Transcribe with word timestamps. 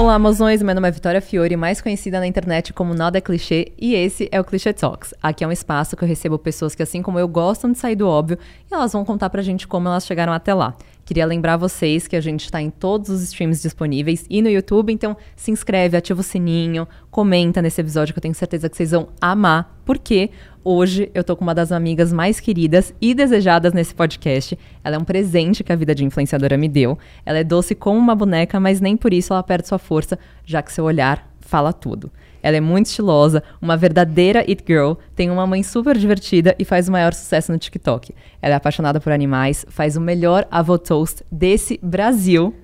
Olá, 0.00 0.18
mozões! 0.18 0.62
Meu 0.62 0.74
nome 0.74 0.88
é 0.88 0.90
Vitória 0.90 1.20
Fiore, 1.20 1.58
mais 1.58 1.82
conhecida 1.82 2.18
na 2.18 2.26
internet 2.26 2.72
como 2.72 2.94
Nada 2.94 3.18
é 3.18 3.20
Clichê, 3.20 3.70
e 3.78 3.94
esse 3.94 4.30
é 4.32 4.40
o 4.40 4.44
Clichê 4.44 4.72
Talks. 4.72 5.12
Aqui 5.22 5.44
é 5.44 5.46
um 5.46 5.52
espaço 5.52 5.94
que 5.94 6.02
eu 6.02 6.08
recebo 6.08 6.38
pessoas 6.38 6.74
que, 6.74 6.82
assim 6.82 7.02
como 7.02 7.18
eu, 7.18 7.28
gostam 7.28 7.70
de 7.70 7.76
sair 7.76 7.96
do 7.96 8.08
óbvio 8.08 8.38
e 8.70 8.74
elas 8.74 8.94
vão 8.94 9.04
contar 9.04 9.28
pra 9.28 9.42
gente 9.42 9.68
como 9.68 9.88
elas 9.88 10.06
chegaram 10.06 10.32
até 10.32 10.54
lá. 10.54 10.74
Queria 11.10 11.26
lembrar 11.26 11.56
vocês 11.56 12.06
que 12.06 12.14
a 12.14 12.20
gente 12.20 12.44
está 12.44 12.62
em 12.62 12.70
todos 12.70 13.10
os 13.10 13.20
streams 13.22 13.60
disponíveis 13.60 14.24
e 14.30 14.40
no 14.40 14.48
YouTube, 14.48 14.92
então 14.92 15.16
se 15.34 15.50
inscreve, 15.50 15.96
ativa 15.96 16.20
o 16.20 16.22
sininho, 16.22 16.86
comenta 17.10 17.60
nesse 17.60 17.80
episódio 17.80 18.14
que 18.14 18.20
eu 18.20 18.22
tenho 18.22 18.32
certeza 18.32 18.68
que 18.68 18.76
vocês 18.76 18.92
vão 18.92 19.08
amar, 19.20 19.76
porque 19.84 20.30
hoje 20.62 21.10
eu 21.12 21.24
tô 21.24 21.34
com 21.34 21.42
uma 21.42 21.52
das 21.52 21.72
amigas 21.72 22.12
mais 22.12 22.38
queridas 22.38 22.94
e 23.00 23.12
desejadas 23.12 23.72
nesse 23.72 23.92
podcast. 23.92 24.56
Ela 24.84 24.94
é 24.94 24.98
um 25.00 25.04
presente 25.04 25.64
que 25.64 25.72
a 25.72 25.76
vida 25.76 25.96
de 25.96 26.04
influenciadora 26.04 26.56
me 26.56 26.68
deu. 26.68 26.96
Ela 27.26 27.38
é 27.38 27.44
doce 27.44 27.74
como 27.74 27.98
uma 27.98 28.14
boneca, 28.14 28.60
mas 28.60 28.80
nem 28.80 28.96
por 28.96 29.12
isso 29.12 29.32
ela 29.32 29.42
perde 29.42 29.66
sua 29.66 29.80
força, 29.80 30.16
já 30.46 30.62
que 30.62 30.72
seu 30.72 30.84
olhar 30.84 31.28
fala 31.40 31.72
tudo. 31.72 32.08
Ela 32.42 32.56
é 32.56 32.60
muito 32.60 32.86
estilosa, 32.86 33.42
uma 33.60 33.76
verdadeira 33.76 34.40
it 34.40 34.64
girl, 34.66 34.94
tem 35.14 35.30
uma 35.30 35.46
mãe 35.46 35.62
super 35.62 35.96
divertida 35.96 36.54
e 36.58 36.64
faz 36.64 36.88
o 36.88 36.92
maior 36.92 37.12
sucesso 37.12 37.52
no 37.52 37.58
TikTok. 37.58 38.14
Ela 38.40 38.54
é 38.54 38.56
apaixonada 38.56 39.00
por 39.00 39.12
animais, 39.12 39.64
faz 39.68 39.96
o 39.96 40.00
melhor 40.00 40.46
avô 40.50 40.78
toast 40.78 41.24
desse 41.30 41.78
Brasil. 41.82 42.54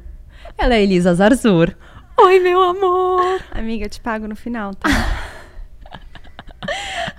Ela 0.57 0.75
é 0.75 0.83
Elisa 0.83 1.15
Zarzur. 1.15 1.75
Oi, 2.19 2.41
meu 2.41 2.63
amor! 2.63 3.43
Amiga, 3.51 3.85
eu 3.85 3.91
te 3.91 4.01
pago 4.01 4.27
no 4.27 4.35
final, 4.35 4.75
tá? 4.75 4.89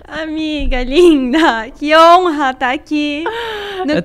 Amiga 0.06 0.82
linda, 0.82 1.70
que 1.70 1.94
honra 1.94 2.50
estar 2.50 2.54
tá 2.54 2.72
aqui 2.72 3.24
no 3.84 3.92
Eu 3.92 4.02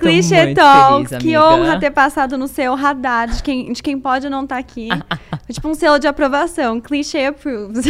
Talks. 0.54 1.10
feliz, 1.10 1.24
que 1.24 1.38
honra 1.38 1.80
ter 1.80 1.92
passado 1.92 2.38
no 2.38 2.48
seu 2.48 2.76
radar 2.76 3.30
de 3.30 3.42
quem, 3.42 3.72
de 3.72 3.82
quem 3.82 4.00
pode 4.00 4.30
não 4.30 4.44
estar 4.44 4.58
aqui. 4.58 4.90
Foi 5.46 5.54
tipo 5.56 5.68
um 5.68 5.74
selo 5.74 5.98
de 6.00 6.08
aprovação. 6.08 6.80
Clichê 6.82 7.26
approves. 7.26 7.86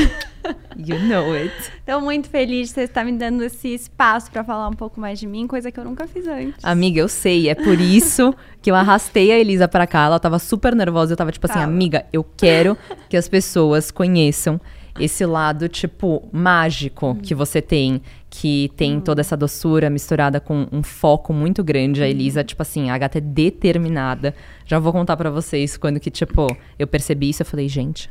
You 0.78 1.00
know 1.00 1.33
it. 1.33 1.53
Tô 1.86 2.00
muito 2.02 2.30
feliz 2.30 2.69
de 2.69 2.75
você 2.75 2.81
estar 2.81 3.03
me 3.03 3.13
dando 3.13 3.44
esse 3.44 3.73
espaço 3.73 4.30
pra 4.30 4.44
falar 4.44 4.67
um 4.67 4.73
pouco 4.73 5.00
mais 5.00 5.19
de 5.19 5.25
mim, 5.25 5.47
coisa 5.47 5.72
que 5.72 5.80
eu 5.80 5.83
nunca 5.83 6.08
fiz 6.08 6.28
antes. 6.28 6.63
Amiga, 6.63 7.00
eu 7.00 7.08
sei, 7.08 7.50
é 7.50 7.56
por 7.56 7.80
isso 7.80 8.33
que 8.61 8.69
eu 8.69 8.75
arrastei 8.75 9.31
a 9.31 9.39
Elisa 9.39 9.67
pra 9.67 9.88
cá. 9.88 10.06
Ela 10.06 10.19
tava 10.19 10.39
super 10.39 10.75
nervosa, 10.75 11.13
eu 11.13 11.17
tava 11.17 11.31
tipo 11.31 11.45
assim, 11.47 11.59
Tava. 11.59 11.66
amiga, 11.72 12.06
eu 12.11 12.23
quero 12.23 12.78
que 13.09 13.17
as 13.17 13.28
pessoas 13.28 13.89
conheçam 13.89 14.59
esse 14.99 15.25
lado, 15.25 15.67
tipo, 15.67 16.27
mágico 16.31 17.16
que 17.16 17.33
você 17.33 17.61
tem, 17.61 18.02
que 18.30 18.72
tem 18.75 19.00
toda 19.00 19.22
essa 19.22 19.35
doçura 19.35 19.89
misturada 19.89 20.39
com 20.39 20.67
um 20.72 20.83
foco 20.83 21.33
muito 21.33 21.63
grande. 21.63 22.03
A 22.03 22.08
Elisa, 22.08 22.44
tipo 22.44 22.61
assim, 22.61 22.89
a 22.89 22.97
gata 22.97 23.17
é 23.17 23.22
determinada. 23.22 24.35
Já 24.66 24.77
vou 24.80 24.91
contar 24.91 25.17
pra 25.17 25.30
vocês 25.30 25.77
quando 25.77 26.00
que, 26.00 26.11
tipo, 26.11 26.47
eu 26.77 26.85
percebi 26.88 27.30
isso, 27.30 27.41
eu 27.41 27.45
falei, 27.45 27.67
gente, 27.67 28.09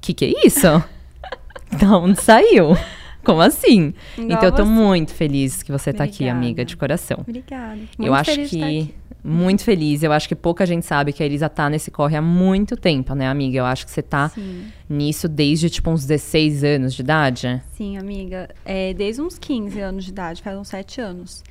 que 0.00 0.12
que 0.12 0.24
é 0.26 0.46
isso? 0.46 0.66
da 1.80 1.96
onde 1.96 2.20
saiu? 2.20 2.76
Como 3.24 3.40
assim? 3.40 3.94
Igual 4.16 4.30
então 4.30 4.44
eu 4.44 4.52
tô 4.52 4.64
você. 4.64 4.70
muito 4.70 5.14
feliz 5.14 5.62
que 5.62 5.70
você 5.70 5.92
tá 5.92 6.04
aqui, 6.04 6.24
Obrigada. 6.24 6.38
amiga, 6.38 6.64
de 6.64 6.76
coração. 6.76 7.18
Obrigada. 7.20 7.76
Muito 7.76 7.94
eu 8.02 8.14
acho 8.14 8.44
que. 8.46 8.94
Muito 9.22 9.64
feliz. 9.64 10.02
Eu 10.02 10.12
acho 10.12 10.28
que 10.28 10.34
pouca 10.34 10.64
gente 10.64 10.86
sabe 10.86 11.12
que 11.12 11.22
a 11.22 11.26
Elisa 11.26 11.48
tá 11.48 11.68
nesse 11.68 11.90
corre 11.90 12.16
há 12.16 12.22
muito 12.22 12.76
tempo, 12.76 13.14
né, 13.14 13.28
amiga? 13.28 13.58
Eu 13.58 13.64
acho 13.66 13.84
que 13.84 13.90
você 13.90 14.02
tá 14.02 14.28
Sim. 14.30 14.66
nisso 14.88 15.28
desde, 15.28 15.68
tipo, 15.68 15.90
uns 15.90 16.06
16 16.06 16.64
anos 16.64 16.94
de 16.94 17.02
idade. 17.02 17.62
Sim, 17.72 17.98
amiga. 17.98 18.48
É, 18.64 18.94
desde 18.94 19.20
uns 19.22 19.38
15 19.38 19.80
anos 19.80 20.04
de 20.04 20.10
idade, 20.10 20.42
faz 20.42 20.56
uns 20.58 20.68
7 20.68 21.00
anos. 21.00 21.44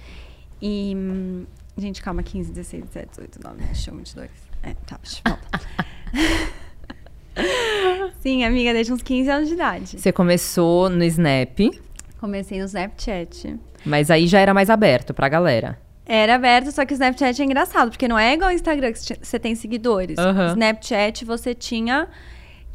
E. 0.61 0.93
hum, 0.95 1.45
Gente, 1.79 2.01
calma, 2.01 2.21
15, 2.21 2.51
16, 2.51 2.83
17, 2.87 3.09
18, 3.11 3.39
19, 3.39 3.63
21, 3.63 3.95
22. 3.95 4.29
É, 4.63 4.73
tá, 4.85 4.99
voltar. 5.25 5.61
Sim, 8.19 8.43
amiga, 8.43 8.73
desde 8.73 8.91
uns 8.91 9.01
15 9.01 9.29
anos 9.29 9.47
de 9.47 9.53
idade. 9.53 9.97
Você 9.99 10.11
começou 10.11 10.89
no 10.89 11.03
Snap, 11.05 11.57
Comecei 12.19 12.59
no 12.59 12.65
Snapchat. 12.65 13.57
mas 13.85 14.11
aí 14.11 14.27
já 14.27 14.41
era 14.41 14.53
mais 14.53 14.69
aberto 14.69 15.13
pra 15.13 15.29
galera. 15.29 15.79
Era 16.11 16.33
aberto, 16.35 16.71
só 16.71 16.83
que 16.85 16.91
o 16.93 16.95
Snapchat 16.95 17.39
é 17.39 17.45
engraçado, 17.45 17.91
porque 17.91 18.07
não 18.07 18.17
é 18.17 18.33
igual 18.33 18.49
o 18.49 18.53
Instagram 18.53 18.91
que 18.91 18.99
você 19.21 19.37
tem 19.37 19.53
seguidores. 19.53 20.17
Aham. 20.17 20.47
Snapchat 20.53 21.23
você 21.23 21.53
tinha. 21.53 22.07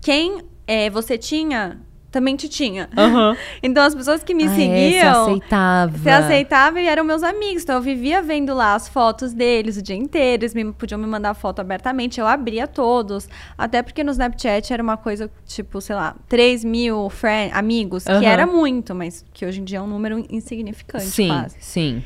Quem 0.00 0.42
é, 0.68 0.88
você 0.88 1.18
tinha, 1.18 1.80
também 2.12 2.36
te 2.36 2.48
tinha. 2.48 2.88
Aham. 2.96 3.36
Então 3.60 3.82
as 3.82 3.92
pessoas 3.92 4.22
que 4.22 4.32
me 4.34 4.44
Ah, 4.44 4.46
é, 4.46 4.54
seguiam. 4.54 5.14
você 5.14 5.30
aceitava. 5.30 5.98
Você 5.98 6.10
aceitava 6.10 6.80
e 6.80 6.86
eram 6.86 7.02
meus 7.02 7.24
amigos. 7.24 7.64
Então 7.64 7.74
eu 7.74 7.82
vivia 7.82 8.22
vendo 8.22 8.54
lá 8.54 8.74
as 8.76 8.86
fotos 8.88 9.32
deles 9.32 9.76
o 9.76 9.82
dia 9.82 9.96
inteiro. 9.96 10.44
Eles 10.44 10.54
me, 10.54 10.72
podiam 10.72 11.00
me 11.00 11.06
mandar 11.06 11.34
foto 11.34 11.58
abertamente. 11.58 12.20
Eu 12.20 12.28
abria 12.28 12.68
todos. 12.68 13.28
Até 13.58 13.82
porque 13.82 14.04
no 14.04 14.12
Snapchat 14.12 14.72
era 14.72 14.80
uma 14.82 14.96
coisa, 14.96 15.28
tipo, 15.44 15.80
sei 15.80 15.96
lá, 15.96 16.14
3 16.28 16.62
mil 16.64 17.10
friend, 17.10 17.52
amigos, 17.52 18.06
Aham. 18.06 18.20
que 18.20 18.26
era 18.26 18.46
muito, 18.46 18.94
mas 18.94 19.24
que 19.32 19.44
hoje 19.44 19.60
em 19.60 19.64
dia 19.64 19.78
é 19.78 19.82
um 19.82 19.88
número 19.88 20.24
insignificante, 20.30 21.04
Sim, 21.06 21.26
quase. 21.28 21.56
sim. 21.58 22.02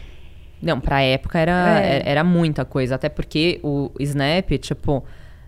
Não, 0.61 0.81
pra 0.81 1.01
época 1.03 1.39
era, 1.39 1.81
É. 1.81 2.03
era 2.05 2.25
muita 2.25 2.65
coisa. 2.65 2.95
Até 2.97 3.09
porque 3.09 3.61
o 3.63 3.91
Snap, 4.01 4.51
tipo, 4.59 5.05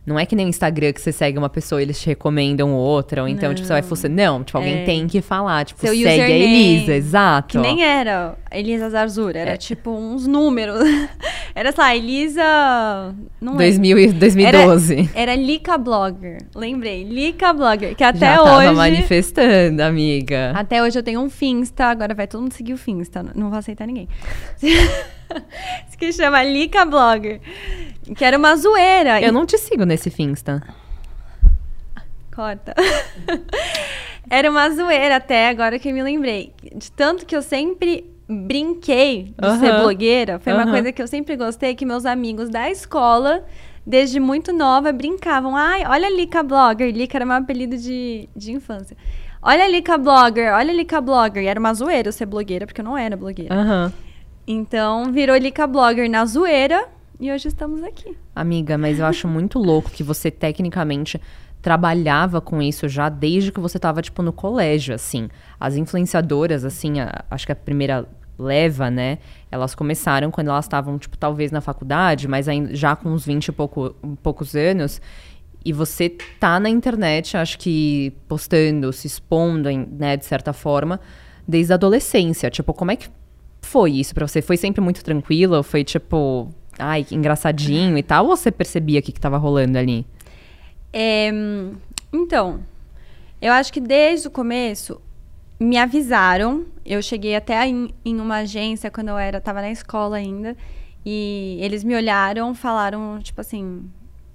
não 0.06 0.18
é 0.18 0.24
que 0.26 0.34
nem 0.34 0.46
o 0.46 0.48
Instagram 0.48 0.92
que 0.92 1.00
você 1.00 1.12
segue 1.12 1.38
uma 1.38 1.48
pessoa 1.48 1.80
e 1.80 1.84
eles 1.84 2.00
te 2.00 2.06
recomendam 2.06 2.72
outra. 2.74 3.22
Ou 3.22 3.28
então, 3.28 3.54
tipo, 3.54 3.66
você 3.66 3.72
vai 3.72 3.82
fosse 3.82 4.08
Não, 4.08 4.42
tipo, 4.42 4.56
alguém 4.58 4.82
É. 4.82 4.84
tem 4.84 5.06
que 5.06 5.20
falar. 5.20 5.64
Tipo, 5.64 5.80
Seu 5.80 5.90
segue 5.94 6.08
a 6.08 6.12
username. 6.24 6.42
Elisa, 6.44 6.94
exato. 6.94 7.48
Que 7.48 7.58
nem 7.58 7.84
era 7.84 8.34
Elisa 8.50 8.90
Zarzura, 8.90 9.38
era 9.38 9.50
É. 9.52 9.56
tipo 9.56 9.90
uns 9.90 10.26
números. 10.26 10.78
era, 11.54 11.70
sei 11.70 11.84
lá, 11.84 11.96
Elisa. 11.96 12.42
Não 13.40 13.52
lembro. 13.52 13.58
2000 13.58 13.98
e 13.98 14.12
2012. 14.12 15.10
Era 15.14 15.34
Lica 15.36 15.76
Blogger. 15.78 16.38
Lembrei, 16.54 17.04
Lica 17.04 17.52
Blogger. 17.52 17.94
Que 17.94 18.02
até 18.04 18.18
Já 18.18 18.36
tava 18.42 18.56
hoje. 18.58 18.72
manifestando, 18.74 19.82
amiga. 19.82 20.52
Até 20.54 20.82
hoje 20.82 20.98
eu 20.98 21.02
tenho 21.02 21.20
um 21.20 21.30
Finsta, 21.30 21.84
agora 21.86 22.14
vai 22.14 22.26
todo 22.26 22.40
mundo 22.42 22.52
seguir 22.52 22.72
o 22.72 22.76
Finsta, 22.78 23.22
não 23.34 23.50
vou 23.50 23.58
aceitar 23.58 23.86
ninguém. 23.86 24.08
Isso 25.88 25.98
que 25.98 26.12
chama 26.12 26.42
Lica 26.42 26.84
Blogger. 26.84 27.40
Que 28.16 28.24
era 28.24 28.36
uma 28.36 28.56
zoeira. 28.56 29.20
Eu 29.20 29.32
não 29.32 29.46
te 29.46 29.56
sigo 29.58 29.84
nesse 29.84 30.10
Finsta. 30.10 30.62
Corta. 32.34 32.74
era 34.30 34.50
uma 34.50 34.70
zoeira 34.70 35.16
até, 35.16 35.48
agora 35.48 35.78
que 35.78 35.88
eu 35.88 35.94
me 35.94 36.02
lembrei. 36.02 36.52
De 36.74 36.90
tanto 36.92 37.26
que 37.26 37.36
eu 37.36 37.42
sempre 37.42 38.10
brinquei 38.28 39.34
de 39.36 39.58
ser 39.58 39.72
blogueira. 39.80 40.38
Foi 40.38 40.52
uma 40.52 40.70
coisa 40.70 40.92
que 40.92 41.02
eu 41.02 41.08
sempre 41.08 41.36
gostei, 41.36 41.74
que 41.74 41.84
meus 41.84 42.06
amigos 42.06 42.48
da 42.48 42.70
escola, 42.70 43.44
desde 43.84 44.20
muito 44.20 44.52
nova, 44.52 44.92
brincavam. 44.92 45.56
Ai, 45.56 45.84
olha 45.86 46.06
a 46.06 46.10
Lica 46.10 46.42
Blogger. 46.42 46.92
Lica 46.94 47.18
era 47.18 47.26
meu 47.26 47.36
apelido 47.36 47.76
de, 47.76 48.28
de 48.34 48.52
infância. 48.52 48.96
Olha 49.42 49.64
a 49.64 49.68
Lica 49.68 49.96
Blogger, 49.96 50.54
olha 50.54 50.70
a 50.70 50.74
Lica 50.74 51.00
Blogger. 51.00 51.42
E 51.42 51.46
era 51.46 51.58
uma 51.58 51.74
zoeira 51.74 52.08
eu 52.08 52.12
ser 52.12 52.26
blogueira, 52.26 52.66
porque 52.66 52.80
eu 52.80 52.84
não 52.84 52.96
era 52.96 53.16
blogueira. 53.16 53.54
Aham. 53.54 53.92
Então, 54.46 55.12
virou 55.12 55.36
Lica 55.36 55.66
Blogger 55.66 56.08
na 56.10 56.24
zoeira. 56.24 56.88
E 57.18 57.30
hoje 57.30 57.48
estamos 57.48 57.82
aqui. 57.82 58.16
Amiga, 58.34 58.78
mas 58.78 58.98
eu 58.98 59.04
acho 59.06 59.28
muito 59.28 59.58
louco 59.58 59.90
que 59.90 60.02
você 60.02 60.30
tecnicamente 60.30 61.20
trabalhava 61.60 62.40
com 62.40 62.62
isso 62.62 62.88
já 62.88 63.10
desde 63.10 63.52
que 63.52 63.60
você 63.60 63.78
tava, 63.78 64.00
tipo, 64.00 64.22
no 64.22 64.32
colégio, 64.32 64.94
assim. 64.94 65.28
As 65.58 65.76
influenciadoras, 65.76 66.64
assim, 66.64 66.98
a- 67.00 67.24
acho 67.30 67.44
que 67.44 67.52
a 67.52 67.56
primeira 67.56 68.08
leva, 68.38 68.90
né? 68.90 69.18
Elas 69.52 69.74
começaram 69.74 70.30
quando 70.30 70.48
elas 70.48 70.64
estavam, 70.64 70.98
tipo, 70.98 71.18
talvez 71.18 71.52
na 71.52 71.60
faculdade, 71.60 72.26
mas 72.26 72.48
ainda, 72.48 72.74
já 72.74 72.96
com 72.96 73.10
uns 73.10 73.26
20 73.26 73.48
e 73.48 73.52
pouco, 73.52 73.94
poucos 74.22 74.54
anos. 74.56 75.02
E 75.62 75.74
você 75.74 76.08
tá 76.40 76.58
na 76.58 76.70
internet, 76.70 77.36
acho 77.36 77.58
que 77.58 78.14
postando, 78.26 78.90
se 78.94 79.06
expondo, 79.06 79.68
né, 79.70 80.16
de 80.16 80.24
certa 80.24 80.54
forma, 80.54 80.98
desde 81.46 81.72
a 81.72 81.74
adolescência. 81.74 82.50
Tipo, 82.50 82.72
como 82.72 82.90
é 82.92 82.96
que 82.96 83.10
foi 83.70 83.92
isso 83.92 84.12
pra 84.12 84.26
você? 84.26 84.42
Foi 84.42 84.56
sempre 84.56 84.80
muito 84.80 85.04
tranquilo? 85.04 85.56
Ou 85.56 85.62
Foi 85.62 85.84
tipo, 85.84 86.48
ai, 86.76 87.04
que 87.04 87.14
engraçadinho 87.14 87.96
e 87.96 88.02
tal? 88.02 88.26
Ou 88.26 88.36
você 88.36 88.50
percebia 88.50 88.98
o 88.98 89.02
que, 89.02 89.12
que 89.12 89.20
tava 89.20 89.36
rolando 89.36 89.78
ali? 89.78 90.04
É, 90.92 91.30
então, 92.12 92.60
eu 93.40 93.52
acho 93.52 93.72
que 93.72 93.80
desde 93.80 94.26
o 94.26 94.30
começo 94.30 95.00
me 95.60 95.76
avisaram. 95.76 96.66
Eu 96.84 97.00
cheguei 97.00 97.36
até 97.36 97.64
em, 97.64 97.94
em 98.04 98.20
uma 98.20 98.38
agência 98.38 98.90
quando 98.90 99.10
eu 99.10 99.18
era, 99.18 99.40
tava 99.40 99.60
na 99.60 99.70
escola 99.70 100.16
ainda, 100.16 100.56
e 101.06 101.56
eles 101.60 101.84
me 101.84 101.94
olharam, 101.94 102.52
falaram 102.52 103.20
tipo 103.22 103.40
assim, 103.40 103.88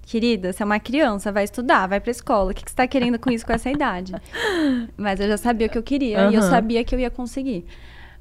querida, 0.03 0.53
você 0.53 0.63
é 0.63 0.65
uma 0.65 0.79
criança, 0.79 1.29
vai 1.29 1.43
estudar, 1.43 1.87
vai 1.87 1.99
pra 1.99 2.11
escola. 2.11 2.51
O 2.51 2.53
que, 2.53 2.63
que 2.63 2.71
você 2.71 2.77
tá 2.77 2.87
querendo 2.87 3.19
com 3.19 3.29
isso 3.29 3.45
com 3.45 3.51
essa 3.51 3.69
idade? 3.69 4.13
Mas 4.95 5.19
eu 5.19 5.27
já 5.27 5.35
sabia 5.35 5.67
o 5.67 5.69
que 5.69 5.77
eu 5.77 5.83
queria 5.83 6.29
e 6.31 6.35
eu 6.35 6.41
sabia 6.41 6.85
que 6.85 6.95
eu 6.95 6.99
ia 6.99 7.09
conseguir. 7.09 7.65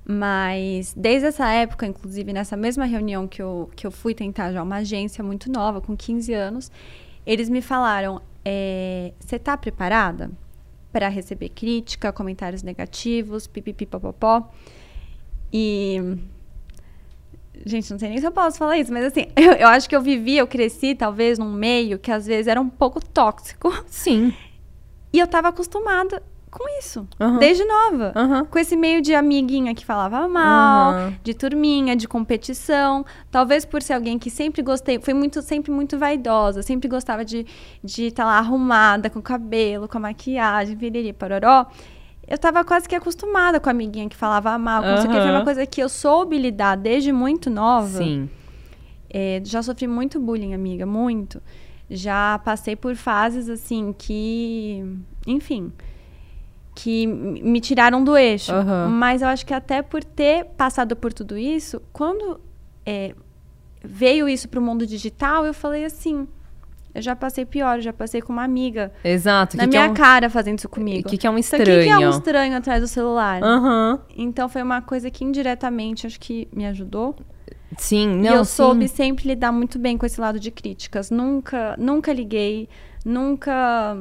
Mas 0.06 0.92
desde 0.94 1.28
essa 1.28 1.50
época, 1.50 1.86
inclusive 1.86 2.32
nessa 2.32 2.56
mesma 2.56 2.84
reunião 2.84 3.26
que 3.26 3.40
eu, 3.40 3.70
que 3.74 3.86
eu 3.86 3.90
fui 3.90 4.14
tentar 4.14 4.52
já 4.52 4.62
uma 4.62 4.76
agência 4.76 5.24
muito 5.24 5.50
nova, 5.50 5.80
com 5.80 5.96
15 5.96 6.32
anos, 6.34 6.70
eles 7.24 7.48
me 7.48 7.62
falaram: 7.62 8.20
é, 8.44 9.12
você 9.18 9.38
tá 9.38 9.56
preparada 9.56 10.30
para 10.92 11.08
receber 11.08 11.48
crítica, 11.48 12.12
comentários 12.12 12.62
negativos, 12.62 13.46
pipipipopopó? 13.46 14.48
E. 15.52 16.18
Gente, 17.64 17.90
não 17.90 17.98
sei 17.98 18.10
nem 18.10 18.18
se 18.18 18.26
eu 18.26 18.32
posso 18.32 18.58
falar 18.58 18.76
isso, 18.76 18.92
mas 18.92 19.06
assim, 19.06 19.26
eu, 19.34 19.52
eu 19.52 19.68
acho 19.68 19.88
que 19.88 19.96
eu 19.96 20.02
vivi, 20.02 20.36
eu 20.36 20.46
cresci 20.46 20.94
talvez 20.94 21.38
num 21.38 21.50
meio 21.50 21.98
que 21.98 22.10
às 22.10 22.26
vezes 22.26 22.46
era 22.46 22.60
um 22.60 22.68
pouco 22.68 23.02
tóxico. 23.02 23.72
Sim. 23.86 24.34
E 25.12 25.18
eu 25.18 25.26
tava 25.26 25.48
acostumada 25.48 26.22
com 26.54 26.78
isso, 26.78 27.06
Aham. 27.20 27.38
desde 27.38 27.64
nova. 27.64 28.12
Aham. 28.14 28.44
Com 28.44 28.58
esse 28.58 28.76
meio 28.76 29.02
de 29.02 29.14
amiguinha 29.14 29.74
que 29.74 29.84
falava 29.84 30.26
mal, 30.28 30.92
Aham. 30.92 31.14
de 31.22 31.34
turminha, 31.34 31.96
de 31.96 32.06
competição. 32.06 33.04
Talvez 33.30 33.64
por 33.64 33.82
ser 33.82 33.94
alguém 33.94 34.18
que 34.18 34.30
sempre 34.30 34.62
gostei, 34.62 35.00
foi 35.00 35.12
muito, 35.14 35.42
sempre 35.42 35.70
muito 35.72 35.98
vaidosa, 35.98 36.62
sempre 36.62 36.88
gostava 36.88 37.24
de 37.24 37.44
de 37.82 38.04
estar 38.06 38.24
lá 38.24 38.38
arrumada, 38.38 39.10
com 39.10 39.18
o 39.18 39.22
cabelo, 39.22 39.88
com 39.88 39.98
a 39.98 40.00
maquiagem, 40.00 40.76
viriri, 40.76 41.12
pororó. 41.12 41.66
Eu 42.26 42.38
tava 42.38 42.64
quase 42.64 42.88
que 42.88 42.94
acostumada 42.94 43.60
com 43.60 43.68
a 43.68 43.72
amiguinha 43.72 44.08
que 44.08 44.16
falava 44.16 44.56
mal, 44.56 44.82
com 44.82 45.02
que. 45.02 45.20
Foi 45.20 45.30
uma 45.30 45.44
coisa 45.44 45.66
que 45.66 45.82
eu 45.82 45.88
soube 45.88 46.38
lidar 46.38 46.76
desde 46.76 47.12
muito 47.12 47.50
nova. 47.50 47.98
Sim. 47.98 48.30
É, 49.10 49.40
já 49.44 49.62
sofri 49.62 49.86
muito 49.86 50.18
bullying, 50.18 50.54
amiga, 50.54 50.86
muito. 50.86 51.42
Já 51.90 52.40
passei 52.42 52.74
por 52.74 52.96
fases 52.96 53.48
assim 53.50 53.94
que, 53.96 54.82
enfim, 55.26 55.70
que 56.75 57.06
me 57.06 57.61
tiraram 57.61 58.03
do 58.03 58.17
eixo. 58.17 58.53
Aham. 58.53 58.88
Mas 58.88 59.23
eu 59.23 59.29
acho 59.29 59.47
que 59.47 59.55
até 59.55 59.81
por 59.82 60.03
ter 60.03 60.44
passado 60.56 60.97
por 60.97 61.12
tudo 61.12 61.38
isso, 61.38 61.81
quando 61.93 62.41
é, 62.85 63.15
veio 63.82 64.29
isso 64.29 64.49
pro 64.49 64.61
mundo 64.61 64.87
digital, 64.87 65.47
eu 65.47 65.55
falei 65.55 65.85
assim, 65.85 66.26
eu 66.94 67.03
já 67.03 67.15
passei 67.15 67.44
pior, 67.44 67.76
eu 67.79 67.82
já 67.82 67.93
passei 67.93 68.21
com 68.21 68.32
uma 68.32 68.44
amiga 68.44 68.93
Exato. 69.05 69.56
na 69.56 69.65
que 69.65 69.71
que 69.71 69.76
minha 69.76 69.88
é 69.88 69.91
um... 69.91 69.94
cara 69.94 70.29
fazendo 70.31 70.59
isso 70.59 70.69
comigo. 70.69 71.06
O 71.06 71.11
que, 71.11 71.19
que 71.19 71.26
é 71.26 71.31
um 71.31 71.38
Então, 71.38 71.41
estranho? 71.59 71.62
o 71.62 71.81
que, 71.81 71.85
que 71.85 71.91
é 71.91 71.99
um 71.99 72.11
estranho 72.11 72.56
atrás 72.56 72.81
do 72.81 72.88
celular? 72.88 73.43
Aham. 73.43 74.00
Então 74.17 74.49
foi 74.49 74.62
uma 74.62 74.81
coisa 74.82 75.11
que 75.11 75.25
indiretamente 75.25 76.06
acho 76.06 76.19
que 76.19 76.49
me 76.53 76.67
ajudou. 76.67 77.15
Sim, 77.76 78.06
não, 78.19 78.23
e 78.23 78.26
eu 78.37 78.44
sim. 78.44 78.56
soube 78.56 78.88
sempre 78.88 79.26
lidar 79.26 79.50
muito 79.50 79.79
bem 79.79 79.99
com 79.99 80.06
esse 80.06 80.21
lado 80.21 80.38
de 80.38 80.50
críticas. 80.50 81.11
Nunca, 81.11 81.75
nunca 81.79 82.12
liguei, 82.12 82.69
nunca. 83.05 83.97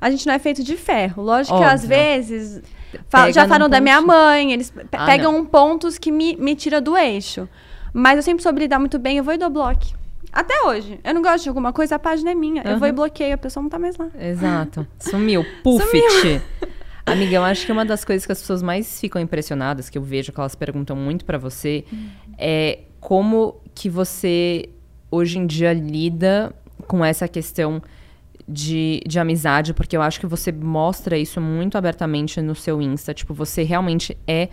A 0.00 0.10
gente 0.10 0.26
não 0.26 0.34
é 0.34 0.38
feito 0.38 0.62
de 0.64 0.76
ferro. 0.76 1.22
Lógico 1.22 1.56
que 1.58 1.64
às 1.64 1.82
Óbvio. 1.82 1.88
vezes. 1.88 2.62
fa- 3.08 3.20
Pega 3.22 3.32
já 3.32 3.46
falam 3.48 3.68
da 3.68 3.80
minha 3.80 4.00
mãe, 4.00 4.52
eles 4.52 4.70
pe- 4.70 4.86
Ah, 4.92 5.04
pegam 5.06 5.44
pontos 5.44 5.98
que 5.98 6.10
me, 6.10 6.36
me 6.36 6.56
tira 6.56 6.80
do 6.80 6.96
eixo. 6.96 7.48
Mas 7.92 8.16
eu 8.16 8.22
sempre 8.22 8.42
soube 8.42 8.60
lidar 8.60 8.78
muito 8.78 8.98
bem, 8.98 9.18
eu 9.18 9.24
vou 9.24 9.34
e 9.34 9.36
dou 9.38 9.50
bloco. 9.50 9.86
Até 10.32 10.62
hoje. 10.62 10.98
Eu 11.02 11.12
não 11.12 11.22
gosto 11.22 11.42
de 11.42 11.48
alguma 11.48 11.72
coisa, 11.72 11.96
a 11.96 11.98
página 11.98 12.30
é 12.30 12.34
minha. 12.34 12.62
Eu 12.64 12.78
vou 12.78 12.86
e 12.88 12.92
bloqueio, 12.92 13.34
a 13.34 13.38
pessoa 13.38 13.62
não 13.62 13.68
tá 13.70 13.78
mais 13.78 13.96
lá. 13.96 14.08
Exato. 14.18 14.86
Sumiu. 14.98 15.44
Puffit. 15.62 16.40
Amiga, 17.04 17.36
eu 17.36 17.42
acho 17.44 17.66
que 17.66 17.72
uma 17.72 17.84
das 17.84 18.04
coisas 18.04 18.24
que 18.24 18.30
as 18.30 18.38
pessoas 18.40 18.62
mais 18.62 19.00
ficam 19.00 19.20
impressionadas, 19.20 19.90
que 19.90 19.98
eu 19.98 20.02
vejo 20.02 20.30
que 20.32 20.38
elas 20.38 20.54
perguntam 20.54 20.94
muito 20.94 21.24
pra 21.24 21.36
você, 21.38 21.84
é 22.38 22.80
como 23.00 23.56
que 23.74 23.88
você 23.88 24.68
hoje 25.10 25.38
em 25.38 25.46
dia 25.46 25.72
lida 25.72 26.54
com 26.86 27.04
essa 27.04 27.26
questão 27.26 27.82
de, 28.50 29.00
de 29.06 29.18
amizade, 29.18 29.72
porque 29.72 29.96
eu 29.96 30.02
acho 30.02 30.18
que 30.18 30.26
você 30.26 30.50
mostra 30.50 31.16
isso 31.16 31.40
muito 31.40 31.78
abertamente 31.78 32.40
no 32.42 32.54
seu 32.54 32.82
Insta. 32.82 33.14
Tipo, 33.14 33.32
você 33.32 33.62
realmente 33.62 34.16
é 34.26 34.48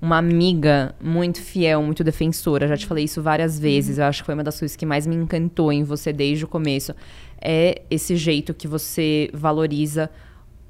uma 0.00 0.16
amiga 0.16 0.94
muito 1.00 1.42
fiel, 1.42 1.82
muito 1.82 2.04
defensora. 2.04 2.68
Já 2.68 2.76
te 2.76 2.86
falei 2.86 3.04
isso 3.04 3.20
várias 3.20 3.58
vezes. 3.58 3.98
Eu 3.98 4.04
acho 4.04 4.22
que 4.22 4.26
foi 4.26 4.34
uma 4.34 4.44
das 4.44 4.58
coisas 4.58 4.76
que 4.76 4.86
mais 4.86 5.06
me 5.06 5.16
encantou 5.16 5.72
em 5.72 5.82
você 5.82 6.12
desde 6.12 6.44
o 6.44 6.48
começo. 6.48 6.94
É 7.40 7.82
esse 7.90 8.16
jeito 8.16 8.54
que 8.54 8.68
você 8.68 9.28
valoriza 9.34 10.08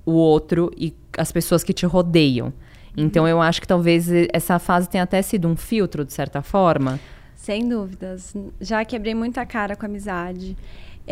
o 0.07 0.13
outro 0.13 0.71
e 0.77 0.95
as 1.17 1.31
pessoas 1.31 1.63
que 1.63 1.73
te 1.73 1.85
rodeiam. 1.85 2.53
Então 2.97 3.29
eu 3.29 3.41
acho 3.41 3.61
que 3.61 3.69
talvez 3.69 4.09
essa 4.33 4.59
fase 4.59 4.89
tenha 4.89 5.05
até 5.05 5.23
sido 5.23 5.47
um 5.47 5.55
filtro, 5.55 6.05
de 6.05 6.13
certa 6.13 6.43
forma. 6.43 6.99
Sem 7.37 7.69
dúvidas. 7.69 8.35
Já 8.61 8.85
quebrei 8.85 9.15
muita 9.15 9.47
cara 9.47 9.77
com 9.77 9.87
a 9.87 9.89
amizade. 9.89 10.57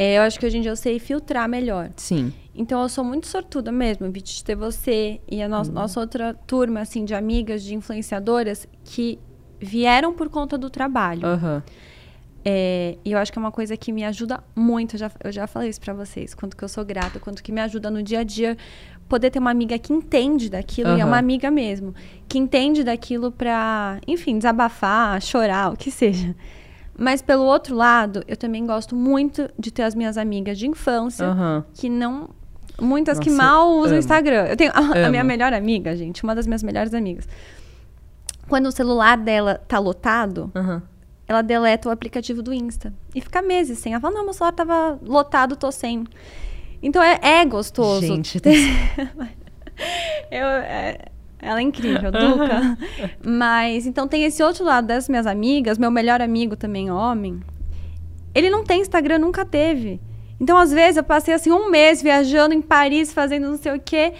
É, 0.00 0.16
eu 0.16 0.22
acho 0.22 0.38
que 0.38 0.46
hoje 0.46 0.58
em 0.58 0.60
dia 0.60 0.70
eu 0.70 0.76
sei 0.76 1.00
filtrar 1.00 1.48
melhor. 1.48 1.90
Sim. 1.96 2.32
Então 2.54 2.80
eu 2.80 2.88
sou 2.88 3.02
muito 3.02 3.26
sortuda 3.26 3.72
mesmo, 3.72 4.08
de 4.12 4.44
ter 4.44 4.54
você 4.54 5.20
e 5.28 5.42
a 5.42 5.48
no 5.48 5.56
Uhum. 5.56 5.72
nossa 5.72 5.98
outra 5.98 6.34
turma 6.46 6.78
assim 6.82 7.04
de 7.04 7.16
amigas, 7.16 7.64
de 7.64 7.74
influenciadoras 7.74 8.68
que 8.84 9.18
vieram 9.60 10.14
por 10.14 10.28
conta 10.28 10.56
do 10.56 10.70
trabalho. 10.70 11.26
Aham. 11.26 11.64
É, 12.44 12.96
e 13.04 13.10
eu 13.10 13.18
acho 13.18 13.32
que 13.32 13.40
é 13.40 13.42
uma 13.42 13.50
coisa 13.50 13.76
que 13.76 13.90
me 13.90 14.04
ajuda 14.04 14.40
muito. 14.54 14.94
Eu 14.94 14.98
já, 15.00 15.10
eu 15.24 15.32
já 15.32 15.46
falei 15.48 15.68
isso 15.68 15.80
pra 15.80 15.92
vocês, 15.92 16.32
quanto 16.32 16.56
que 16.56 16.62
eu 16.62 16.68
sou 16.68 16.84
grata, 16.84 17.18
quanto 17.18 17.42
que 17.42 17.50
me 17.50 17.60
ajuda 17.60 17.90
no 17.90 18.00
dia 18.00 18.20
a 18.20 18.22
dia 18.24 18.56
poder 19.08 19.30
ter 19.30 19.40
uma 19.40 19.50
amiga 19.50 19.76
que 19.80 19.92
entende 19.92 20.48
daquilo 20.48 20.90
e 20.96 21.00
é 21.00 21.04
uma 21.04 21.18
amiga 21.18 21.50
mesmo, 21.50 21.92
que 22.28 22.38
entende 22.38 22.84
daquilo 22.84 23.32
pra, 23.32 23.98
enfim, 24.06 24.38
desabafar, 24.38 25.20
chorar, 25.20 25.72
o 25.72 25.76
que 25.76 25.90
seja. 25.90 26.36
Mas 26.98 27.22
pelo 27.22 27.44
outro 27.44 27.76
lado, 27.76 28.24
eu 28.26 28.36
também 28.36 28.66
gosto 28.66 28.96
muito 28.96 29.48
de 29.56 29.70
ter 29.70 29.84
as 29.84 29.94
minhas 29.94 30.18
amigas 30.18 30.58
de 30.58 30.66
infância 30.66 31.26
Aham. 31.26 31.64
que 31.72 31.88
não. 31.88 32.28
Muitas 32.80 33.18
que 33.20 33.30
Nossa, 33.30 33.42
mal 33.42 33.70
usam 33.76 33.96
o 33.96 33.98
Instagram. 33.98 34.46
Eu 34.46 34.56
tenho 34.56 34.72
a, 34.74 34.78
a 35.06 35.08
minha 35.08 35.22
melhor 35.24 35.52
amiga, 35.52 35.96
gente, 35.96 36.22
uma 36.24 36.34
das 36.34 36.46
minhas 36.46 36.62
melhores 36.62 36.92
amigas. 36.92 37.28
Quando 38.48 38.66
o 38.66 38.72
celular 38.72 39.16
dela 39.16 39.60
tá 39.68 39.78
lotado, 39.78 40.50
Aham. 40.56 40.82
ela 41.28 41.42
deleta 41.42 41.88
o 41.88 41.92
aplicativo 41.92 42.42
do 42.42 42.52
Insta. 42.52 42.92
E 43.14 43.20
fica 43.20 43.40
meses 43.42 43.78
sem. 43.78 43.92
Ela 43.92 44.00
fala, 44.00 44.14
não, 44.14 44.24
meu 44.24 44.32
celular 44.32 44.52
tava 44.52 44.98
lotado, 45.02 45.54
tô 45.54 45.70
sem. 45.70 46.04
Então 46.82 47.02
é, 47.02 47.18
é 47.22 47.44
gostoso. 47.44 48.06
Gente, 48.06 48.38
ter- 48.42 48.56
Eu, 50.30 50.46
é- 50.46 50.98
ela 51.40 51.60
é 51.60 51.62
incrível, 51.62 52.10
Duca. 52.10 52.78
Mas, 53.24 53.86
então 53.86 54.08
tem 54.08 54.24
esse 54.24 54.42
outro 54.42 54.64
lado 54.64 54.86
das 54.86 55.08
minhas 55.08 55.26
amigas, 55.26 55.78
meu 55.78 55.90
melhor 55.90 56.20
amigo 56.20 56.56
também, 56.56 56.90
homem. 56.90 57.40
Ele 58.34 58.50
não 58.50 58.64
tem 58.64 58.80
Instagram, 58.80 59.18
nunca 59.18 59.44
teve. 59.44 60.00
Então, 60.40 60.56
às 60.56 60.72
vezes, 60.72 60.96
eu 60.96 61.04
passei 61.04 61.34
assim 61.34 61.50
um 61.50 61.70
mês 61.70 62.00
viajando 62.02 62.54
em 62.54 62.62
Paris, 62.62 63.12
fazendo 63.12 63.48
não 63.50 63.56
sei 63.56 63.72
o 63.74 63.80
quê. 63.80 64.12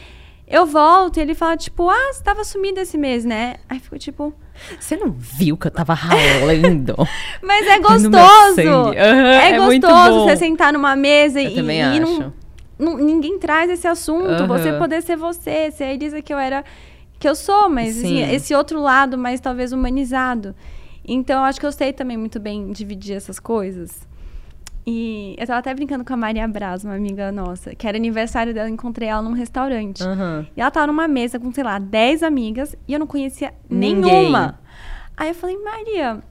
Eu 0.47 0.65
volto 0.65 1.19
e 1.19 1.21
ele 1.21 1.35
fala, 1.35 1.57
tipo, 1.57 1.89
ah, 1.91 2.13
você 2.13 2.23
tava 2.23 2.43
sumida 2.43 2.81
esse 2.81 2.97
mês, 2.97 3.25
né? 3.25 3.57
Aí 3.69 3.79
fico 3.79 3.99
tipo, 3.99 4.33
Você 4.81 4.97
não 4.97 5.11
viu 5.11 5.57
que 5.59 5.67
eu 5.67 5.71
tava 5.71 5.93
ralando? 5.93 6.97
mas 7.43 7.67
é 7.67 7.79
gostoso. 7.79 8.61
Aham, 8.63 8.95
é, 8.95 9.51
é 9.53 9.59
gostoso 9.59 10.25
você 10.25 10.37
sentar 10.37 10.73
numa 10.73 10.97
mesa 10.97 11.41
Eu 11.41 11.51
e, 11.51 11.55
também 11.55 11.79
e 11.79 11.83
acho. 11.83 12.01
não, 12.01 12.33
não- 12.79 12.97
ninguém 12.97 13.39
traz 13.39 13.71
esse 13.71 13.87
assunto. 13.87 14.27
Aham. 14.43 14.47
Você 14.47 14.73
poder 14.73 15.03
ser 15.03 15.17
você, 15.17 15.71
ser 15.71 15.85
a 15.85 15.93
Elisa 15.93 16.23
que 16.23 16.33
eu 16.33 16.39
era, 16.39 16.65
que 17.19 17.29
eu 17.29 17.35
sou, 17.35 17.69
mas 17.69 17.97
assim, 17.99 18.25
Sim. 18.25 18.33
esse 18.33 18.55
outro 18.55 18.81
lado 18.81 19.19
mais 19.19 19.41
talvez 19.41 19.73
humanizado. 19.73 20.55
Então, 21.07 21.39
eu 21.41 21.45
acho 21.45 21.59
que 21.59 21.67
eu 21.67 21.73
sei 21.73 21.93
também 21.93 22.17
muito 22.17 22.39
bem 22.39 22.71
dividir 22.71 23.17
essas 23.17 23.41
coisas. 23.41 24.07
E 24.87 25.35
eu 25.39 25.47
tava 25.47 25.59
até 25.59 25.75
brincando 25.75 26.03
com 26.05 26.15
a 26.15 26.17
Maria 26.17 26.49
Braz, 26.49 26.83
uma 26.83 26.95
amiga 26.95 27.31
nossa, 27.31 27.75
que 27.75 27.87
era 27.87 27.97
aniversário 27.99 28.55
dela, 28.55 28.71
encontrei 28.71 29.09
ela 29.09 29.21
num 29.21 29.33
restaurante. 29.33 30.03
Aham. 30.03 30.47
E 30.57 30.61
ela 30.61 30.71
tava 30.71 30.87
numa 30.87 31.07
mesa 31.07 31.39
com, 31.39 31.53
sei 31.53 31.63
lá, 31.65 31.79
10 31.79 32.23
amigas 32.23 32.75
e 32.87 32.95
eu 32.95 32.99
não 32.99 33.07
conhecia 33.07 33.53
Ninguém. 33.69 34.01
nenhuma. 34.01 34.59
Aí 35.17 35.29
eu 35.29 35.35
falei, 35.35 35.59
Maria, 35.59 36.23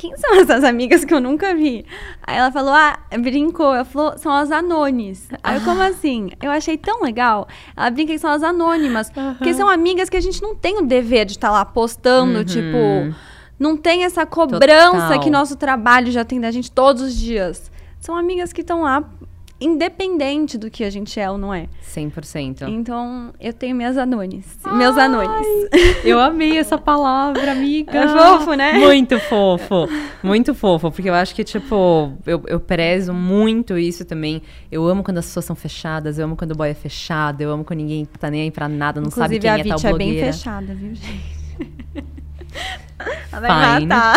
quem 0.00 0.16
são 0.16 0.34
essas 0.40 0.64
amigas 0.64 1.04
que 1.04 1.12
eu 1.12 1.20
nunca 1.20 1.54
vi? 1.54 1.84
Aí 2.22 2.38
ela 2.38 2.50
falou, 2.50 2.72
ah, 2.72 2.98
brincou. 3.18 3.74
Ela 3.74 3.84
falou, 3.84 4.16
são 4.16 4.32
as 4.32 4.50
anones. 4.50 5.28
Aí 5.42 5.56
eu, 5.58 5.60
como 5.60 5.82
assim? 5.82 6.30
Eu 6.42 6.50
achei 6.50 6.78
tão 6.78 7.02
legal. 7.02 7.46
Ela 7.76 7.90
brinca 7.90 8.14
que 8.14 8.18
são 8.18 8.30
as 8.30 8.42
anônimas. 8.42 9.10
Porque 9.10 9.52
são 9.52 9.68
amigas 9.68 10.08
que 10.08 10.16
a 10.16 10.20
gente 10.20 10.40
não 10.40 10.54
tem 10.54 10.78
o 10.78 10.86
dever 10.86 11.26
de 11.26 11.32
estar 11.32 11.50
lá 11.50 11.64
postando, 11.66 12.38
Uhum. 12.38 12.44
tipo... 12.44 12.76
Não 13.58 13.76
tem 13.76 14.04
essa 14.04 14.24
cobrança 14.24 15.08
Total. 15.08 15.20
que 15.20 15.28
nosso 15.28 15.54
trabalho 15.54 16.10
já 16.10 16.24
tem 16.24 16.40
da 16.40 16.50
gente 16.50 16.72
todos 16.72 17.02
os 17.02 17.14
dias. 17.14 17.70
São 18.00 18.16
amigas 18.16 18.54
que 18.54 18.62
estão 18.62 18.80
lá 18.80 19.04
independente 19.60 20.56
do 20.56 20.70
que 20.70 20.82
a 20.84 20.90
gente 20.90 21.20
é 21.20 21.30
ou 21.30 21.36
não 21.36 21.52
é. 21.52 21.66
100%. 21.94 22.68
Então, 22.68 23.32
eu 23.38 23.52
tenho 23.52 23.76
minhas 23.76 23.98
anones. 23.98 24.46
Meus 24.72 24.96
anones. 24.96 25.46
Eu 26.02 26.18
amei 26.18 26.56
essa 26.56 26.78
palavra, 26.78 27.52
amiga. 27.52 27.98
É 27.98 28.08
fofo, 28.08 28.54
né? 28.54 28.72
Muito 28.74 29.18
fofo. 29.20 29.88
Muito 30.22 30.54
fofo. 30.54 30.90
Porque 30.90 31.08
eu 31.10 31.14
acho 31.14 31.34
que, 31.34 31.44
tipo, 31.44 32.12
eu, 32.26 32.42
eu 32.46 32.58
prezo 32.58 33.12
muito 33.12 33.76
isso 33.76 34.04
também. 34.04 34.40
Eu 34.72 34.86
amo 34.86 35.02
quando 35.02 35.18
as 35.18 35.26
pessoas 35.26 35.44
são 35.44 35.54
fechadas, 35.56 36.18
eu 36.18 36.24
amo 36.24 36.36
quando 36.36 36.52
o 36.52 36.56
boy 36.56 36.70
é 36.70 36.74
fechado, 36.74 37.40
eu 37.42 37.50
amo 37.50 37.64
quando 37.64 37.80
ninguém 37.80 38.04
tá 38.06 38.30
nem 38.30 38.42
aí 38.42 38.50
pra 38.50 38.68
nada, 38.68 39.00
não 39.00 39.10
sabe 39.10 39.36
Inclusive, 39.36 39.40
quem 39.40 39.50
a 39.50 39.58
é 39.58 39.64
tal 39.64 39.78
Vit 39.78 39.86
é 39.86 39.92
bem 39.98 40.06
blogueira. 40.08 40.32
fechada, 40.32 40.74
viu, 40.74 40.94
gente? 40.94 41.40
Ela 43.32 43.40
vai 43.40 43.74
Fine. 43.74 43.80
me 43.80 43.86
matar. 43.86 44.16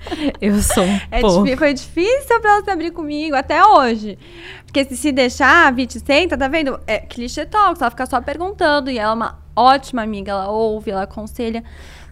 Eu 0.40 0.60
sou 0.62 0.84
um 0.84 1.00
É 1.10 1.20
pouco. 1.20 1.44
difí- 1.44 1.56
foi 1.56 1.74
difícil 1.74 2.40
pra 2.40 2.52
ela 2.54 2.64
se 2.64 2.70
abrir 2.70 2.90
comigo, 2.90 3.36
até 3.36 3.64
hoje. 3.64 4.18
Porque 4.64 4.84
se, 4.84 4.96
se 4.96 5.12
deixar, 5.12 5.66
a 5.66 5.70
Vit 5.70 5.98
senta, 6.00 6.36
tá 6.38 6.48
vendo? 6.48 6.78
É 6.86 6.98
clichê 6.98 7.44
talks, 7.44 7.80
ela 7.82 7.90
fica 7.90 8.06
só 8.06 8.20
perguntando. 8.20 8.90
E 8.90 8.98
ela 8.98 9.12
é 9.12 9.14
uma 9.14 9.38
ótima 9.54 10.02
amiga, 10.02 10.32
ela 10.32 10.48
ouve, 10.50 10.90
ela 10.90 11.02
aconselha. 11.02 11.62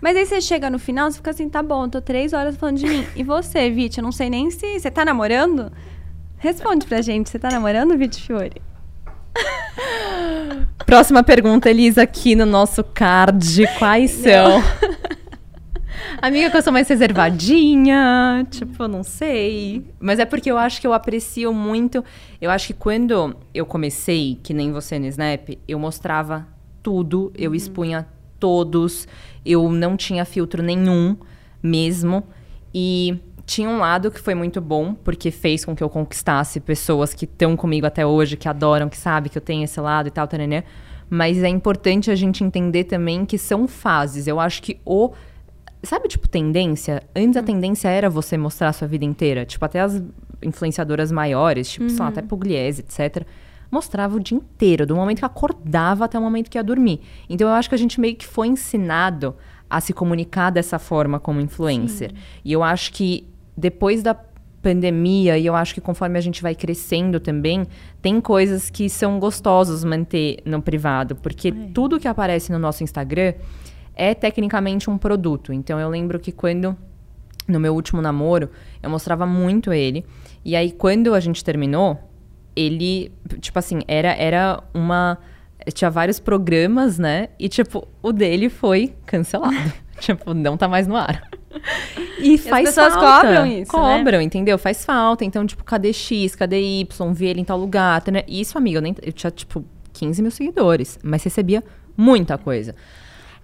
Mas 0.01 0.17
aí 0.17 0.27
você 0.27 0.41
chega 0.41 0.69
no 0.71 0.79
final, 0.79 1.11
você 1.11 1.17
fica 1.17 1.31
assim, 1.31 1.49
tá 1.49 1.63
bom, 1.63 1.89
tô 1.89 2.01
três 2.01 2.33
horas 2.33 2.57
falando 2.57 2.77
de 2.79 2.87
mim. 2.87 3.07
E 3.17 3.23
você, 3.25 3.69
Vit, 3.71 3.99
eu 3.99 4.05
não 4.05 4.13
sei 4.13 4.29
nem 4.31 4.51
se... 4.51 4.79
Você 4.79 4.91
tá 4.91 5.05
namorando? 5.05 5.73
Responde 6.37 6.87
pra 6.87 7.01
gente, 7.03 7.29
você 7.31 7.39
tá 7.39 7.51
namorando, 7.51 7.97
Vit 7.99 8.21
Fiore? 8.23 8.63
Próxima 10.87 11.23
pergunta, 11.23 11.69
Elisa, 11.69 12.03
aqui 12.03 12.35
no 12.35 12.47
nosso 12.47 12.83
card. 12.83 13.67
Quais 13.79 14.11
são 14.13 14.63
Amiga 16.21 16.51
que 16.51 16.57
eu 16.57 16.63
sou 16.63 16.73
mais 16.73 16.89
reservadinha, 16.89 18.47
tipo, 18.51 18.89
não 18.89 19.03
sei. 19.03 19.85
Mas 20.01 20.19
é 20.19 20.25
porque 20.25 20.51
eu 20.51 20.59
acho 20.59 20.81
que 20.81 20.87
eu 20.87 20.93
aprecio 20.93 21.53
muito. 21.53 22.05
Eu 22.41 22.51
acho 22.51 22.69
que 22.69 22.75
quando 22.75 23.37
eu 23.55 23.65
comecei, 23.65 24.39
que 24.43 24.53
nem 24.53 24.73
você 24.73 24.99
no 24.99 25.07
Snap, 25.07 25.51
eu 25.67 25.79
mostrava 25.79 26.47
tudo, 26.83 27.33
eu 27.37 27.55
expunha 27.55 28.07
todos, 28.39 29.07
eu 29.45 29.71
não 29.71 29.97
tinha 29.97 30.25
filtro 30.25 30.63
nenhum 30.63 31.17
mesmo. 31.63 32.25
E 32.75 33.19
tinha 33.49 33.69
um 33.69 33.79
lado 33.79 34.11
que 34.11 34.21
foi 34.21 34.35
muito 34.35 34.61
bom, 34.61 34.93
porque 34.93 35.31
fez 35.31 35.65
com 35.65 35.75
que 35.75 35.83
eu 35.83 35.89
conquistasse 35.89 36.61
pessoas 36.61 37.15
que 37.15 37.25
estão 37.25 37.57
comigo 37.57 37.87
até 37.87 38.07
hoje, 38.07 38.37
que 38.37 38.49
adoram, 38.49 38.89
que 38.89 38.97
sabem 38.97 39.31
que 39.31 39.39
eu 39.39 39.43
tenho 39.43 39.65
esse 39.65 39.81
lado 39.81 40.09
e 40.09 40.11
tal, 40.11 40.29
taranã. 40.29 40.63
Mas 41.11 41.43
é 41.43 41.49
importante 41.49 42.11
a 42.11 42.15
gente 42.15 42.45
entender 42.45 42.85
também 42.85 43.25
que 43.25 43.39
são 43.39 43.67
fases. 43.67 44.27
Eu 44.27 44.39
acho 44.39 44.63
que 44.63 44.79
o. 44.85 45.13
Sabe, 45.83 46.09
tipo, 46.09 46.29
tendência? 46.29 47.03
Antes 47.15 47.37
a 47.37 47.43
tendência 47.43 47.89
era 47.89 48.11
você 48.11 48.37
mostrar 48.37 48.69
a 48.69 48.73
sua 48.73 48.89
vida 48.89 49.05
inteira. 49.05 49.47
Tipo, 49.47 49.65
até 49.65 49.81
as 49.81 50.03
influenciadoras 50.43 51.13
maiores, 51.13 51.71
tipo, 51.71 51.89
sei 51.89 51.99
lá, 52.01 52.09
até 52.09 52.23
Pugliese, 52.23 52.81
etc. 52.83 53.25
Mostrava 53.71 54.17
o 54.17 54.21
dia 54.21 54.37
inteiro, 54.37 54.87
do 54.87 54.97
momento 54.97 55.19
que 55.19 55.25
acordava 55.25 56.05
até 56.05 56.19
o 56.19 56.23
momento 56.23 56.51
que 56.51 56.59
ia 56.59 56.65
dormir. 56.65 57.01
Então 57.29 57.49
eu 57.49 57.55
acho 57.55 57.69
que 57.69 57.75
a 57.75 57.79
gente 57.79 58.01
meio 58.01 58.17
que 58.17 58.27
foi 58.27 58.49
ensinado 58.49 59.37
a 59.69 59.81
se 59.81 59.93
comunicar 59.93 60.51
dessa 60.51 60.79
forma 60.79 61.21
como 61.21 61.41
influencer. 61.41 62.13
E 62.45 62.53
eu 62.53 62.63
acho 62.63 62.93
que 62.93 63.29
depois 63.57 64.03
da 64.03 64.17
pandemia, 64.63 65.39
e 65.39 65.47
eu 65.47 65.55
acho 65.55 65.75
que 65.75 65.81
conforme 65.81 66.19
a 66.19 66.21
gente 66.21 66.43
vai 66.43 66.55
crescendo 66.55 67.21
também, 67.21 67.67
tem 68.03 68.21
coisas 68.21 68.71
que 68.71 68.89
são 68.89 69.19
gostosos 69.19 69.85
manter 69.85 70.39
no 70.45 70.61
privado, 70.61 71.15
porque 71.17 71.53
tudo 71.53 72.01
que 72.01 72.09
aparece 72.09 72.51
no 72.51 72.59
nosso 72.59 72.83
Instagram 72.83 73.35
é 73.99 74.15
tecnicamente 74.15 74.89
um 74.89 74.97
produto. 74.97 75.53
Então 75.53 75.79
eu 75.79 75.89
lembro 75.91 76.19
que 76.19 76.33
quando 76.33 76.77
no 77.47 77.59
meu 77.59 77.75
último 77.75 78.01
namoro, 78.01 78.51
eu 78.83 78.89
mostrava 78.89 79.27
muito 79.27 79.73
ele, 79.73 80.05
e 80.45 80.55
aí 80.55 80.71
quando 80.71 81.15
a 81.15 81.21
gente 81.21 81.43
terminou, 81.43 81.99
ele, 82.55 83.11
tipo 83.41 83.59
assim, 83.59 83.81
era 83.89 84.15
era 84.15 84.63
uma 84.73 85.19
tinha 85.73 85.91
vários 85.91 86.21
programas, 86.21 86.99
né? 86.99 87.29
E 87.39 87.49
tipo, 87.49 87.87
o 88.03 88.13
dele 88.13 88.49
foi 88.49 88.95
cancelado. 89.05 89.57
tipo, 90.01 90.33
não 90.33 90.57
tá 90.57 90.69
mais 90.69 90.87
no 90.87 90.97
ar. 90.97 91.29
E, 92.21 92.37
faz 92.37 92.69
pessoas 92.69 92.95
falta. 92.95 93.27
cobram 93.27 93.47
isso, 93.47 93.77
né? 93.81 93.99
Cobram, 93.99 94.21
entendeu? 94.21 94.59
Faz 94.59 94.85
falta. 94.85 95.25
Então, 95.25 95.47
tipo, 95.47 95.63
cadê 95.63 95.93
X, 95.93 96.35
cadê 96.35 96.61
Y? 96.61 97.13
Vi 97.13 97.27
ele 97.27 97.41
em 97.41 97.45
tal 97.45 97.57
lugar. 97.57 98.03
tá, 98.03 98.11
né? 98.11 98.25
Isso, 98.27 98.59
amiga, 98.59 98.79
eu, 98.79 98.83
nem, 98.83 98.95
eu 99.03 99.13
tinha, 99.13 99.31
tipo, 99.31 99.65
15 99.93 100.21
mil 100.21 100.31
seguidores. 100.31 100.99
Mas 101.03 101.23
recebia 101.23 101.63
muita 101.97 102.37
coisa. 102.37 102.75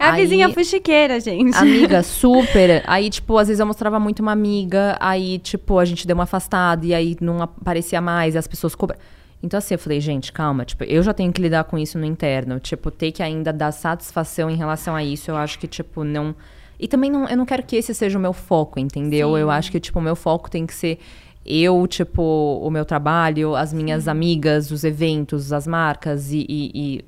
É 0.04 0.08
a 0.11 0.12
Aí- 0.14 0.23
vizinha 0.23 0.49
fuxiqueira, 0.50 1.18
gente. 1.20 1.56
Amiga, 1.56 2.02
super. 2.04 2.82
Aí, 2.87 3.11
tipo, 3.11 3.37
às 3.38 3.49
vezes 3.49 3.61
eu 3.61 3.66
mostrava 3.66 3.99
muito 3.99 4.20
uma 4.20 4.32
amiga, 4.32 4.96
aí, 5.00 5.38
tipo, 5.38 5.78
a 5.78 5.84
gente 5.84 6.06
deu 6.06 6.14
uma 6.14 6.25
afastada 6.25 6.84
e 6.87 6.94
aí 6.94 7.16
não 7.20 7.42
aparecia 7.42 8.00
mais, 8.00 8.34
e 8.34 8.38
as 8.38 8.46
pessoas 8.46 8.75
cobram. 8.75 8.99
Então, 9.42 9.58
assim, 9.58 9.75
eu 9.75 9.78
falei, 9.78 10.00
gente, 10.00 10.32
calma, 10.32 10.64
tipo, 10.64 10.84
eu 10.84 11.02
já 11.02 11.12
tenho 11.12 11.30
que 11.32 11.42
lidar 11.42 11.64
com 11.64 11.76
isso 11.78 11.99
no 11.99 12.04
interno. 12.06 12.58
Tipo, 12.58 12.90
ter 12.90 13.12
que 13.12 13.23
ainda 13.23 13.52
dar 13.52 13.73
satisfação 13.73 14.49
em 14.50 14.56
relação 14.56 14.96
a 14.96 15.04
isso, 15.04 15.30
eu 15.30 15.37
acho 15.37 15.58
que, 15.58 15.66
tipo, 15.66 16.02
não. 16.02 16.34
E 16.80 16.88
também 16.88 17.11
não, 17.11 17.28
eu 17.28 17.37
não 17.37 17.44
quero 17.44 17.62
que 17.62 17.76
esse 17.76 17.94
seja 17.94 18.18
o 18.18 18.20
meu 18.20 18.32
foco, 18.32 18.80
entendeu? 18.80 19.37
Eu 19.37 19.50
acho 19.50 19.70
que, 19.70 19.78
tipo, 19.78 19.99
o 19.99 20.02
meu 20.02 20.16
foco 20.16 20.50
tem 20.50 20.64
que 20.66 20.75
ser 20.75 20.99
eu, 21.46 21.87
tipo, 21.87 22.23
o 22.62 22.70
meu 22.70 22.87
trabalho, 22.87 23.54
as 23.54 23.70
minhas 23.70 24.08
amigas, 24.08 24.70
os 24.70 24.82
eventos, 24.82 25.52
as 25.52 25.66
marcas 25.66 26.32
e- 26.32 26.46
e- 26.49 26.70
e 26.75 27.04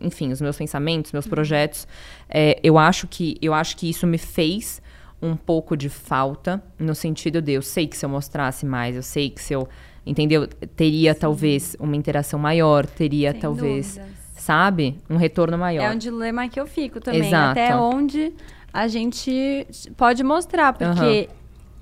enfim, 0.00 0.30
os 0.32 0.40
meus 0.40 0.56
pensamentos, 0.56 1.12
meus 1.12 1.26
projetos. 1.26 1.86
É, 2.28 2.58
eu 2.62 2.78
acho 2.78 3.06
que 3.06 3.36
eu 3.40 3.54
acho 3.54 3.76
que 3.76 3.88
isso 3.88 4.06
me 4.06 4.18
fez 4.18 4.82
um 5.20 5.36
pouco 5.36 5.76
de 5.76 5.88
falta 5.88 6.62
no 6.78 6.94
sentido 6.94 7.42
de 7.42 7.52
eu 7.52 7.62
sei 7.62 7.86
que 7.86 7.96
se 7.96 8.04
eu 8.04 8.08
mostrasse 8.08 8.64
mais, 8.64 8.94
eu 8.94 9.02
sei 9.02 9.30
que 9.30 9.42
se 9.42 9.52
eu, 9.52 9.68
entendeu, 10.06 10.46
teria 10.46 11.14
talvez 11.14 11.76
uma 11.78 11.96
interação 11.96 12.38
maior, 12.38 12.86
teria 12.86 13.32
Sem 13.32 13.40
talvez, 13.40 13.96
dúvidas. 13.96 14.16
sabe, 14.36 14.98
um 15.10 15.16
retorno 15.16 15.58
maior. 15.58 15.82
É 15.82 15.90
um 15.90 15.98
dilema 15.98 16.48
que 16.48 16.60
eu 16.60 16.66
fico 16.66 17.00
também. 17.00 17.26
Exato. 17.26 17.58
Até 17.58 17.76
onde 17.76 18.32
a 18.72 18.86
gente 18.86 19.66
pode 19.96 20.22
mostrar. 20.22 20.72
Porque 20.72 21.28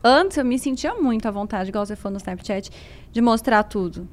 antes 0.03 0.37
eu 0.39 0.45
me 0.45 0.59
sentia 0.59 0.95
muito 0.95 1.27
à 1.29 1.31
vontade, 1.31 1.69
igual 1.69 1.85
você 1.85 1.95
falou 1.95 2.15
no 2.15 2.19
Snapchat, 2.19 2.71
de 3.13 3.21
mostrar 3.21 3.63
tudo. 3.65 4.09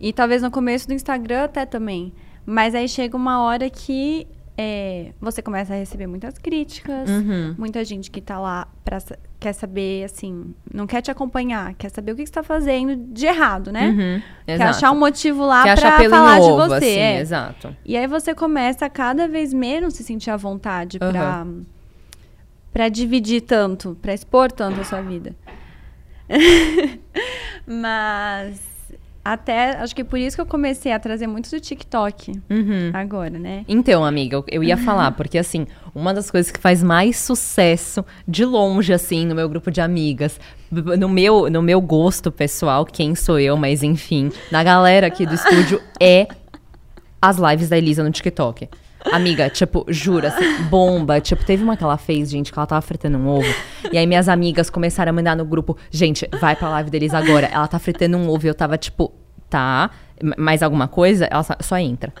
E 0.00 0.12
talvez 0.12 0.42
no 0.42 0.50
começo 0.50 0.88
do 0.88 0.94
Instagram 0.94 1.44
até 1.44 1.64
também. 1.64 2.12
Mas 2.46 2.74
aí 2.74 2.88
chega 2.88 3.16
uma 3.16 3.40
hora 3.42 3.68
que 3.68 4.26
é, 4.58 5.12
você 5.20 5.42
começa 5.42 5.74
a 5.74 5.76
receber 5.76 6.06
muitas 6.06 6.38
críticas, 6.38 7.10
Uhum. 7.10 7.54
muita 7.58 7.84
gente 7.84 8.10
que 8.10 8.22
tá 8.22 8.38
lá 8.38 8.66
pra, 8.84 8.96
quer 9.38 9.52
saber, 9.52 10.04
assim, 10.04 10.54
não 10.72 10.86
quer 10.86 11.02
te 11.02 11.10
acompanhar, 11.10 11.74
quer 11.74 11.90
saber 11.90 12.12
o 12.12 12.16
que, 12.16 12.22
que 12.22 12.28
você 12.28 12.32
tá 12.32 12.42
fazendo 12.42 12.96
de 13.12 13.26
errado, 13.26 13.70
né? 13.70 13.88
Uhum, 13.88 14.22
Quer 14.46 14.52
exato. 14.54 14.70
achar 14.70 14.92
um 14.92 14.98
motivo 14.98 15.44
lá 15.44 15.62
Quer 15.64 15.78
pra 15.78 16.08
falar 16.08 16.38
novo, 16.38 16.62
de 16.62 16.68
você. 16.68 16.74
assim, 16.86 16.98
é. 16.98 17.20
exato. 17.20 17.76
E 17.84 17.96
aí 17.98 18.06
você 18.06 18.34
começa 18.34 18.86
a 18.86 18.88
cada 18.88 19.28
vez 19.28 19.52
menos 19.52 19.92
se 19.94 20.02
sentir 20.02 20.30
à 20.30 20.36
vontade 20.38 20.98
pra, 20.98 21.46
pra 22.72 22.88
dividir 22.88 23.42
tanto, 23.42 23.94
pra 24.00 24.14
expor 24.14 24.50
tanto 24.50 24.80
a 24.80 24.84
sua 24.84 25.02
vida. 25.02 25.34
Mas 27.66 28.60
até 29.32 29.76
acho 29.78 29.94
que 29.94 30.04
por 30.04 30.18
isso 30.18 30.36
que 30.36 30.40
eu 30.40 30.46
comecei 30.46 30.92
a 30.92 30.98
trazer 30.98 31.26
muito 31.26 31.50
do 31.50 31.60
TikTok 31.60 32.32
Uhum. 32.50 32.90
agora, 32.92 33.38
né? 33.38 33.64
Então, 33.68 34.04
amiga, 34.04 34.36
eu- 34.36 34.44
eu 34.48 34.64
ia 34.64 34.76
falar, 34.76 35.10
porque 35.12 35.36
assim, 35.38 35.66
uma 35.94 36.12
das 36.14 36.30
coisas 36.30 36.50
que 36.52 36.60
faz 36.60 36.82
mais 36.82 37.16
sucesso 37.18 38.04
de 38.26 38.44
longe, 38.44 38.92
assim, 38.92 39.26
no 39.26 39.34
meu 39.34 39.48
grupo 39.48 39.70
de 39.70 39.80
amigas, 39.80 40.38
no 40.70 41.08
meu, 41.08 41.48
no 41.50 41.62
meu 41.62 41.80
gosto 41.80 42.30
pessoal, 42.30 42.84
quem 42.84 43.14
sou 43.14 43.38
eu, 43.38 43.56
mas 43.56 43.82
enfim, 43.82 44.30
na 44.50 44.62
galera 44.62 45.06
aqui 45.06 45.26
do 45.26 45.34
estúdio, 45.34 45.80
é 46.00 46.26
as 47.20 47.36
lives 47.38 47.68
da 47.68 47.76
Elisa 47.78 48.04
no 48.04 48.10
TikTok. 48.10 48.68
Amiga, 49.12 49.48
tipo, 49.50 49.84
jura, 49.88 50.28
assim, 50.28 50.62
bomba. 50.64 51.20
Tipo, 51.20 51.44
teve 51.44 51.62
uma 51.62 51.76
que 51.76 51.84
ela 51.84 51.96
fez, 51.96 52.30
gente, 52.30 52.52
que 52.52 52.58
ela 52.58 52.66
tava 52.66 52.80
fritando 52.82 53.18
um 53.18 53.28
ovo. 53.28 53.46
E 53.92 53.96
aí 53.98 54.06
minhas 54.06 54.28
amigas 54.28 54.68
começaram 54.70 55.10
a 55.10 55.12
mandar 55.12 55.36
no 55.36 55.44
grupo, 55.44 55.76
gente, 55.90 56.28
vai 56.40 56.56
pra 56.56 56.68
live 56.68 56.90
da 56.90 56.96
Elisa 56.96 57.18
agora. 57.18 57.46
Ela 57.46 57.66
tá 57.68 57.78
fritando 57.78 58.16
um 58.16 58.28
ovo. 58.28 58.46
E 58.46 58.48
eu 58.48 58.54
tava, 58.54 58.76
tipo, 58.76 59.12
tá, 59.48 59.90
mais 60.36 60.62
alguma 60.62 60.88
coisa? 60.88 61.26
Ela 61.30 61.44
só, 61.60 61.76
entra. 61.78 62.12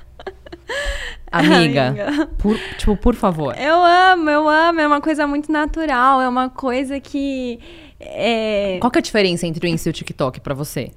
Amiga, 1.30 1.88
Amiga. 1.88 2.26
por- 2.38 2.58
tipo, 2.78 2.96
por 2.96 3.14
favor. 3.14 3.54
Eu 3.58 3.82
amo, 3.82 4.30
eu 4.30 4.48
amo, 4.48 4.80
é 4.80 4.86
uma 4.86 5.00
coisa 5.00 5.26
muito 5.26 5.50
natural, 5.50 6.20
é 6.20 6.28
uma 6.28 6.48
coisa 6.48 7.00
que 7.00 7.58
é 8.00 8.78
Qual 8.80 8.90
que 8.90 8.98
é 8.98 9.00
a 9.00 9.02
diferença 9.02 9.46
entre 9.46 9.66
o 9.66 9.68
Insta 9.68 9.88
e 9.88 9.90
o 9.90 9.92
TikTok 9.92 10.40
pra 10.40 10.54
você? 10.54 10.90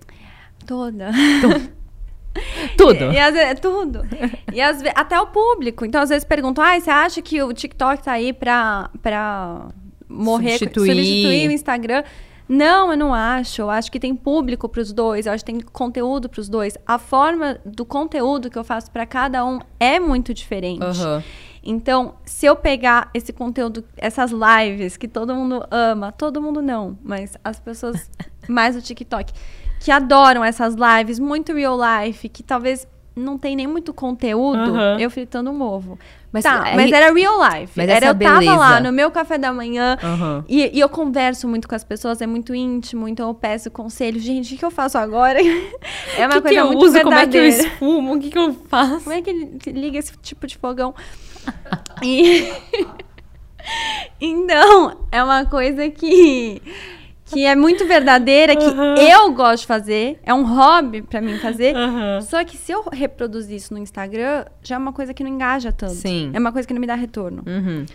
toda. 0.66 1.10
Tudo. 2.78 3.12
E, 3.12 3.20
às 3.20 3.34
vezes, 3.34 3.60
tudo. 3.60 4.02
E 4.54 4.60
às 4.62 4.82
ve- 4.82 4.92
até 4.96 5.20
o 5.20 5.28
público. 5.28 5.86
Então, 5.86 6.02
às 6.02 6.10
vezes 6.10 6.24
perguntam, 6.24 6.64
ah, 6.64 6.80
você 6.80 6.90
acha 6.90 7.22
que 7.22 7.42
o 7.44 7.54
TikTok 7.54 8.04
tá 8.04 8.14
aí 8.14 8.34
pra, 8.34 8.90
pra 9.02 9.68
morrer, 10.08 10.58
Substituir. 10.58 10.96
substituir 10.96 11.48
o 11.48 11.52
Instagram? 11.52 12.04
Não, 12.48 12.92
eu 12.92 12.98
não 12.98 13.14
acho. 13.14 13.62
Eu 13.62 13.70
acho 13.70 13.92
que 13.92 14.00
tem 14.00 14.16
público 14.16 14.68
pros 14.68 14.92
dois, 14.92 15.28
eu 15.28 15.34
acho 15.34 15.46
que 15.46 15.52
tem 15.52 15.62
conteúdo 15.62 16.28
pros 16.28 16.50
dois. 16.50 16.76
A 16.86 16.98
forma 16.98 17.60
do 17.64 17.86
conteúdo 17.86 18.50
que 18.50 18.58
eu 18.58 18.64
faço 18.64 18.90
pra 18.90 19.06
cada 19.06 19.46
um 19.46 19.60
é 19.80 20.00
muito 20.00 20.34
diferente. 20.34 20.84
Aham. 20.84 21.24
Então, 21.62 22.16
se 22.26 22.46
eu 22.48 22.56
pegar 22.56 23.12
esse 23.14 23.32
conteúdo, 23.34 23.84
essas 23.98 24.32
lives 24.32 24.98
que 24.98 25.08
todo 25.08 25.36
mundo 25.36 25.64
ama, 25.70 26.12
todo 26.12 26.42
mundo 26.42 26.62
não, 26.62 26.98
mas 27.04 27.38
as 27.44 27.60
pessoas 27.60 28.10
mais 28.50 28.76
do 28.76 28.82
TikTok, 28.82 29.32
que 29.80 29.92
adoram 29.92 30.44
essas 30.44 30.76
lives, 30.76 31.20
muito 31.20 31.54
real 31.54 31.78
life, 31.78 32.28
que 32.30 32.44
talvez 32.44 32.88
não 33.16 33.38
tem 33.38 33.56
nem 33.56 33.68
muito 33.68 33.94
conteúdo, 33.94 34.80
eu 34.98 35.10
fritando 35.10 35.50
um 35.52 35.62
ovo. 35.62 35.98
Mas 36.32 36.44
Mas, 36.44 36.44
tá, 36.44 36.64
aí- 36.64 36.76
mas 36.76 36.92
era 36.92 37.12
real 37.12 37.38
life. 37.40 37.74
Mas 37.76 37.90
era 37.90 38.08
eu 38.08 38.16
tava 38.16 38.40
beleza. 38.40 38.56
lá 38.56 38.80
no 38.80 38.92
meu 38.94 39.10
café 39.10 39.38
da 39.38 39.52
manhã 39.52 39.98
e, 40.48 40.78
e 40.78 40.80
eu 40.80 40.88
converso 40.88 41.48
muito 41.48 41.68
com 41.68 41.74
as 41.76 41.84
pessoas, 41.84 42.22
é 42.22 42.28
muito 42.28 42.54
íntimo, 42.54 43.08
então 43.08 43.28
eu 43.28 43.34
peço 43.34 43.72
conselho. 43.72 44.20
Gente, 44.20 44.54
o 44.54 44.58
que, 44.58 44.64
eu 44.64 44.72
faço 44.72 44.98
agora? 44.98 45.40
É 46.18 46.26
uma 46.26 46.36
que, 46.36 46.42
coisa 46.42 46.50
que 46.50 46.56
eu 46.56 46.66
muito 46.68 46.86
uso? 46.86 47.02
Como 47.02 47.14
é 47.14 47.28
que 47.28 47.38
eu 47.38 47.42
verdadeira. 47.42 47.68
esfumo? 47.68 48.16
O 48.16 48.20
que, 48.20 48.30
que 48.30 48.38
eu 48.38 48.54
faço? 48.70 49.04
Como 49.04 49.16
é 49.16 49.22
que 49.22 49.30
ele 49.30 49.58
liga 49.68 49.98
esse 49.98 50.14
tipo 50.18 50.46
de 50.48 50.58
fogão? 50.58 50.94
E... 52.04 52.48
então, 54.22 54.98
é 55.12 55.24
uma 55.24 55.46
coisa 55.46 55.90
que, 55.90 56.62
que 57.30 57.46
é 57.46 57.56
muito 57.56 57.86
verdadeira, 57.86 58.56
que 58.56 58.66
Aham. 58.66 58.96
eu 58.98 59.32
gosto 59.34 59.62
de 59.62 59.68
fazer, 59.68 60.20
é 60.24 60.34
um 60.34 60.44
hobby 60.44 61.02
pra 61.02 61.22
mim 61.22 61.38
fazer. 61.38 61.76
Aham. 61.76 62.22
Só 62.22 62.44
que 62.44 62.58
se 62.58 62.72
eu 62.72 62.84
reproduzir 62.92 63.58
isso 63.58 63.74
no 63.74 63.80
Instagram, 63.80 64.46
já 64.64 64.76
é 64.76 64.78
uma 64.78 64.94
coisa 64.94 65.14
que 65.14 65.24
não 65.24 65.30
engaja 65.30 65.72
tanto. 65.72 65.94
Sim. 65.94 66.32
É 66.34 66.40
uma 66.40 66.52
coisa 66.52 66.68
que 66.68 66.74
não 66.74 66.82
me 66.82 66.88
dá 66.88 66.96
retorno. 66.96 67.44
Uhum. 67.46 67.86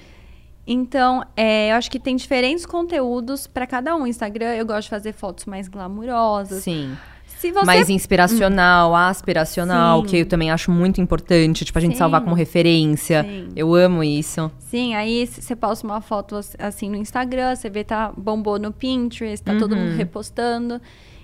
Então, 0.67 1.23
é, 1.37 1.73
eu 1.73 1.76
acho 1.76 1.91
que 1.91 1.99
tem 2.00 2.17
diferentes 2.17 2.64
conteúdos 2.64 3.47
pra 3.47 3.67
cada 3.67 3.95
um. 3.95 4.07
Instagram, 4.07 4.55
eu 4.55 4.64
gosto 4.64 4.85
de 4.85 4.91
fazer 4.91 5.12
fotos 5.12 5.45
mais 5.45 5.69
glamourosas. 5.69 6.62
Sim. 6.62 6.97
Você... 7.41 7.53
mais 7.64 7.88
inspiracional, 7.91 8.95
aspiracional, 8.95 10.00
Sim. 10.03 10.07
que 10.07 10.17
eu 10.19 10.26
também 10.26 10.50
acho 10.50 10.71
muito 10.71 11.00
importante, 11.00 11.64
tipo, 11.64 11.79
a 11.79 11.81
gente 11.81 11.93
Sim. 11.93 11.99
salvar 11.99 12.23
como 12.23 12.35
referência. 12.35 13.23
Sim. 13.25 13.49
Eu 13.55 13.75
amo 13.75 14.03
isso. 14.03 14.50
Sim, 14.59 14.95
aí 14.95 15.26
você 15.26 15.55
posta 15.55 15.87
uma 15.87 16.00
foto 16.00 16.37
ass- 16.37 16.57
assim 16.59 16.88
no 16.91 16.97
Instagram, 16.97 17.55
você 17.55 17.69
vê 17.69 17.85
tá 17.85 18.12
bombou 18.17 18.59
no 18.59 18.73
Pinterest, 18.73 19.45
tá 19.45 19.57
todo 19.59 19.73
Uhum. 19.75 19.87
mundo 19.87 19.97
repostando. 19.97 20.81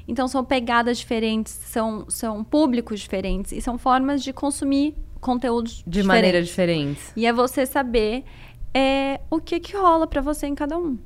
Então 0.09 0.27
são 0.27 0.45
pegadas 0.45 0.99
diferentes, 0.99 1.53
são, 1.53 2.05
são 2.09 2.43
públicos 2.43 3.01
diferentes 3.01 3.53
e 3.53 3.61
são 3.61 3.79
formas 3.79 4.23
de 4.23 4.33
consumir 4.33 4.95
conteúdos 5.21 5.77
De 5.87 6.01
diferentes. 6.01 6.07
maneira 6.07 6.43
diferente. 6.43 7.01
E 7.15 7.27
é 7.27 7.33
você 7.33 7.65
saber 7.65 8.25
é, 8.75 9.21
o 9.31 9.41
que 9.41 9.61
que 9.61 9.77
rola 9.77 10.07
pra 10.07 10.21
você 10.21 10.47
em 10.47 10.55
cada 10.55 10.77
um. 10.79 10.99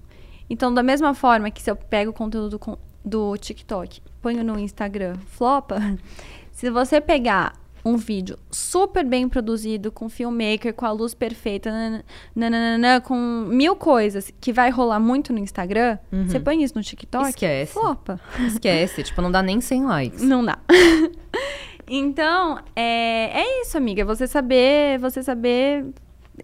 Então, 0.48 0.72
da 0.72 0.82
mesma 0.82 1.14
forma 1.14 1.50
que 1.50 1.62
se 1.62 1.70
eu 1.70 1.76
pego 1.76 2.10
o 2.10 2.14
conteúdo 2.14 2.58
do 3.04 3.36
TikTok, 3.36 4.00
ponho 4.22 4.42
no 4.42 4.58
Instagram, 4.58 5.16
flopa, 5.26 5.78
se 6.50 6.70
você 6.70 7.00
pegar 7.00 7.52
um 7.84 7.96
vídeo 7.96 8.38
super 8.50 9.04
bem 9.04 9.28
produzido, 9.28 9.92
com 9.92 10.08
filmmaker, 10.08 10.72
com 10.72 10.86
a 10.86 10.90
luz 10.90 11.12
perfeita, 11.12 11.70
nanana, 11.70 12.04
nananana, 12.34 13.00
com 13.00 13.14
mil 13.14 13.76
coisas 13.76 14.32
que 14.40 14.52
vai 14.52 14.70
rolar 14.70 14.98
muito 14.98 15.32
no 15.32 15.38
Instagram, 15.38 15.98
você 16.26 16.40
põe 16.40 16.62
isso 16.62 16.74
no 16.74 16.82
TikTok, 16.82 17.28
Esquece. 17.28 17.72
flopa. 17.72 18.18
Esquece, 18.46 19.02
tipo, 19.02 19.20
não 19.20 19.30
dá 19.30 19.42
nem 19.42 19.60
100 19.60 19.84
likes. 19.84 20.22
Não 20.22 20.42
dá. 20.42 20.58
então, 21.86 22.58
é, 22.74 23.42
é 23.42 23.60
isso, 23.62 23.76
amiga. 23.76 24.02
Você 24.06 24.26
saber, 24.26 24.98
você 24.98 25.22
saber 25.22 25.84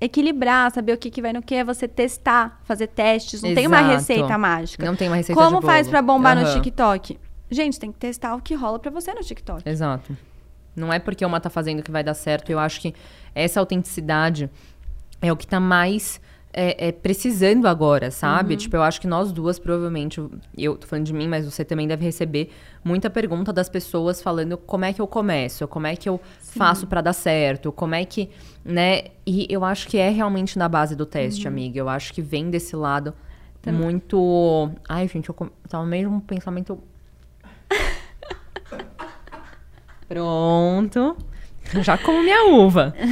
equilibrar, 0.01 0.71
saber 0.71 0.93
o 0.93 0.99
que, 0.99 1.11
que 1.11 1.23
vai 1.23 1.33
no 1.33 1.43
que, 1.43 1.55
é 1.55 1.65
você 1.65 1.89
testar, 1.89 2.61
fazer 2.65 2.89
testes. 2.89 3.43
Não 3.43 3.55
tem 3.55 3.67
uma 3.67 3.81
Exato. 3.81 3.95
receita 3.95 4.39
mágica. 4.39 4.85
Não 4.85 4.95
tem 4.95 5.09
uma 5.09 5.17
receita 5.17 5.41
Como 5.41 5.63
faz 5.63 5.89
pra 5.89 6.03
bombar 6.03 6.37
no 6.37 6.43
Aham. 6.43 6.55
TikTok? 6.55 7.19
Gente, 7.51 7.81
tem 7.81 7.91
que 7.91 7.99
testar 7.99 8.35
o 8.35 8.41
que 8.41 8.55
rola 8.55 8.79
pra 8.79 8.91
você 8.91 9.13
no 9.13 9.21
TikTok. 9.21 9.69
Exato. 9.69 10.17
Não 10.77 10.93
é 10.93 10.99
porque 10.99 11.25
uma 11.25 11.41
tá 11.41 11.51
fazendo 11.51 11.83
que 11.83 11.91
vai 11.91 12.05
dar 12.05 12.15
certo. 12.15 12.51
Eu 12.51 12.59
acho 12.59 12.81
que 12.81 12.95
essa 13.35 13.59
autenticidade 13.59 14.49
é 15.21 15.33
o 15.33 15.37
que 15.37 15.47
tá 15.47 15.59
mais 15.59 16.21
é, 16.53 16.89
é, 16.89 16.93
precisando 16.93 17.67
agora, 17.67 18.11
sabe? 18.11 18.57
Tipo, 18.57 18.77
eu 18.77 18.83
acho 18.83 19.01
que 19.01 19.07
nós 19.07 19.31
duas, 19.31 19.59
provavelmente, 19.59 20.21
eu 20.57 20.77
tô 20.77 20.87
falando 20.87 21.07
de 21.07 21.13
mim, 21.13 21.29
mas 21.29 21.45
você 21.45 21.65
também 21.65 21.87
deve 21.87 22.05
receber 22.05 22.51
muita 22.85 23.09
pergunta 23.09 23.53
das 23.53 23.69
pessoas 23.69 24.21
falando 24.21 24.57
como 24.57 24.85
é 24.85 24.93
que 24.93 25.01
eu 25.01 25.07
começo, 25.07 25.67
como 25.69 25.87
é 25.87 25.95
que 25.95 26.09
eu 26.09 26.21
faço 26.59 26.87
pra 26.87 27.01
dar 27.01 27.13
certo, 27.13 27.71
como 27.73 27.95
é 27.95 28.05
que, 28.05 28.29
né? 28.65 29.05
E 29.27 29.47
eu 29.51 29.65
acho 29.65 29.89
que 29.89 29.99
é 29.99 30.11
realmente 30.11 30.59
na 30.59 30.69
base 30.69 30.95
do 30.97 31.07
teste, 31.07 31.47
amiga. 31.49 31.79
Eu 31.79 31.89
acho 31.89 32.13
que 32.13 32.21
vem 32.23 32.51
desse 32.51 32.75
lado 32.77 33.15
muito. 33.67 34.71
Ai, 34.89 35.07
gente, 35.09 35.29
eu 35.29 35.35
com- 35.35 35.51
tava 35.69 35.85
meio 35.87 36.11
um 36.11 36.21
pensamento. 36.21 36.79
Pronto. 40.09 41.17
Já 41.83 41.97
como 41.99 42.23
minha 42.23 42.53
uva. 42.55 42.95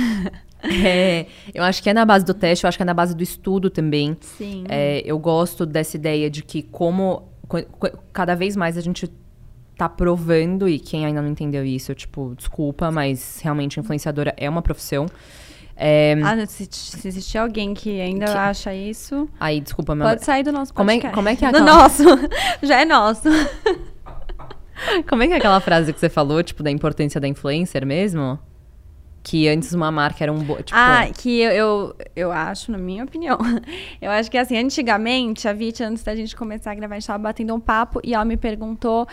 É, 0.60 1.26
eu 1.54 1.62
acho 1.62 1.80
que 1.80 1.88
é 1.88 1.94
na 1.94 2.04
base 2.04 2.24
do 2.24 2.34
teste, 2.34 2.64
eu 2.64 2.68
acho 2.68 2.76
que 2.76 2.82
é 2.82 2.84
na 2.84 2.92
base 2.92 3.14
do 3.14 3.22
estudo 3.22 3.70
também. 3.70 4.16
Sim. 4.20 4.64
É, 4.68 5.00
eu 5.04 5.16
gosto 5.16 5.64
dessa 5.64 5.96
ideia 5.96 6.28
de 6.28 6.42
que 6.42 6.64
como 6.64 7.28
co- 7.46 7.62
co- 7.62 7.96
cada 8.12 8.34
vez 8.34 8.56
mais 8.56 8.76
a 8.76 8.80
gente 8.80 9.08
tá 9.78 9.88
provando, 9.88 10.68
e 10.68 10.78
quem 10.78 11.06
ainda 11.06 11.22
não 11.22 11.30
entendeu 11.30 11.64
isso, 11.64 11.94
tipo, 11.94 12.34
desculpa, 12.36 12.90
mas 12.90 13.40
realmente 13.42 13.78
influenciadora 13.80 14.34
é 14.36 14.50
uma 14.50 14.60
profissão. 14.60 15.06
É, 15.76 16.16
Ah, 16.24 16.44
se, 16.46 16.66
se 16.70 17.06
existir 17.06 17.38
alguém 17.38 17.72
que 17.72 18.00
ainda 18.00 18.26
Que- 18.26 18.32
acha 18.32 18.74
isso, 18.74 19.28
aí, 19.38 19.60
desculpa, 19.60 19.94
meu... 19.94 20.06
pode 20.08 20.24
sair 20.24 20.42
do 20.42 20.50
nosso 20.50 20.74
Como 20.74 20.90
é- 20.90 20.94
podcast. 20.94 21.14
como 21.14 21.28
é 21.28 21.36
que 21.36 21.44
é 21.44 21.50
Do 21.52 21.58
aquela- 21.58 21.76
nosso. 21.82 22.02
Já 22.62 22.80
é 22.80 22.84
nosso. 22.84 23.28
Como 25.08 25.22
é 25.22 25.26
que 25.26 25.32
é 25.32 25.36
aquela 25.36 25.60
frase 25.60 25.92
que 25.92 25.98
você 25.98 26.08
falou, 26.08 26.42
tipo, 26.42 26.62
da 26.62 26.70
importância 26.70 27.20
da 27.20 27.26
influencer 27.26 27.84
mesmo? 27.84 28.38
Que 29.24 29.48
antes 29.48 29.72
uma 29.74 29.90
marca 29.90 30.22
era 30.24 30.32
um... 30.32 30.38
Bo... 30.38 30.54
Tipo, 30.56 30.70
Ah, 30.72 31.08
que 31.12 31.40
eu, 31.40 31.50
eu, 31.50 31.96
eu 32.14 32.32
acho, 32.32 32.70
na 32.70 32.78
minha 32.78 33.02
opinião. 33.04 33.36
Eu 34.00 34.10
acho 34.12 34.30
que 34.30 34.38
assim, 34.38 34.56
antigamente, 34.56 35.48
a 35.48 35.52
Vit, 35.52 35.82
antes 35.82 36.04
da 36.04 36.14
gente 36.14 36.34
começar 36.36 36.70
a 36.70 36.74
gravar, 36.76 36.94
a 36.94 36.98
gente 37.00 37.06
tava 37.08 37.18
batendo 37.18 37.52
um 37.54 37.58
papo 37.60 38.00
e 38.04 38.14
ela 38.14 38.24
me 38.24 38.36
perguntou 38.36 39.06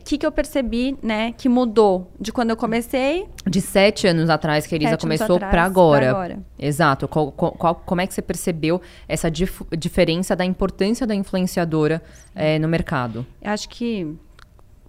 o 0.00 0.04
que, 0.04 0.16
que 0.16 0.24
eu 0.24 0.32
percebi, 0.32 0.96
né, 1.02 1.32
que 1.36 1.46
mudou 1.48 2.10
de 2.18 2.32
quando 2.32 2.50
eu 2.50 2.56
comecei. 2.56 3.26
de 3.46 3.60
sete 3.60 4.06
anos 4.06 4.30
atrás 4.30 4.66
que 4.66 4.74
a 4.74 4.76
Elisa 4.76 4.96
começou 4.96 5.38
pra 5.38 5.64
agora. 5.64 6.08
agora. 6.10 6.38
Exato. 6.58 7.06
Qual- 7.06 7.30
qual- 7.32 7.74
como 7.84 8.00
é 8.00 8.06
que 8.06 8.14
você 8.14 8.22
percebeu 8.22 8.80
essa 9.06 9.30
dif- 9.30 9.62
diferença 9.76 10.34
da 10.34 10.44
importância 10.44 11.06
da 11.06 11.14
influenciadora 11.14 12.02
eh, 12.34 12.58
no 12.58 12.66
mercado? 12.66 13.26
Eu 13.42 13.50
acho 13.50 13.68
que 13.68 14.16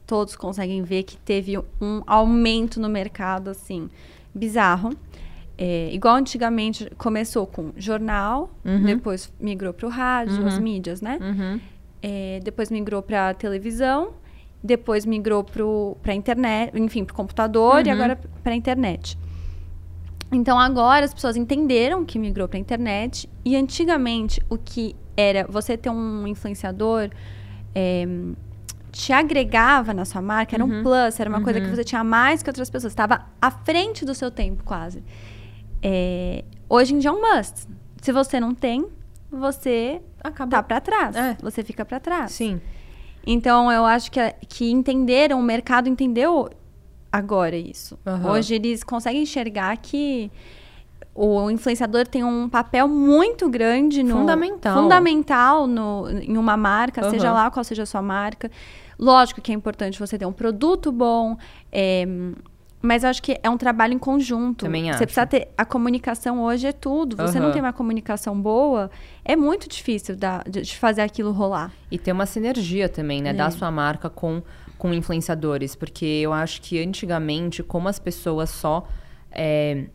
todos 0.08 0.36
conseguem 0.36 0.82
ver 0.82 1.04
que 1.04 1.18
teve 1.18 1.58
um 1.82 2.02
aumento 2.08 2.80
no 2.80 2.88
mercado, 2.88 3.50
assim, 3.50 3.90
bizarro. 4.34 4.92
É, 5.58 5.90
igual 5.94 6.16
antigamente 6.16 6.90
começou 6.98 7.46
com 7.46 7.72
jornal, 7.78 8.50
depois 8.86 9.32
migrou 9.40 9.72
para 9.74 9.86
o 9.88 9.90
rádio, 9.90 10.48
as 10.48 10.58
mídias, 10.58 11.00
né? 11.02 11.20
É, 12.02 12.40
depois 12.44 12.70
migrou 12.72 13.02
para 13.02 13.34
televisão, 13.34 14.14
depois 14.64 15.06
migrou 15.06 15.44
para 15.44 16.14
a 16.14 16.16
internet, 16.16 16.72
enfim, 16.80 17.04
para 17.04 17.14
o 17.14 17.16
computador 17.16 17.86
e 17.86 17.90
agora 17.90 18.18
para 18.42 18.54
a 18.54 18.56
internet. 18.56 19.18
Então 20.32 20.58
agora 20.58 21.06
as 21.06 21.14
pessoas 21.14 21.36
entenderam 21.36 22.06
que 22.06 22.18
migrou 22.18 22.48
para 22.48 22.58
a 22.58 22.60
internet 22.62 23.30
e 23.44 23.56
antigamente 23.56 24.42
o 24.50 24.58
que 24.58 24.96
era 25.16 25.46
você 25.48 25.78
ter 25.78 25.90
um 25.90 26.26
influenciador 26.26 27.10
é, 27.76 28.06
te 28.92 29.12
agregava 29.12 29.94
na 29.94 30.06
sua 30.06 30.22
marca, 30.22 30.56
era 30.56 30.64
um 30.64 30.82
plus, 30.82 31.20
era 31.20 31.30
uma 31.30 31.42
coisa 31.42 31.60
que 31.60 31.68
você 31.68 31.84
tinha 31.84 32.04
mais 32.04 32.42
que 32.42 32.50
outras 32.50 32.70
pessoas, 32.70 32.94
estava 32.94 33.26
à 33.42 33.52
frente 33.52 34.06
do 34.06 34.16
seu 34.16 34.32
tempo 34.32 34.64
quase. 34.64 35.04
É, 35.82 36.46
hoje 36.70 36.94
em 36.96 37.00
dia 37.00 37.10
é 37.10 37.14
um 37.14 37.22
must. 37.22 37.68
Se 38.02 38.12
você 38.12 38.40
não 38.40 38.56
tem, 38.56 38.88
você 39.30 40.02
Acabou. 40.24 40.52
tá 40.52 40.64
para 40.64 40.80
trás. 40.80 41.16
É. 41.16 41.38
Você 41.42 41.64
fica 41.64 41.84
para 41.84 42.00
trás. 42.00 42.32
Sim. 42.32 42.62
Então, 43.26 43.72
eu 43.72 43.86
acho 43.86 44.12
que, 44.12 44.20
que 44.48 44.72
entenderam, 44.72 45.40
o 45.40 45.44
mercado 45.44 45.88
entendeu 45.88 46.50
agora 47.12 47.56
isso. 47.56 47.98
Aham. 48.06 48.32
Hoje 48.32 48.56
eles 48.56 48.84
conseguem 48.84 49.24
enxergar 49.24 49.78
que 49.78 50.32
o 51.16 51.50
influenciador 51.52 52.08
tem 52.08 52.24
um 52.24 52.50
papel 52.50 52.88
muito 52.88 53.48
grande 53.48 54.02
no 54.02 54.16
Fundamental. 54.16 54.82
fundamental 54.82 55.68
no, 55.68 56.10
em 56.10 56.38
uma 56.38 56.58
marca, 56.58 57.08
seja 57.10 57.28
Aham. 57.28 57.36
lá 57.36 57.52
qual 57.52 57.64
seja 57.64 57.84
a 57.84 57.86
sua 57.86 58.02
marca. 58.02 58.50
Lógico 58.98 59.42
que 59.42 59.52
é 59.52 59.56
importante 59.56 60.00
você 60.00 60.18
ter 60.18 60.26
um 60.26 60.34
produto 60.34 60.92
bom, 60.92 61.38
é, 61.72 62.06
mas 62.84 63.04
eu 63.04 63.10
acho 63.10 63.24
que 63.24 63.40
é 63.42 63.50
um 63.50 63.58
trabalho 63.58 63.94
em 63.94 63.98
conjunto. 63.98 64.66
Também 64.66 64.84
você 64.84 64.90
acho. 64.90 64.98
precisa 65.04 65.26
ter 65.26 65.48
a 65.58 65.64
comunicação 65.66 66.44
hoje 66.44 66.68
é 66.68 66.72
tudo. 66.74 67.16
Você 67.16 67.40
não 67.40 67.46
Aham. 67.46 67.54
tem 67.54 67.62
uma 67.62 67.72
comunicação 67.74 68.40
boa, 68.40 68.92
é 69.24 69.36
muito 69.38 69.70
difícil 69.70 70.16
da- 70.18 70.44
de, 70.44 70.62
de 70.62 70.78
fazer 70.78 71.02
aquilo 71.02 71.32
rolar. 71.32 71.72
E 71.90 71.98
ter 71.98 72.12
uma 72.12 72.26
sinergia 72.26 72.90
também, 72.90 73.22
né? 73.22 73.30
É. 73.30 73.34
Da 73.34 73.50
sua 73.50 73.72
marca 73.72 74.10
com, 74.10 74.44
com 74.78 74.94
influenciadores. 74.94 75.76
Porque 75.76 76.06
eu 76.06 76.34
acho 76.34 76.62
que 76.62 76.84
antigamente, 76.84 77.64
como 77.64 77.88
as 77.88 77.98
pessoas 78.00 78.50
só. 78.50 78.86
é, 79.32 79.86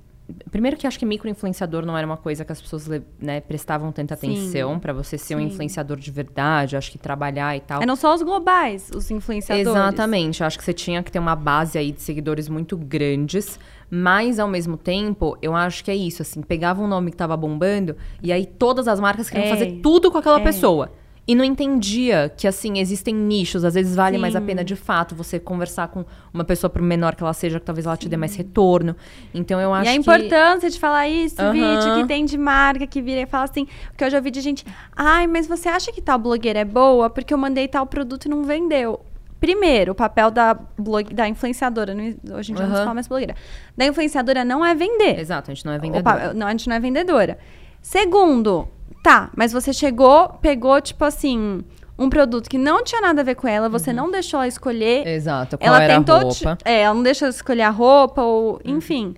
Primeiro 0.50 0.76
que 0.76 0.86
acho 0.86 0.98
que 0.98 1.06
micro-influenciador 1.06 1.86
não 1.86 1.96
era 1.96 2.06
uma 2.06 2.16
coisa 2.16 2.44
que 2.44 2.52
as 2.52 2.60
pessoas 2.60 2.86
né, 3.18 3.40
prestavam 3.40 3.90
tanta 3.90 4.12
atenção 4.14 4.78
pra 4.78 4.92
você 4.92 5.16
ser 5.16 5.34
um 5.36 5.38
Sim. 5.38 5.46
influenciador 5.46 5.96
de 5.96 6.10
verdade, 6.10 6.76
acho 6.76 6.90
que 6.92 6.98
trabalhar 6.98 7.56
e 7.56 7.60
tal. 7.60 7.82
É 7.82 7.86
não 7.86 7.96
só 7.96 8.14
os 8.14 8.20
globais, 8.22 8.90
os 8.94 9.10
influenciadores. 9.10 9.68
Exatamente. 9.68 10.44
Acho 10.44 10.58
que 10.58 10.64
você 10.64 10.74
tinha 10.74 11.02
que 11.02 11.10
ter 11.10 11.18
uma 11.18 11.34
base 11.34 11.78
aí 11.78 11.92
de 11.92 12.02
seguidores 12.02 12.46
muito 12.48 12.76
grandes, 12.76 13.58
mas 13.90 14.38
ao 14.38 14.48
mesmo 14.48 14.76
tempo, 14.76 15.36
eu 15.40 15.54
acho 15.56 15.82
que 15.82 15.90
é 15.90 15.96
isso, 15.96 16.20
assim, 16.20 16.42
pegava 16.42 16.82
um 16.82 16.86
nome 16.86 17.10
que 17.10 17.16
tava 17.16 17.34
bombando 17.36 17.96
e 18.22 18.30
aí 18.30 18.44
todas 18.44 18.86
as 18.86 19.00
marcas 19.00 19.30
queriam 19.30 19.46
É. 19.46 19.50
fazer 19.50 19.80
tudo 19.82 20.10
com 20.10 20.18
aquela 20.18 20.40
É. 20.40 20.44
pessoa. 20.44 20.92
E 21.30 21.34
não 21.34 21.44
entendia 21.44 22.32
que, 22.34 22.48
assim, 22.48 22.78
existem 22.78 23.14
nichos, 23.14 23.62
às 23.62 23.74
vezes 23.74 23.94
vale 23.94 24.16
mais 24.16 24.34
a 24.34 24.40
Sim. 24.40 24.46
pena 24.46 24.64
de 24.64 24.74
fato 24.74 25.14
você 25.14 25.38
conversar 25.38 25.88
com 25.88 26.02
uma 26.32 26.42
pessoa, 26.42 26.70
por 26.70 26.80
menor 26.80 27.14
que 27.14 27.22
ela 27.22 27.34
seja, 27.34 27.60
que 27.60 27.66
talvez 27.66 27.84
ela 27.84 27.98
te 27.98 28.08
dê 28.08 28.16
mais 28.16 28.34
retorno. 28.34 28.96
Então 29.34 29.60
eu 29.60 29.74
acho 29.74 29.84
E 29.84 29.88
a 29.90 29.92
que. 29.92 29.98
importância 30.00 30.70
de 30.70 30.80
falar 30.80 31.06
isso, 31.06 31.38
Aham. 31.38 31.52
vídeo 31.52 31.92
que 31.92 32.06
tem 32.06 32.24
de 32.24 32.38
marca, 32.38 32.86
que 32.86 33.02
vira 33.02 33.20
e 33.20 33.26
fala 33.26 33.44
assim. 33.44 33.66
Porque 33.90 34.04
eu 34.04 34.10
já 34.10 34.16
ouvi 34.16 34.30
de 34.30 34.40
gente, 34.40 34.64
ai, 34.96 35.26
mas 35.26 35.46
você 35.46 35.68
acha 35.68 35.92
que 35.92 36.00
tal 36.00 36.18
blogueira 36.18 36.60
é 36.60 36.64
boa? 36.64 37.10
Porque 37.10 37.34
eu 37.34 37.38
mandei 37.38 37.68
tal 37.68 37.86
produto 37.86 38.24
e 38.24 38.28
não 38.30 38.42
vendeu. 38.44 38.98
Primeiro, 39.38 39.92
o 39.92 39.94
papel 39.94 40.30
da, 40.30 40.58
blog, 40.78 41.12
da 41.14 41.28
influenciadora, 41.28 41.94
hoje 42.32 42.52
em 42.52 42.54
dia 42.56 42.66
não 42.66 42.74
se 42.74 42.80
fala 42.82 42.94
mais 42.94 43.06
blogueira, 43.06 43.36
da 43.76 43.84
influenciadora 43.86 44.44
não 44.46 44.64
é 44.64 44.74
vender. 44.74 45.20
Exato, 45.20 45.50
a 45.50 45.54
gente 45.54 45.66
não 45.66 45.74
é 45.74 45.76
O 45.76 45.80
vendedor. 45.80 46.02
pa- 46.02 46.32
não, 46.34 46.46
a 46.46 46.50
gente 46.52 46.68
não 46.70 46.74
é 46.74 46.80
vendedora. 46.80 47.38
Segundo, 47.82 48.66
tá, 49.02 49.30
mas 49.36 49.52
você 49.52 49.72
chegou, 49.72 50.28
pegou, 50.40 50.80
tipo 50.80 51.04
assim, 51.04 51.62
um 51.98 52.08
produto 52.08 52.48
que 52.48 52.58
não 52.58 52.84
tinha 52.84 53.00
nada 53.00 53.20
a 53.20 53.24
ver 53.24 53.34
com 53.34 53.48
ela, 53.48 53.68
você 53.68 53.92
não 53.92 54.10
deixou 54.10 54.38
ela 54.38 54.46
escolher. 54.48 55.06
Exato, 55.06 55.58
qual 55.58 55.66
ela 55.74 55.82
era 55.82 55.94
tentou. 55.94 56.16
a 56.16 56.24
te- 56.28 56.44
roupa. 56.44 56.58
é, 56.64 56.82
ela 56.82 56.94
não 56.94 57.02
deixou 57.02 57.26
ela 57.26 57.34
escolher 57.34 57.62
a 57.62 57.70
roupa, 57.70 58.22
ou. 58.22 58.60
Enfim. 58.64 59.14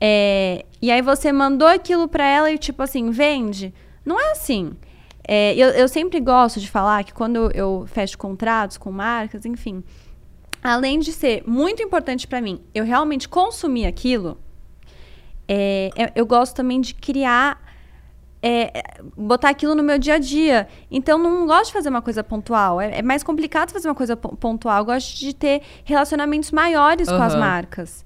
É, 0.00 0.64
e 0.82 0.90
aí 0.90 1.00
você 1.00 1.32
mandou 1.32 1.66
aquilo 1.68 2.06
pra 2.08 2.26
ela 2.26 2.50
e, 2.50 2.58
tipo 2.58 2.82
assim, 2.82 3.10
vende. 3.10 3.72
Não 4.04 4.20
é 4.20 4.32
assim. 4.32 4.72
É, 5.26 5.54
eu, 5.54 5.68
eu 5.70 5.88
sempre 5.88 6.20
gosto 6.20 6.60
de 6.60 6.68
falar 6.70 7.02
que 7.04 7.14
quando 7.14 7.36
eu, 7.36 7.50
eu 7.52 7.86
fecho 7.86 8.18
contratos 8.18 8.76
com 8.76 8.92
marcas, 8.92 9.46
enfim. 9.46 9.82
além 10.62 10.98
de 10.98 11.12
ser 11.14 11.42
muito 11.46 11.82
importante 11.82 12.26
para 12.26 12.42
mim, 12.42 12.60
eu 12.74 12.84
realmente 12.84 13.26
consumir 13.26 13.86
aquilo, 13.86 14.36
é, 15.48 15.90
eu, 15.96 16.08
eu 16.16 16.26
gosto 16.26 16.54
também 16.54 16.78
de 16.80 16.94
criar 16.94 17.58
é, 18.46 18.82
botar 19.16 19.48
aquilo 19.48 19.74
no 19.74 19.82
meu 19.82 19.98
dia 19.98 20.16
a 20.16 20.18
dia. 20.18 20.68
Então, 20.90 21.16
não 21.16 21.46
gosto 21.46 21.68
de 21.68 21.72
fazer 21.72 21.88
uma 21.88 22.02
coisa 22.02 22.22
pontual. 22.22 22.78
É, 22.78 22.98
é 22.98 23.02
mais 23.02 23.22
complicado 23.22 23.70
fazer 23.72 23.88
uma 23.88 23.94
coisa 23.94 24.14
pontual. 24.14 24.80
Eu 24.80 24.84
gosto 24.84 25.18
de 25.18 25.34
ter 25.34 25.62
relacionamentos 25.82 26.50
maiores 26.50 27.08
uhum. 27.08 27.16
com 27.16 27.22
as 27.22 27.34
marcas. 27.34 28.04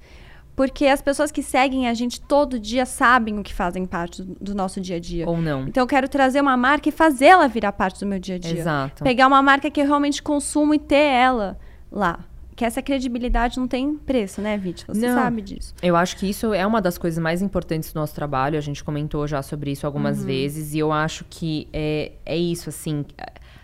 Porque 0.55 0.87
as 0.87 1.03
pessoas 1.03 1.33
que 1.33 1.42
seguem 1.42 1.88
a 1.88 1.94
gente 1.94 2.20
todo 2.20 2.57
dia 2.57 2.87
sabem 2.87 3.37
o 3.40 3.42
que 3.42 3.53
fazem 3.53 3.85
parte 3.85 4.22
do, 4.22 4.37
do 4.40 4.55
nosso 4.55 4.81
dia 4.81 4.96
a 4.96 5.01
dia. 5.01 5.29
Ou 5.29 5.37
não. 5.37 5.62
Então, 5.66 5.83
eu 5.83 5.88
quero 5.88 6.09
trazer 6.09 6.40
uma 6.40 6.57
marca 6.57 6.88
e 6.88 6.92
fazê-la 6.92 7.48
virar 7.48 7.72
parte 7.72 7.98
do 7.98 8.07
meu 8.07 8.20
dia 8.20 8.37
a 8.37 8.38
dia. 8.38 8.61
Exato. 8.61 9.03
Pegar 9.03 9.27
uma 9.27 9.42
marca 9.42 9.68
que 9.68 9.81
eu 9.81 9.87
realmente 9.87 10.22
consumo 10.22 10.72
e 10.72 10.79
ter 10.79 10.94
ela 10.94 11.59
lá 11.90 12.27
que 12.58 12.64
essa 12.64 12.82
credibilidade 12.82 13.56
não 13.56 13.68
tem 13.68 13.94
preço, 13.94 14.40
né, 14.40 14.58
Vit? 14.58 14.84
Você 14.84 15.06
não, 15.06 15.14
sabe 15.14 15.40
disso. 15.40 15.72
Eu 15.80 15.94
acho 15.94 16.16
que 16.16 16.28
isso 16.28 16.52
é 16.52 16.66
uma 16.66 16.82
das 16.82 16.98
coisas 16.98 17.22
mais 17.22 17.40
importantes 17.40 17.92
do 17.92 18.00
nosso 18.00 18.12
trabalho. 18.12 18.58
A 18.58 18.60
gente 18.60 18.82
comentou 18.82 19.28
já 19.28 19.40
sobre 19.42 19.70
isso 19.70 19.86
algumas 19.86 20.18
uhum. 20.18 20.26
vezes. 20.26 20.74
E 20.74 20.80
eu 20.80 20.90
acho 20.90 21.24
que 21.30 21.68
é, 21.72 22.10
é 22.26 22.36
isso, 22.36 22.68
assim. 22.68 23.04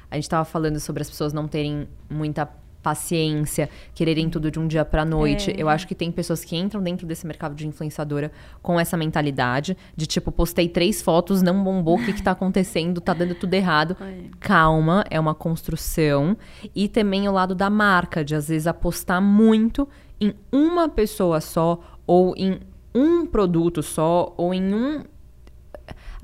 A 0.09 0.15
gente 0.15 0.23
estava 0.23 0.45
falando 0.45 0.79
sobre 0.79 1.03
as 1.03 1.11
pessoas 1.11 1.33
não 1.33 1.49
terem 1.49 1.89
muita 2.09 2.49
paciência, 2.85 3.71
quererem 3.95 4.29
tudo 4.29 4.51
de 4.51 4.61
um 4.61 4.69
dia 4.69 4.85
para 4.85 5.07
noite. 5.07 5.51
É. 5.51 5.55
Eu 5.57 5.71
acho 5.71 5.89
que 5.89 5.95
tem 5.95 6.13
pessoas 6.13 6.45
que 6.45 6.55
entram 6.55 6.83
dentro 6.83 7.07
desse 7.07 7.27
mercado 7.27 7.55
de 7.55 7.67
influenciadora 7.67 8.31
com 8.63 8.79
essa 8.79 8.95
mentalidade 8.95 9.75
de 9.97 10.07
tipo, 10.07 10.31
postei 10.31 10.69
três 10.69 11.01
fotos, 11.01 11.41
não 11.41 11.65
bombou, 11.65 11.97
o 11.97 12.05
que, 12.05 12.13
que 12.13 12.23
tá 12.23 12.33
acontecendo? 12.33 13.01
Tá 13.01 13.15
dando 13.15 13.35
tudo 13.35 13.55
errado. 13.55 13.97
É. 14.05 14.25
Calma, 14.39 15.03
é 15.09 15.19
uma 15.19 15.35
construção. 15.35 16.37
E 16.75 16.89
também 16.89 17.27
o 17.27 17.33
lado 17.33 17.55
da 17.55 17.71
marca, 17.71 18.23
de 18.23 18.35
às 18.35 18.49
vezes 18.49 18.67
apostar 18.67 19.23
muito 19.23 19.89
em 20.21 20.35
uma 20.53 20.91
pessoa 20.91 21.41
só, 21.41 21.81
ou 22.07 22.35
em 22.37 22.61
um 22.95 23.25
produto 23.25 23.83
só, 23.83 24.35
ou 24.37 24.53
em 24.53 24.75
um 24.75 25.05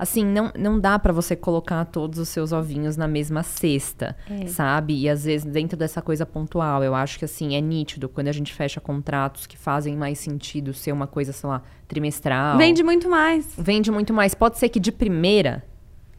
assim, 0.01 0.25
não, 0.25 0.51
não 0.57 0.79
dá 0.79 0.97
para 0.97 1.13
você 1.13 1.35
colocar 1.35 1.85
todos 1.85 2.17
os 2.17 2.27
seus 2.27 2.51
ovinhos 2.51 2.97
na 2.97 3.07
mesma 3.07 3.43
cesta, 3.43 4.17
é. 4.27 4.47
sabe? 4.47 4.99
E 4.99 5.07
às 5.07 5.25
vezes 5.25 5.45
dentro 5.45 5.77
dessa 5.77 6.01
coisa 6.01 6.25
pontual, 6.25 6.83
eu 6.83 6.95
acho 6.95 7.19
que 7.19 7.25
assim, 7.25 7.55
é 7.55 7.61
nítido 7.61 8.09
quando 8.09 8.27
a 8.27 8.31
gente 8.31 8.51
fecha 8.51 8.81
contratos 8.81 9.45
que 9.45 9.55
fazem 9.55 9.95
mais 9.95 10.17
sentido 10.17 10.73
ser 10.73 10.91
uma 10.91 11.05
coisa, 11.05 11.31
sei 11.31 11.47
lá, 11.47 11.61
trimestral. 11.87 12.57
Vende 12.57 12.81
muito 12.81 13.07
mais. 13.07 13.53
Vende 13.55 13.91
muito 13.91 14.11
mais. 14.11 14.33
Pode 14.33 14.57
ser 14.57 14.69
que 14.69 14.79
de 14.79 14.91
primeira 14.91 15.63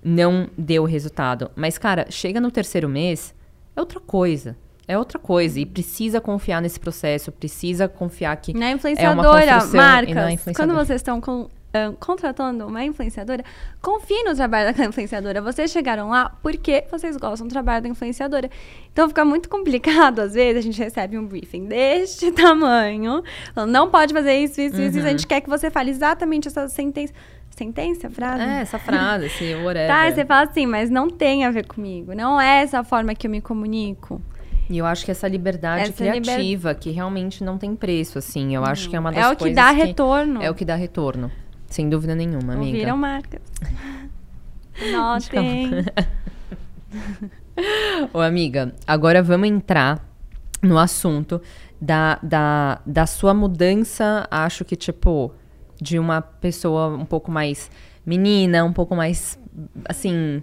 não 0.00 0.48
deu 0.56 0.84
resultado, 0.84 1.50
mas 1.56 1.76
cara, 1.76 2.06
chega 2.08 2.40
no 2.40 2.52
terceiro 2.52 2.88
mês, 2.88 3.34
é 3.74 3.80
outra 3.80 3.98
coisa. 3.98 4.56
É 4.86 4.96
outra 4.96 5.18
coisa. 5.18 5.58
E 5.58 5.66
precisa 5.66 6.20
confiar 6.20 6.62
nesse 6.62 6.78
processo, 6.78 7.32
precisa 7.32 7.88
confiar 7.88 8.36
que. 8.36 8.52
Na 8.52 8.70
influenciadora, 8.70 9.44
é 9.44 9.56
uma 9.56 9.66
marcas. 9.74 10.14
Na 10.14 10.32
influenciadora. 10.32 10.76
Quando 10.76 10.86
vocês 10.86 11.00
estão 11.00 11.20
com 11.20 11.48
uh, 11.72 11.96
contratando 11.98 12.66
uma 12.66 12.84
influenciadora, 12.84 13.44
confie 13.80 14.22
no 14.24 14.34
trabalho 14.34 14.74
da 14.74 14.84
influenciadora. 14.84 15.40
Vocês 15.40 15.70
chegaram 15.70 16.10
lá 16.10 16.36
porque 16.42 16.84
vocês 16.90 17.16
gostam 17.16 17.46
do 17.46 17.50
trabalho 17.50 17.82
da 17.82 17.88
influenciadora. 17.88 18.50
Então 18.92 19.08
fica 19.08 19.24
muito 19.24 19.48
complicado, 19.48 20.20
às 20.20 20.34
vezes, 20.34 20.58
a 20.58 20.60
gente 20.60 20.78
recebe 20.78 21.18
um 21.18 21.26
briefing 21.26 21.66
deste 21.66 22.30
tamanho, 22.32 23.22
não 23.68 23.90
pode 23.90 24.12
fazer 24.12 24.34
isso, 24.34 24.60
isso, 24.60 24.76
uhum. 24.76 24.86
isso, 24.86 24.98
a 24.98 25.10
gente 25.10 25.26
quer 25.26 25.40
que 25.40 25.48
você 25.48 25.70
fale 25.70 25.90
exatamente 25.90 26.48
essa 26.48 26.68
sentença. 26.68 27.12
Sentença, 27.50 28.08
frase? 28.08 28.42
É, 28.42 28.60
essa 28.62 28.78
frase, 28.78 29.26
esse 29.26 29.54
whatever. 29.62 29.86
Tá, 29.86 30.10
você 30.10 30.24
fala 30.24 30.48
assim, 30.48 30.64
mas 30.64 30.88
não 30.88 31.10
tem 31.10 31.44
a 31.44 31.50
ver 31.50 31.66
comigo. 31.66 32.14
Não 32.14 32.40
é 32.40 32.62
essa 32.62 32.78
a 32.78 32.84
forma 32.84 33.14
que 33.14 33.26
eu 33.26 33.30
me 33.30 33.42
comunico. 33.42 34.22
E 34.70 34.78
eu 34.78 34.86
acho 34.86 35.04
que 35.04 35.10
essa 35.10 35.28
liberdade 35.28 35.90
essa 35.90 35.92
criativa, 35.92 36.70
liber... 36.70 36.78
que 36.78 36.90
realmente 36.90 37.44
não 37.44 37.58
tem 37.58 37.76
preço, 37.76 38.16
assim, 38.16 38.54
eu 38.54 38.64
acho 38.64 38.88
que 38.88 38.96
é 38.96 39.00
uma 39.00 39.12
das 39.12 39.36
coisas. 39.36 39.42
É 39.42 39.44
o 39.44 39.48
que 39.48 39.54
dá 39.54 39.70
retorno. 39.70 40.42
É 40.42 40.50
o 40.50 40.54
que 40.54 40.64
dá 40.64 40.74
retorno. 40.74 41.30
Sem 41.72 41.88
dúvida 41.88 42.14
nenhuma, 42.14 42.52
amiga. 42.52 42.70
Ouviram 42.70 42.96
marcas. 42.98 43.40
Notem. 44.92 45.70
Ô, 48.12 48.20
amiga, 48.20 48.74
agora 48.86 49.22
vamos 49.22 49.48
entrar 49.48 50.06
no 50.62 50.78
assunto 50.78 51.40
da, 51.80 52.18
da, 52.22 52.82
da 52.84 53.06
sua 53.06 53.32
mudança, 53.32 54.28
acho 54.30 54.66
que, 54.66 54.76
tipo, 54.76 55.32
de 55.80 55.98
uma 55.98 56.20
pessoa 56.20 56.88
um 56.88 57.06
pouco 57.06 57.30
mais 57.30 57.70
menina, 58.04 58.62
um 58.64 58.72
pouco 58.72 58.94
mais, 58.94 59.38
assim, 59.86 60.42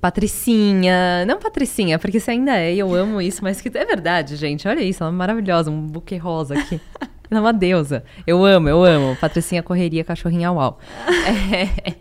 patricinha. 0.00 1.26
Não 1.26 1.38
patricinha, 1.38 1.98
porque 1.98 2.18
você 2.18 2.30
ainda 2.30 2.56
é, 2.56 2.72
e 2.74 2.78
eu 2.78 2.94
amo 2.94 3.20
isso, 3.20 3.44
mas 3.44 3.60
que 3.60 3.68
é 3.68 3.84
verdade, 3.84 4.34
gente. 4.34 4.66
Olha 4.66 4.80
isso, 4.80 5.02
ela 5.02 5.12
é 5.12 5.14
maravilhosa, 5.14 5.70
um 5.70 5.86
buquê 5.86 6.16
rosa 6.16 6.58
aqui. 6.58 6.80
Ela 7.30 7.38
é 7.38 7.42
uma 7.42 7.52
deusa. 7.52 8.04
Eu 8.26 8.44
amo, 8.44 8.68
eu 8.68 8.84
amo. 8.84 9.16
Patricinha 9.16 9.62
Correria, 9.62 10.02
cachorrinha 10.02 10.50
uau. 10.50 10.78
É. 11.06 11.94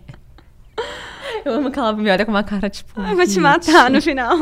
Eu 1.46 1.54
amo 1.54 1.72
que 1.72 1.80
ela 1.80 1.94
me 1.94 2.10
olha 2.10 2.26
com 2.26 2.32
uma 2.32 2.44
cara, 2.44 2.70
tipo... 2.70 3.00
Eu 3.00 3.16
vou 3.16 3.26
te 3.26 3.40
matar 3.40 3.90
no 3.90 4.02
final. 4.02 4.36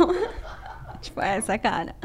tipo, 1.00 1.22
essa 1.22 1.58
cara. 1.58 1.96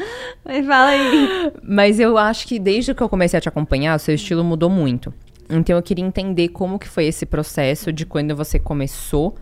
Mas 0.45 0.66
fala 0.66 0.90
aí. 0.90 1.53
Mas 1.62 1.99
eu 2.01 2.18
acho 2.18 2.47
que 2.47 2.59
desde 2.59 2.95
que 2.95 3.03
eu 3.03 3.09
comecei 3.09 3.38
a 3.38 3.40
te 3.40 3.49
acompanhar, 3.49 3.97
o 3.97 3.99
seu 3.99 4.14
estilo 4.14 4.45
mudou 4.45 4.68
muito. 4.68 5.12
Então 5.49 5.77
eu 5.77 5.83
queria 5.83 6.05
entender 6.05 6.49
como 6.49 6.79
que 6.79 6.88
foi 6.88 7.07
esse 7.07 7.27
processo 7.27 7.92
de 7.92 8.07
quando 8.07 8.35
você 8.35 8.59
começou 8.59 9.37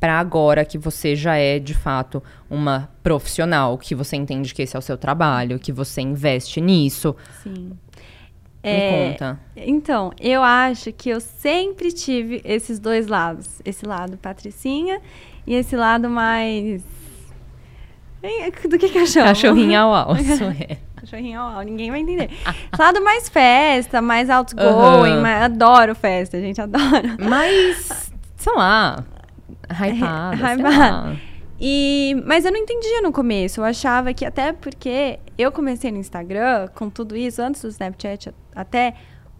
para 0.00 0.18
agora 0.18 0.64
que 0.64 0.76
você 0.76 1.14
já 1.14 1.36
é 1.36 1.60
de 1.60 1.74
fato 1.74 2.20
uma 2.50 2.90
profissional, 3.04 3.78
que 3.78 3.94
você 3.94 4.16
entende 4.16 4.52
que 4.52 4.62
esse 4.62 4.74
é 4.74 4.78
o 4.78 4.82
seu 4.82 4.98
trabalho, 4.98 5.60
que 5.60 5.70
você 5.70 6.00
investe 6.00 6.60
nisso. 6.60 7.14
Sim. 7.42 7.70
É, 8.62 9.06
Me 9.06 9.10
conta. 9.12 9.40
Então, 9.56 10.12
eu 10.20 10.42
acho 10.42 10.92
que 10.92 11.10
eu 11.10 11.20
sempre 11.20 11.92
tive 11.92 12.40
esses 12.44 12.78
dois 12.78 13.08
lados. 13.08 13.60
Esse 13.64 13.84
lado 13.84 14.16
patricinha 14.16 15.00
e 15.46 15.54
esse 15.54 15.76
lado 15.76 16.08
mais... 16.08 16.82
Do 18.70 18.78
que 18.78 18.86
au 19.76 19.92
au, 19.92 20.16
isso 20.16 20.44
é. 20.44 20.78
Cachorrinha 20.94 21.40
au 21.40 21.58
au, 21.58 21.62
ninguém 21.62 21.90
vai 21.90 22.00
entender. 22.00 22.30
Esse 22.72 22.78
lado 22.80 23.02
mais 23.02 23.28
festa, 23.28 24.00
mais 24.00 24.30
outgoing, 24.30 25.16
uhum. 25.16 25.20
mais, 25.22 25.42
adoro 25.42 25.92
festa, 25.96 26.40
gente, 26.40 26.60
adoro. 26.60 27.16
Mas, 27.18 28.12
sei 28.36 28.54
lá, 28.54 29.04
hypada, 29.68 30.36
é, 30.48 30.54
hypada. 30.54 31.31
E, 31.64 32.20
mas 32.26 32.44
eu 32.44 32.50
não 32.50 32.58
entendia 32.58 33.00
no 33.02 33.12
começo. 33.12 33.60
Eu 33.60 33.64
achava 33.64 34.12
que, 34.12 34.24
até 34.24 34.52
porque 34.52 35.20
eu 35.38 35.52
comecei 35.52 35.92
no 35.92 35.98
Instagram 35.98 36.66
com 36.74 36.90
tudo 36.90 37.16
isso, 37.16 37.40
antes 37.40 37.62
do 37.62 37.68
Snapchat 37.68 38.34
até, 38.52 38.94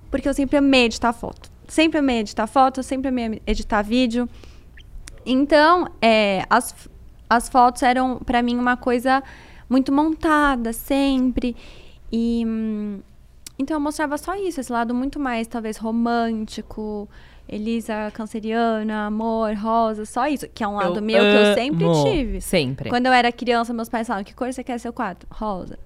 porque 0.08 0.28
eu 0.28 0.32
sempre 0.32 0.56
amei 0.56 0.84
editar 0.84 1.12
foto. 1.12 1.50
Sempre 1.66 1.98
amei 1.98 2.20
editar 2.20 2.46
foto, 2.46 2.80
sempre 2.80 3.08
amei 3.08 3.42
editar 3.44 3.82
vídeo. 3.82 4.28
Então, 5.26 5.88
é, 6.00 6.44
as, 6.48 6.88
as 7.28 7.48
fotos 7.48 7.82
eram, 7.82 8.18
para 8.18 8.40
mim, 8.40 8.56
uma 8.56 8.76
coisa 8.76 9.20
muito 9.68 9.90
montada, 9.90 10.72
sempre. 10.72 11.56
E. 12.12 12.44
Hum, 12.46 13.00
então 13.58 13.76
eu 13.76 13.80
mostrava 13.80 14.16
só 14.16 14.34
isso, 14.34 14.60
esse 14.60 14.72
lado 14.72 14.94
muito 14.94 15.20
mais, 15.20 15.46
talvez, 15.46 15.76
romântico, 15.76 17.08
Elisa 17.48 18.10
canceriana, 18.12 19.06
amor, 19.06 19.54
rosa, 19.54 20.04
só 20.04 20.26
isso. 20.26 20.48
Que 20.48 20.64
é 20.64 20.68
um 20.68 20.76
lado 20.76 20.96
eu 20.96 21.02
meu 21.02 21.20
que 21.20 21.36
eu 21.36 21.54
sempre 21.54 21.84
tive. 22.02 22.40
Sempre. 22.40 22.88
Quando 22.88 23.06
eu 23.06 23.12
era 23.12 23.30
criança, 23.30 23.72
meus 23.72 23.88
pais 23.88 24.06
falavam, 24.06 24.24
que 24.24 24.34
cor 24.34 24.52
você 24.52 24.64
quer 24.64 24.78
seu 24.78 24.92
quarto? 24.92 25.26
Rosa. 25.30 25.78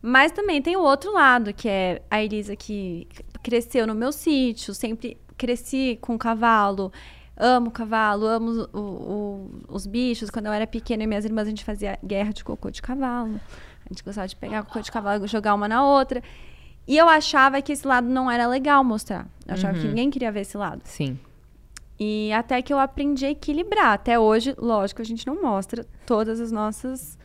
Mas 0.00 0.30
também 0.30 0.62
tem 0.62 0.76
o 0.76 0.80
outro 0.80 1.12
lado, 1.12 1.52
que 1.52 1.68
é 1.68 2.02
a 2.10 2.22
Elisa 2.22 2.54
que 2.54 3.08
cresceu 3.42 3.86
no 3.86 3.94
meu 3.94 4.12
sítio, 4.12 4.72
sempre 4.72 5.16
cresci 5.36 5.98
com 6.00 6.16
cavalo, 6.16 6.92
amo 7.36 7.70
cavalo, 7.70 8.26
amo 8.26 8.68
o, 8.72 8.78
o, 8.78 9.50
os 9.68 9.86
bichos. 9.86 10.30
Quando 10.30 10.46
eu 10.46 10.52
era 10.52 10.66
pequena, 10.66 11.02
e 11.02 11.06
minhas 11.06 11.24
irmãs, 11.24 11.46
a 11.46 11.50
gente 11.50 11.64
fazia 11.64 11.98
guerra 12.04 12.32
de 12.32 12.44
cocô 12.44 12.70
de 12.70 12.80
cavalo. 12.80 13.40
A 13.84 13.88
gente 13.88 14.04
gostava 14.04 14.28
de 14.28 14.36
pegar 14.36 14.62
cocô 14.64 14.80
de 14.80 14.92
cavalo 14.92 15.24
e 15.24 15.28
jogar 15.28 15.54
uma 15.54 15.66
na 15.66 15.84
outra. 15.84 16.22
E 16.88 16.96
eu 16.96 17.06
achava 17.06 17.60
que 17.60 17.70
esse 17.70 17.86
lado 17.86 18.08
não 18.08 18.30
era 18.30 18.46
legal 18.46 18.82
mostrar. 18.82 19.28
Eu 19.46 19.52
achava 19.52 19.74
uhum. 19.74 19.82
que 19.82 19.88
ninguém 19.88 20.08
queria 20.08 20.32
ver 20.32 20.40
esse 20.40 20.56
lado. 20.56 20.80
Sim. 20.84 21.18
E 22.00 22.32
até 22.32 22.62
que 22.62 22.72
eu 22.72 22.78
aprendi 22.78 23.26
a 23.26 23.30
equilibrar. 23.30 23.92
Até 23.92 24.18
hoje, 24.18 24.54
lógico, 24.56 25.02
a 25.02 25.04
gente 25.04 25.26
não 25.26 25.42
mostra 25.42 25.84
todas 26.06 26.40
as 26.40 26.50
nossas 26.50 27.18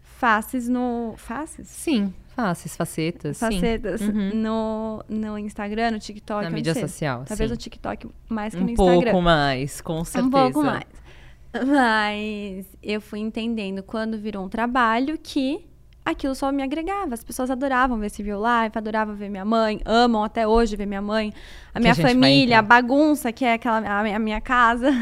faces 0.00 0.68
no. 0.68 1.14
Faces? 1.18 1.68
Sim, 1.68 2.14
faces, 2.34 2.74
facetas. 2.74 3.38
Facetas. 3.38 4.00
Uhum. 4.00 4.30
No, 4.34 5.04
no 5.06 5.38
Instagram, 5.38 5.90
no 5.90 5.98
TikTok. 5.98 6.44
Na 6.44 6.50
mídia 6.50 6.74
social. 6.74 7.24
Talvez 7.26 7.50
sim. 7.50 7.54
no 7.54 7.58
TikTok 7.58 8.08
mais 8.26 8.54
que 8.54 8.60
um 8.60 8.64
no 8.64 8.70
Instagram. 8.70 8.94
Um 8.94 9.02
pouco 9.02 9.22
mais, 9.22 9.80
com 9.82 10.02
certeza. 10.02 10.26
Um 10.26 10.30
pouco 10.30 10.62
mais. 10.62 10.86
Mas 11.52 12.66
eu 12.82 13.00
fui 13.00 13.18
entendendo 13.18 13.82
quando 13.82 14.16
virou 14.16 14.46
um 14.46 14.48
trabalho 14.48 15.18
que 15.22 15.68
aquilo 16.04 16.34
só 16.34 16.50
me 16.50 16.62
agregava. 16.62 17.14
As 17.14 17.22
pessoas 17.22 17.50
adoravam 17.50 17.98
ver 17.98 18.06
esse 18.06 18.22
View 18.22 18.38
Live, 18.38 18.72
adoravam 18.76 19.14
ver 19.14 19.28
minha 19.28 19.44
mãe, 19.44 19.80
amam 19.84 20.24
até 20.24 20.46
hoje 20.46 20.76
ver 20.76 20.86
minha 20.86 21.02
mãe, 21.02 21.32
a 21.72 21.74
que 21.74 21.80
minha 21.80 21.92
a 21.92 21.96
família, 21.96 22.58
a 22.58 22.62
bagunça 22.62 23.32
que 23.32 23.44
é 23.44 23.54
aquela 23.54 23.78
a 23.78 24.18
minha 24.18 24.40
casa. 24.40 24.90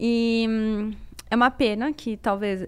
E 0.00 0.46
hum, 0.48 0.92
é 1.28 1.34
uma 1.34 1.50
pena 1.50 1.92
que 1.92 2.16
talvez 2.16 2.64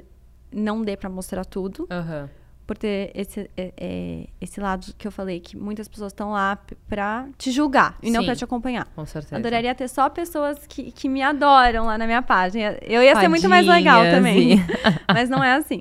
não 0.53 0.83
dê 0.83 0.97
para 0.97 1.09
mostrar 1.09 1.45
tudo. 1.45 1.87
Uhum. 1.89 2.29
por 2.67 2.77
ter 2.77 3.11
esse, 3.15 3.51
é, 3.57 3.73
é, 3.77 4.27
esse 4.41 4.61
lado 4.61 4.95
que 4.97 5.07
eu 5.07 5.13
falei, 5.13 5.41
que 5.41 5.57
muitas 5.57 5.89
pessoas 5.89 6.13
estão 6.13 6.33
lá 6.33 6.57
pra 6.89 7.29
te 7.37 7.51
julgar 7.51 7.97
e 8.01 8.11
não 8.11 8.21
Sim. 8.21 8.27
pra 8.27 8.37
te 8.37 8.45
acompanhar. 8.45 8.87
Com 8.95 9.05
certeza. 9.07 9.37
Adoraria 9.37 9.75
ter 9.75 9.89
só 9.89 10.09
pessoas 10.09 10.67
que, 10.69 10.91
que 10.93 11.09
me 11.09 11.23
adoram 11.23 11.87
lá 11.87 11.97
na 11.97 12.07
minha 12.07 12.23
página. 12.23 12.79
Eu 12.83 13.03
ia 13.03 13.15
ser 13.15 13.29
muito 13.29 13.49
mais 13.49 13.67
legal 13.67 14.03
também. 14.05 14.65
Mas 15.13 15.29
não 15.29 15.43
é 15.43 15.55
assim. 15.55 15.81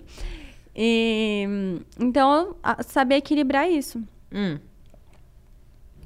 E, 0.81 1.45
então, 1.99 2.55
saber 2.87 3.15
equilibrar 3.15 3.69
isso. 3.69 4.01
Hum. 4.33 4.57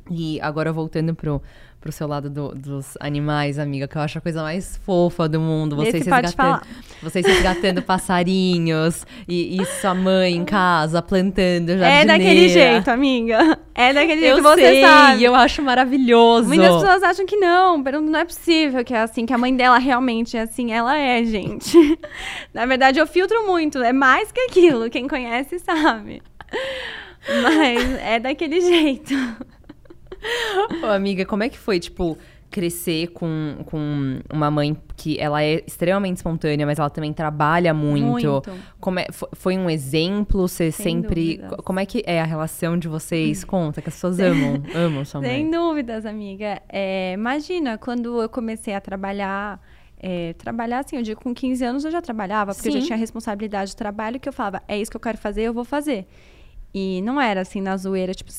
E 0.09 0.41
agora 0.41 0.73
voltando 0.73 1.13
pro, 1.13 1.39
pro 1.83 1.91
seu 1.91 2.07
lado 2.07 2.29
do- 2.29 2.55
dos 2.55 2.97
animais, 3.01 3.59
amiga, 3.59 3.89
que 3.89 3.97
eu 3.97 4.01
acho 4.01 4.17
a 4.17 4.21
coisa 4.21 4.41
mais 4.41 4.77
fofa 4.85 5.27
do 5.27 5.37
mundo. 5.37 5.75
Vocês 5.75 5.95
Esse 5.95 6.09
resgatando, 6.09 6.61
vocês 7.01 7.25
resgatando 7.25 7.81
passarinhos 7.83 9.05
e, 9.27 9.61
e 9.61 9.65
sua 9.65 9.93
mãe 9.93 10.33
em 10.33 10.45
casa 10.45 11.01
plantando 11.01 11.71
É 11.71 11.77
jardineira. 11.77 12.05
daquele 12.05 12.47
jeito, 12.47 12.87
amiga. 12.89 13.59
É 13.75 13.93
daquele 13.93 14.21
jeito 14.21 14.31
Eu 14.31 14.35
que 14.37 14.41
você 14.43 14.61
sei, 14.61 14.81
sabe. 14.81 15.23
eu 15.25 15.35
acho 15.35 15.61
maravilhoso. 15.61 16.47
Muitas 16.47 16.73
pessoas 16.73 17.03
acham 17.03 17.25
que 17.25 17.35
não, 17.35 17.83
pero 17.83 17.99
não 17.99 18.17
é 18.17 18.23
possível 18.23 18.81
que 18.85 18.93
é 18.93 19.01
assim, 19.01 19.25
que 19.25 19.33
a 19.33 19.37
mãe 19.37 19.53
dela 19.53 19.77
realmente 19.77 20.37
é 20.37 20.41
assim. 20.43 20.71
Ela 20.71 20.97
é, 20.97 21.21
gente. 21.25 21.77
Na 22.53 22.65
verdade, 22.65 22.97
eu 22.97 23.05
filtro 23.05 23.45
muito. 23.45 23.79
É 23.83 23.91
mais 23.91 24.31
que 24.31 24.39
aquilo. 24.39 24.89
Quem 24.89 25.05
conhece 25.05 25.59
sabe. 25.59 26.21
Mas 27.41 27.99
é 28.01 28.19
daquele 28.19 28.61
jeito. 28.63 29.13
Ô, 30.81 30.85
amiga, 30.87 31.25
como 31.25 31.43
é 31.43 31.49
que 31.49 31.57
foi, 31.57 31.79
tipo, 31.79 32.17
crescer 32.49 33.07
com, 33.07 33.57
com 33.65 34.19
uma 34.31 34.51
mãe 34.51 34.77
que 34.95 35.19
ela 35.19 35.41
é 35.43 35.63
extremamente 35.65 36.17
espontânea, 36.17 36.65
mas 36.65 36.77
ela 36.77 36.89
também 36.89 37.11
trabalha 37.11 37.73
muito? 37.73 38.05
Muito. 38.05 38.43
Como 38.79 38.99
é, 38.99 39.07
fo- 39.11 39.27
foi 39.33 39.57
um 39.57 39.69
exemplo? 39.69 40.47
Você 40.47 40.71
Sem 40.71 41.01
sempre. 41.01 41.37
dúvidas. 41.37 41.49
co- 41.57 41.63
Como 41.63 41.79
é 41.79 41.85
que 41.85 42.03
é 42.05 42.21
a 42.21 42.25
relação 42.25 42.77
de 42.77 42.87
vocês? 42.87 43.43
Conta, 43.45 43.81
que 43.81 43.89
as 43.89 43.95
pessoas 43.95 44.19
amam, 44.19 44.61
amam 44.73 45.03
sua 45.03 45.21
Sem 45.21 45.43
mãe. 45.45 45.51
dúvidas, 45.51 46.05
amiga. 46.05 46.61
É, 46.69 47.13
imagina, 47.13 47.77
quando 47.77 48.21
eu 48.21 48.29
comecei 48.29 48.75
a 48.75 48.79
trabalhar, 48.81 49.59
é, 49.99 50.33
trabalhar 50.33 50.79
assim, 50.79 50.97
eu 50.97 51.01
digo 51.01 51.21
com 51.21 51.33
15 51.33 51.65
anos 51.65 51.83
eu 51.85 51.91
já 51.91 52.01
trabalhava, 52.03 52.53
porque 52.53 52.67
eu 52.67 52.73
Sim. 52.73 52.81
já 52.81 52.85
tinha 52.87 52.97
responsabilidade 52.97 53.71
de 53.71 53.75
trabalho 53.77 54.19
que 54.19 54.29
eu 54.29 54.33
falava, 54.33 54.61
é 54.67 54.77
isso 54.77 54.91
que 54.91 54.97
eu 54.97 55.01
quero 55.01 55.17
fazer, 55.17 55.41
eu 55.43 55.53
vou 55.53 55.65
fazer. 55.65 56.05
E 56.71 57.01
não 57.03 57.19
era 57.21 57.41
assim 57.41 57.61
na 57.61 57.75
zoeira, 57.77 58.13
tipo, 58.13 58.31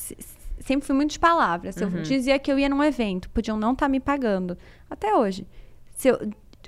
sempre 0.65 0.85
fui 0.85 0.95
muito 0.95 1.11
de 1.11 1.19
palavras. 1.19 1.75
Se 1.75 1.83
Uhum. 1.85 1.97
eu 1.97 2.01
dizia 2.01 2.39
que 2.39 2.51
eu 2.51 2.57
ia 2.57 2.67
num 2.67 2.83
evento, 2.83 3.29
podiam 3.29 3.55
não 3.57 3.73
estar 3.73 3.87
me 3.87 3.99
pagando. 3.99 4.57
Até 4.89 5.15
hoje. 5.15 5.47
Se 5.95 6.07
eu, 6.09 6.19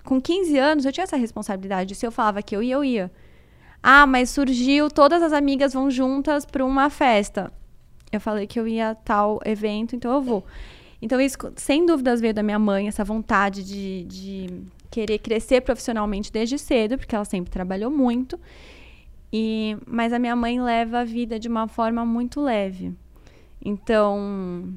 com 0.04 0.22
15 0.22 0.58
anos, 0.58 0.86
eu 0.86 0.92
tinha 0.92 1.04
essa 1.04 1.18
responsabilidade. 1.18 1.96
Se 1.96 2.06
eu 2.06 2.12
falava 2.12 2.42
que 2.42 2.56
eu 2.56 2.62
ia, 2.64 2.76
eu 2.76 2.84
ia. 2.84 3.12
Ah, 3.82 4.06
mas 4.06 4.30
surgiu, 4.30 4.90
todas 4.90 5.22
as 5.24 5.34
amigas 5.34 5.74
vão 5.74 5.90
juntas 5.90 6.46
para 6.46 6.64
uma 6.64 6.90
festa. 6.90 7.52
Eu 8.12 8.22
falei 8.22 8.46
que 8.48 8.60
eu 8.60 8.68
ia 8.68 8.92
a 8.92 8.96
tal 8.96 9.40
evento, 9.46 9.96
então 9.96 10.14
eu 10.14 10.22
vou. 10.22 10.46
Então, 11.02 11.20
isso, 11.20 11.38
sem 11.56 11.86
dúvidas, 11.86 12.22
veio 12.22 12.34
da 12.34 12.42
minha 12.42 12.58
mãe, 12.60 12.88
essa 12.88 13.04
vontade 13.04 13.64
de, 13.64 14.04
de 14.06 14.64
querer 14.90 15.20
crescer 15.20 15.62
profissionalmente 15.62 16.32
desde 16.32 16.58
cedo, 16.58 16.98
porque 16.98 17.16
ela 17.16 17.26
sempre 17.26 17.52
trabalhou 17.52 17.92
muito. 17.92 18.40
E, 19.32 19.76
mas 19.86 20.14
a 20.14 20.20
minha 20.20 20.36
mãe 20.36 20.62
leva 20.62 21.00
a 21.00 21.04
vida 21.04 21.38
de 21.40 21.48
uma 21.48 21.68
forma 21.68 22.06
muito 22.06 22.42
leve. 22.42 22.94
Então, 23.64 24.74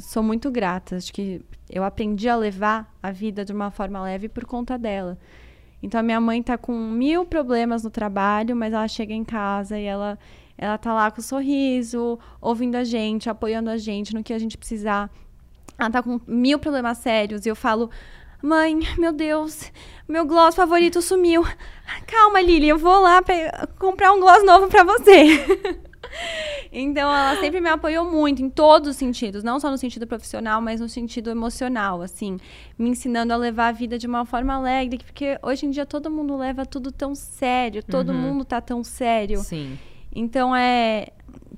sou 0.00 0.22
muito 0.22 0.50
grata. 0.50 0.96
Acho 0.96 1.12
que 1.12 1.42
eu 1.68 1.84
aprendi 1.84 2.28
a 2.28 2.36
levar 2.36 2.92
a 3.02 3.10
vida 3.10 3.44
de 3.44 3.52
uma 3.52 3.70
forma 3.70 4.02
leve 4.02 4.28
por 4.28 4.44
conta 4.44 4.78
dela. 4.78 5.18
Então, 5.82 6.00
a 6.00 6.02
minha 6.02 6.20
mãe 6.20 6.42
tá 6.42 6.56
com 6.56 6.72
mil 6.72 7.24
problemas 7.24 7.84
no 7.84 7.90
trabalho, 7.90 8.56
mas 8.56 8.72
ela 8.72 8.88
chega 8.88 9.12
em 9.12 9.24
casa 9.24 9.78
e 9.78 9.84
ela, 9.84 10.18
ela 10.56 10.78
tá 10.78 10.92
lá 10.92 11.10
com 11.10 11.20
sorriso, 11.20 12.18
ouvindo 12.40 12.76
a 12.76 12.84
gente, 12.84 13.28
apoiando 13.28 13.70
a 13.70 13.76
gente 13.76 14.14
no 14.14 14.22
que 14.22 14.32
a 14.32 14.38
gente 14.38 14.56
precisar. 14.56 15.10
Ela 15.78 15.90
tá 15.90 16.02
com 16.02 16.20
mil 16.26 16.58
problemas 16.58 16.98
sérios 16.98 17.44
e 17.44 17.48
eu 17.48 17.56
falo, 17.56 17.90
mãe, 18.42 18.80
meu 18.96 19.12
Deus, 19.12 19.70
meu 20.08 20.24
gloss 20.24 20.54
favorito 20.54 21.02
sumiu. 21.02 21.44
Calma, 22.06 22.40
Lili, 22.40 22.68
eu 22.68 22.78
vou 22.78 23.02
lá 23.02 23.22
comprar 23.78 24.12
um 24.12 24.20
gloss 24.20 24.44
novo 24.44 24.68
pra 24.68 24.82
você. 24.82 25.76
então, 26.72 27.08
ela 27.14 27.36
sempre 27.36 27.60
me 27.60 27.68
apoiou 27.68 28.04
muito 28.10 28.42
em 28.42 28.50
todos 28.50 28.90
os 28.90 28.96
sentidos, 28.96 29.42
não 29.44 29.58
só 29.60 29.70
no 29.70 29.78
sentido 29.78 30.06
profissional, 30.06 30.60
mas 30.60 30.80
no 30.80 30.88
sentido 30.88 31.30
emocional, 31.30 32.02
assim, 32.02 32.38
me 32.78 32.90
ensinando 32.90 33.32
a 33.32 33.36
levar 33.36 33.68
a 33.68 33.72
vida 33.72 33.98
de 33.98 34.06
uma 34.06 34.24
forma 34.26 34.54
alegre, 34.54 34.98
porque 35.04 35.38
hoje 35.42 35.66
em 35.66 35.70
dia 35.70 35.86
todo 35.86 36.10
mundo 36.10 36.36
leva 36.36 36.66
tudo 36.66 36.90
tão 36.92 37.14
sério, 37.14 37.82
todo 37.82 38.10
Uhum. 38.10 38.18
mundo 38.18 38.44
tá 38.44 38.60
tão 38.60 38.82
sério. 38.84 39.40
Sim. 39.40 39.78
Então, 40.14 40.54
é, 40.54 41.08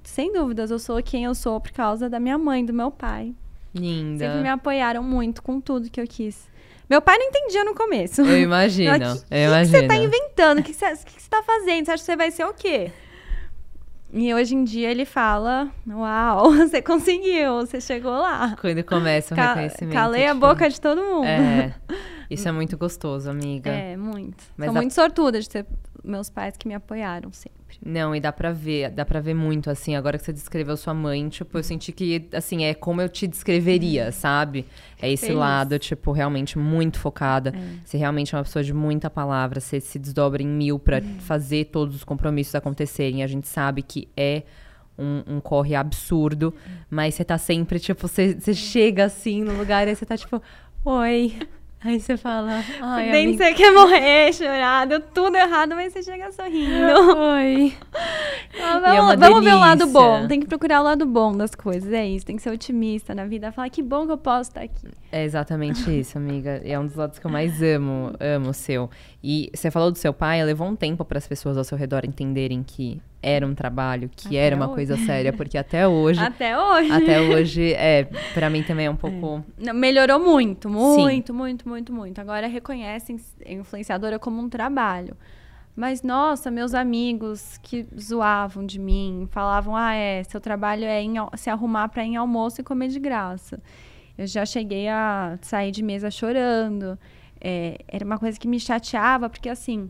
sem 0.05 0.33
dúvidas, 0.33 0.71
eu 0.71 0.79
sou 0.79 1.03
quem 1.03 1.25
eu 1.25 1.35
sou 1.35 1.61
por 1.61 1.71
causa 1.73 2.09
da 2.09 2.18
minha 2.21 2.38
mãe, 2.38 2.64
do 2.64 2.73
meu 2.73 2.90
pai. 2.90 3.35
Linda. 3.75 4.25
Sempre 4.27 4.42
me 4.42 4.49
apoiaram 4.49 5.03
muito 5.03 5.42
com 5.42 5.61
tudo 5.61 5.90
que 5.90 6.01
eu 6.01 6.07
quis. 6.07 6.49
Meu 6.88 7.03
pai 7.03 7.18
não 7.18 7.27
entendia 7.29 7.64
no 7.64 7.75
começo. 7.75 8.23
Eu 8.23 8.40
imagino. 8.40 8.90
Eu 9.05 9.16
que, 9.16 9.29
que 9.29 9.37
imagino. 9.44 9.79
você 9.81 9.87
tá 9.87 9.97
inventando? 9.97 10.59
O 10.61 10.62
que, 10.62 10.73
que, 10.73 10.79
você, 10.79 10.97
que, 11.05 11.14
que 11.16 11.23
você 11.23 11.29
tá 11.29 11.42
fazendo? 11.42 11.85
Você 11.85 11.90
acha 11.92 12.01
que 12.03 12.07
você 12.07 12.16
vai 12.16 12.31
ser 12.31 12.44
o 12.47 12.55
quê? 12.55 12.90
E 14.12 14.33
hoje 14.33 14.55
em 14.55 14.64
dia 14.64 14.90
ele 14.90 15.05
fala: 15.05 15.68
Uau, 15.87 16.51
você 16.57 16.81
conseguiu, 16.81 17.57
você 17.57 17.81
chegou 17.81 18.12
lá. 18.12 18.57
Quando 18.61 18.83
começa 18.85 19.35
o 19.35 19.37
Ca- 19.37 19.49
reconhecimento. 19.55 19.92
calei 19.94 20.25
a 20.27 20.35
tipo, 20.35 20.40
boca 20.47 20.68
de 20.68 20.81
todo 20.81 21.01
mundo. 21.03 21.27
É. 21.27 21.75
Isso 22.31 22.47
é 22.47 22.53
muito 22.53 22.77
gostoso, 22.77 23.31
amiga. 23.31 23.71
É, 23.71 23.97
muito. 23.97 24.44
Mas 24.57 24.66
Sou 24.68 24.77
a- 24.77 24.81
muito 24.81 24.92
sortuda 24.94 25.40
de 25.40 25.49
ter 25.49 25.66
meus 26.05 26.31
pais 26.31 26.57
que 26.57 26.67
me 26.69 26.75
apoiaram 26.75 27.33
sempre. 27.33 27.59
Não, 27.85 28.15
e 28.15 28.21
dá 28.21 28.33
pra 28.33 28.51
ver, 28.51 28.91
dá 28.91 29.05
pra 29.05 29.21
ver 29.21 29.35
muito, 29.35 29.69
assim, 29.71 29.95
agora 29.95 30.17
que 30.19 30.25
você 30.25 30.33
descreveu 30.33 30.77
sua 30.77 30.95
mãe, 30.95 31.29
tipo, 31.29 31.59
eu 31.59 31.63
senti 31.63 31.93
que, 31.93 32.27
assim, 32.33 32.65
é 32.65 32.73
como 32.75 33.03
eu 33.03 33.09
te 33.09 33.27
descreveria, 33.27 34.11
sabe? 34.11 34.65
É 35.01 35.11
esse 35.11 35.27
Feliz. 35.27 35.39
lado, 35.39 35.79
tipo, 35.79 36.11
realmente 36.13 36.59
muito 36.59 36.99
focada. 36.99 37.51
É. 37.55 37.61
Você 37.85 37.99
realmente 37.99 38.35
é 38.35 38.39
uma 38.39 38.45
pessoa 38.45 38.63
de 38.65 38.73
muita 38.73 39.11
palavra, 39.11 39.61
você 39.61 39.81
se 39.81 39.99
desdobra 39.99 40.43
em 40.43 40.49
mil 40.49 40.79
pra 40.79 40.99
Uhum. 40.99 41.21
fazer 41.21 41.67
todos 41.67 41.95
os 41.95 42.05
compromissos 42.05 42.55
acontecerem. 42.55 43.23
A 43.23 43.27
gente 43.27 43.47
sabe 43.47 43.83
que 43.83 44.09
é 44.17 44.45
um, 44.99 45.37
um 45.37 45.41
corre 45.41 45.75
absurdo, 45.77 46.53
mas 46.91 47.15
você 47.15 47.25
tá 47.25 47.37
sempre, 47.39 47.79
tipo, 47.79 48.01
você, 48.09 48.35
você 48.35 48.55
chega 48.55 49.05
assim 49.05 49.45
no 49.45 49.57
lugar 49.57 49.87
e 49.87 49.95
você 49.95 50.07
tá 50.07 50.17
tipo, 50.17 50.43
oi. 50.85 51.35
Aí 51.81 52.01
você 52.01 52.17
fala, 52.17 52.64
ai, 52.81 53.11
Nem 53.11 53.27
amiga, 53.29 53.45
você 53.45 53.55
quer 53.55 53.71
morrer, 53.73 54.33
chorar, 54.33 54.85
deu 54.87 55.01
tudo 55.01 55.37
errado, 55.37 55.77
mas 55.77 55.93
você 55.93 56.03
chega 56.03 56.33
sorrindo. 56.33 57.17
oi. 57.17 57.73
Ah, 58.61 58.79
é 58.95 58.97
vamos, 58.97 59.17
vamos 59.17 59.45
ver 59.45 59.55
o 59.55 59.59
lado 59.59 59.87
bom. 59.87 60.27
Tem 60.27 60.41
que 60.41 60.47
procurar 60.47 60.81
o 60.81 60.85
lado 60.85 61.07
bom 61.07 61.37
das 61.37 61.55
coisas. 61.55 61.93
É 61.93 62.05
isso. 62.07 62.27
Tem 62.27 62.35
que 62.35 62.43
ser 62.43 62.51
otimista 62.51 63.14
na 63.14 63.25
vida. 63.25 63.53
Falar 63.53 63.69
que 63.69 63.83
bom 63.83 64.07
que 64.07 64.12
eu 64.12 64.19
posso 64.19 64.51
estar 64.51 64.62
aqui. 64.62 64.88
É 65.12 65.23
exatamente 65.23 65.88
isso, 65.97 66.19
amiga. 66.19 66.61
É 66.64 66.79
um 66.79 66.87
dos 66.87 66.97
lados 66.97 67.19
que 67.19 67.27
eu 67.27 67.31
mais 67.31 67.62
amo, 67.62 68.12
amo 68.19 68.51
o 68.51 68.55
seu. 68.55 68.91
E 69.23 69.51
você 69.55 69.71
falou 69.71 69.93
do 69.93 69.99
seu 69.99 70.12
pai, 70.12 70.43
levou 70.45 70.67
um 70.67 70.75
tempo 70.75 71.05
para 71.05 71.19
as 71.19 71.29
pessoas 71.29 71.57
ao 71.57 71.62
seu 71.64 71.79
redor 71.79 72.05
entenderem 72.05 72.62
que 72.62 73.01
era 73.22 73.46
um 73.46 73.54
trabalho, 73.54 74.09
que 74.14 74.28
Até 74.28 74.37
era 74.37 74.57
uma 74.57 74.66
hoje. 74.66 74.74
coisa 74.74 74.96
séria, 74.98 75.33
porque 75.33 75.59
até 75.59 75.87
hoje, 75.88 76.20
Até 76.22 76.57
hoje. 76.59 76.92
até 76.92 77.20
hoje, 77.20 77.72
é, 77.74 78.04
para 78.33 78.48
mim 78.48 78.62
também 78.62 78.87
é 78.87 78.90
um 78.90 78.96
pouco 78.96 79.44
Não, 79.59 79.74
Melhorou 79.74 80.18
muito, 80.20 80.68
muito, 80.70 81.35
muito, 81.35 81.68
muito, 81.68 81.92
muito. 81.92 82.20
Agora 82.20 82.46
reconhecem 82.46 83.18
a 83.44 83.52
influenciadora 83.52 84.18
como 84.18 84.40
um 84.40 84.48
trabalho. 84.48 85.16
Mas, 85.74 86.02
nossa, 86.02 86.50
meus 86.50 86.74
amigos 86.74 87.57
que 87.62 87.87
zoavam 87.96 88.66
de 88.66 88.81
mim, 88.81 89.28
falavam: 89.31 89.76
ah, 89.76 89.94
é, 89.94 90.24
seu 90.24 90.40
trabalho 90.40 90.85
é 90.85 91.00
em 91.00 91.14
se 91.37 91.48
arrumar 91.50 91.88
para 91.88 92.04
ir 92.04 92.09
em 92.09 92.16
almoço 92.16 92.61
e 92.61 92.64
comer 92.64 92.88
de 92.88 92.98
graça. 92.98 93.61
Eu 94.16 94.26
já 94.26 94.44
cheguei 94.44 94.88
a 94.88 95.38
sair 95.40 95.70
de 95.70 95.81
mesa 95.85 96.11
chorando. 96.11 96.98
É, 97.40 97.78
era 97.87 98.04
uma 98.04 98.18
coisa 98.18 98.37
que 98.40 98.48
me 98.48 98.59
chateava, 98.59 99.31
porque 99.31 99.48
assim, 99.48 99.88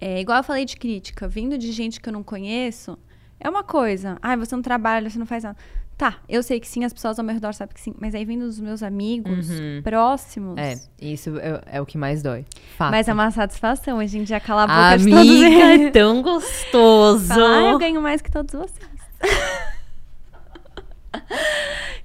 é, 0.00 0.20
igual 0.20 0.38
eu 0.38 0.44
falei 0.44 0.64
de 0.64 0.76
crítica, 0.76 1.26
vindo 1.28 1.56
de 1.58 1.70
gente 1.72 2.00
que 2.00 2.08
eu 2.08 2.12
não 2.12 2.22
conheço, 2.22 2.98
é 3.40 3.48
uma 3.48 3.62
coisa. 3.64 4.16
Ah, 4.22 4.36
você 4.36 4.54
não 4.54 4.62
trabalha, 4.62 5.08
você 5.08 5.18
não 5.18 5.26
faz 5.26 5.44
nada. 5.44 5.56
Tá, 5.96 6.18
eu 6.28 6.44
sei 6.44 6.60
que 6.60 6.68
sim, 6.68 6.84
as 6.84 6.92
pessoas 6.92 7.18
ao 7.18 7.24
meu 7.24 7.34
redor 7.34 7.52
sabem 7.52 7.74
que 7.74 7.80
sim. 7.80 7.92
Mas 8.00 8.14
aí 8.14 8.24
vindo 8.24 8.44
dos 8.46 8.60
meus 8.60 8.84
amigos 8.84 9.50
Uhum. 9.50 9.80
próximos. 9.82 10.56
É, 10.56 10.76
isso 11.00 11.36
é, 11.40 11.60
é 11.66 11.80
o 11.80 11.86
que 11.86 11.98
mais 11.98 12.22
dói. 12.22 12.44
Fato. 12.76 12.92
Mas 12.92 13.08
é 13.08 13.12
uma 13.12 13.28
satisfação 13.32 13.98
hoje 13.98 14.16
em 14.16 14.22
dia 14.22 14.38
calar 14.38 14.70
a 14.70 14.92
boca 14.96 14.98
de 15.04 15.10
todos 15.10 15.28
Amiga, 15.28 15.64
é 15.86 15.90
tão 15.90 16.22
gostoso. 16.22 17.26
Falar, 17.26 17.58
ah, 17.58 17.70
eu 17.72 17.78
ganho 17.78 18.00
mais 18.00 18.22
que 18.22 18.30
todos 18.30 18.54
vocês. 18.54 18.88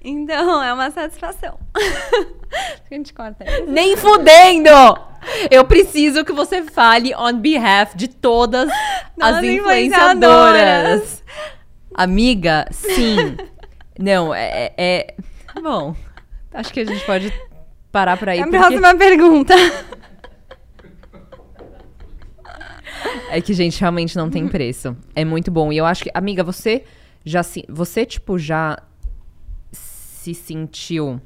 então, 0.03 0.61
é 0.63 0.73
uma 0.73 0.91
satisfação. 0.91 1.57
a 1.75 2.93
gente 2.93 3.13
corta 3.13 3.43
isso. 3.45 3.65
Nem 3.71 3.95
fudendo! 3.97 4.69
Eu 5.49 5.63
preciso 5.65 6.25
que 6.25 6.33
você 6.33 6.63
fale 6.63 7.15
on 7.15 7.39
behalf 7.39 7.95
de 7.95 8.07
todas 8.09 8.67
Das 9.17 9.37
as 9.37 9.43
influenciadoras. 9.43 11.01
influenciadoras. 11.01 11.23
Amiga, 11.95 12.65
sim. 12.71 13.37
Não, 13.97 14.33
é, 14.33 14.47
é- 14.65 14.73
é- 14.77 15.15
Bom, 15.61 15.95
acho 16.53 16.73
que 16.73 16.79
a 16.81 16.85
gente 16.85 17.05
pode 17.05 17.31
parar 17.91 18.17
por 18.17 18.27
aí. 18.27 18.39
É 18.39 18.41
a 18.41 18.45
porque- 18.45 18.57
próxima 18.57 18.95
pergunta. 18.95 19.53
É 23.29 23.41
que, 23.41 23.53
gente, 23.53 23.79
realmente 23.79 24.15
não 24.15 24.29
tem 24.29 24.47
preço. 24.47 24.95
É 25.15 25.25
muito 25.25 25.49
bom. 25.51 25.71
E 25.71 25.77
eu 25.77 25.85
acho 25.85 26.03
que, 26.03 26.11
amiga, 26.13 26.43
você 26.43 26.83
já 27.25 27.41
se. 27.43 27.65
Você, 27.69 28.05
tipo, 28.05 28.37
já 28.37 28.77
se 30.23 30.33
sentiu. 30.33 31.21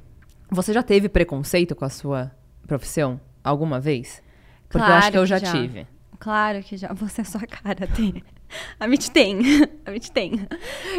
Você 0.49 0.73
já 0.73 0.81
teve 0.81 1.07
preconceito 1.07 1.75
com 1.75 1.85
a 1.85 1.89
sua 1.89 2.31
profissão 2.65 3.21
alguma 3.43 3.79
vez? 3.79 4.23
Porque 4.67 4.79
claro 4.79 4.93
eu 4.93 4.97
acho 4.97 5.11
que 5.11 5.17
eu 5.17 5.25
já, 5.25 5.37
já, 5.37 5.51
tive. 5.51 5.87
Claro 6.17 6.63
que 6.63 6.77
já. 6.77 6.91
Você 6.93 7.21
é 7.21 7.23
sua 7.23 7.45
cara, 7.45 7.85
tem. 7.87 8.23
A 8.79 8.87
Mitch 8.87 9.09
tem. 9.09 9.39
A 9.85 9.91
Mitch 9.91 10.09
tem. 10.09 10.31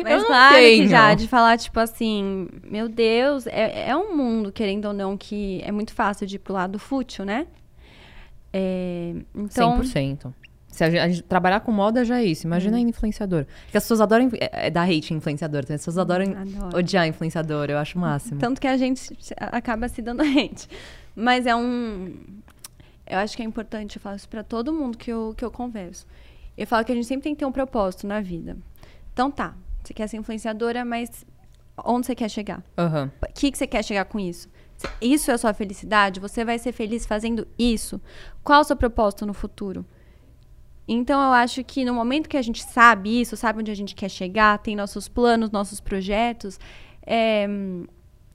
Mas 0.04 0.22
claro 0.24 0.54
tenho. 0.54 0.84
que 0.84 0.88
já, 0.88 1.14
de 1.14 1.26
falar, 1.26 1.56
tipo 1.56 1.80
assim, 1.80 2.46
meu 2.62 2.88
Deus, 2.88 3.46
é, 3.46 3.88
é 3.88 3.96
um 3.96 4.14
mundo, 4.14 4.52
querendo 4.52 4.84
ou 4.84 4.92
não, 4.92 5.16
que 5.16 5.60
é 5.64 5.72
muito 5.72 5.92
fácil 5.92 6.26
de 6.26 6.36
ir 6.36 6.38
pro 6.38 6.52
lado 6.52 6.78
fútil, 6.78 7.24
né? 7.24 7.46
É, 8.52 9.14
então, 9.34 9.80
100%. 9.80 10.32
Se 10.78 10.84
a 10.84 10.90
gente, 10.90 11.00
a 11.00 11.08
gente 11.08 11.22
trabalhar 11.24 11.58
com 11.60 11.72
moda 11.72 12.04
já 12.04 12.20
é 12.20 12.24
isso. 12.24 12.46
Imagina 12.46 12.76
Hum. 12.76 12.78
ainda 12.78 12.90
influenciador. 12.90 13.44
Porque 13.64 13.76
as 13.76 13.82
pessoas 13.82 14.00
adoram. 14.00 14.30
É, 14.40 14.68
é 14.68 14.70
dar 14.70 14.84
hate 14.88 15.12
influenciador. 15.12 15.62
Então 15.64 15.74
as 15.74 15.80
pessoas 15.80 15.98
adoram 15.98 16.26
Hum, 16.26 16.36
adoro. 16.56 16.78
odiar 16.78 17.06
influenciador. 17.08 17.68
Eu 17.68 17.78
acho 17.78 17.98
o 17.98 18.00
máximo. 18.00 18.38
Tanto 18.38 18.60
que 18.60 18.66
a 18.68 18.76
gente 18.76 19.16
acaba 19.36 19.88
se 19.88 20.00
dando 20.00 20.22
hate. 20.22 20.68
Mas 21.16 21.46
é 21.46 21.56
um. 21.56 22.14
Eu 23.06 23.18
acho 23.18 23.36
que 23.36 23.42
é 23.42 23.44
importante, 23.44 23.96
eu 23.96 24.02
falo 24.02 24.14
isso 24.16 24.28
pra 24.28 24.44
todo 24.44 24.72
mundo 24.72 24.96
que 24.96 25.10
eu, 25.10 25.34
que 25.36 25.44
eu 25.44 25.50
converso. 25.50 26.06
Eu 26.56 26.66
falo 26.66 26.84
que 26.84 26.92
a 26.92 26.94
gente 26.94 27.06
sempre 27.06 27.24
tem 27.24 27.34
que 27.34 27.38
ter 27.40 27.44
um 27.46 27.50
propósito 27.52 28.06
na 28.06 28.20
vida. 28.20 28.56
Então 29.12 29.30
tá, 29.32 29.54
você 29.82 29.92
quer 29.94 30.06
ser 30.06 30.18
influenciadora, 30.18 30.84
mas 30.84 31.24
onde 31.84 32.06
você 32.06 32.14
quer 32.14 32.28
chegar? 32.28 32.62
O 32.76 33.32
que, 33.34 33.50
que 33.50 33.58
você 33.58 33.66
quer 33.66 33.82
chegar 33.82 34.04
com 34.04 34.20
isso? 34.20 34.48
Isso 35.00 35.30
é 35.30 35.34
a 35.34 35.38
sua 35.38 35.52
felicidade? 35.54 36.20
Você 36.20 36.44
vai 36.44 36.56
ser 36.58 36.70
feliz 36.70 37.04
fazendo 37.06 37.48
isso? 37.58 38.00
Qual 38.44 38.60
o 38.60 38.64
seu 38.64 38.76
propósito 38.76 39.26
no 39.26 39.32
futuro? 39.34 39.84
Então, 40.88 41.20
eu 41.20 41.32
acho 41.32 41.62
que 41.62 41.84
no 41.84 41.92
momento 41.92 42.28
que 42.28 42.36
a 42.36 42.42
gente 42.42 42.62
sabe 42.64 43.20
isso, 43.20 43.36
sabe 43.36 43.60
onde 43.60 43.70
a 43.70 43.74
gente 43.74 43.94
quer 43.94 44.08
chegar, 44.08 44.58
tem 44.58 44.74
nossos 44.74 45.06
planos, 45.06 45.50
nossos 45.50 45.80
projetos, 45.80 46.58
é, 47.06 47.46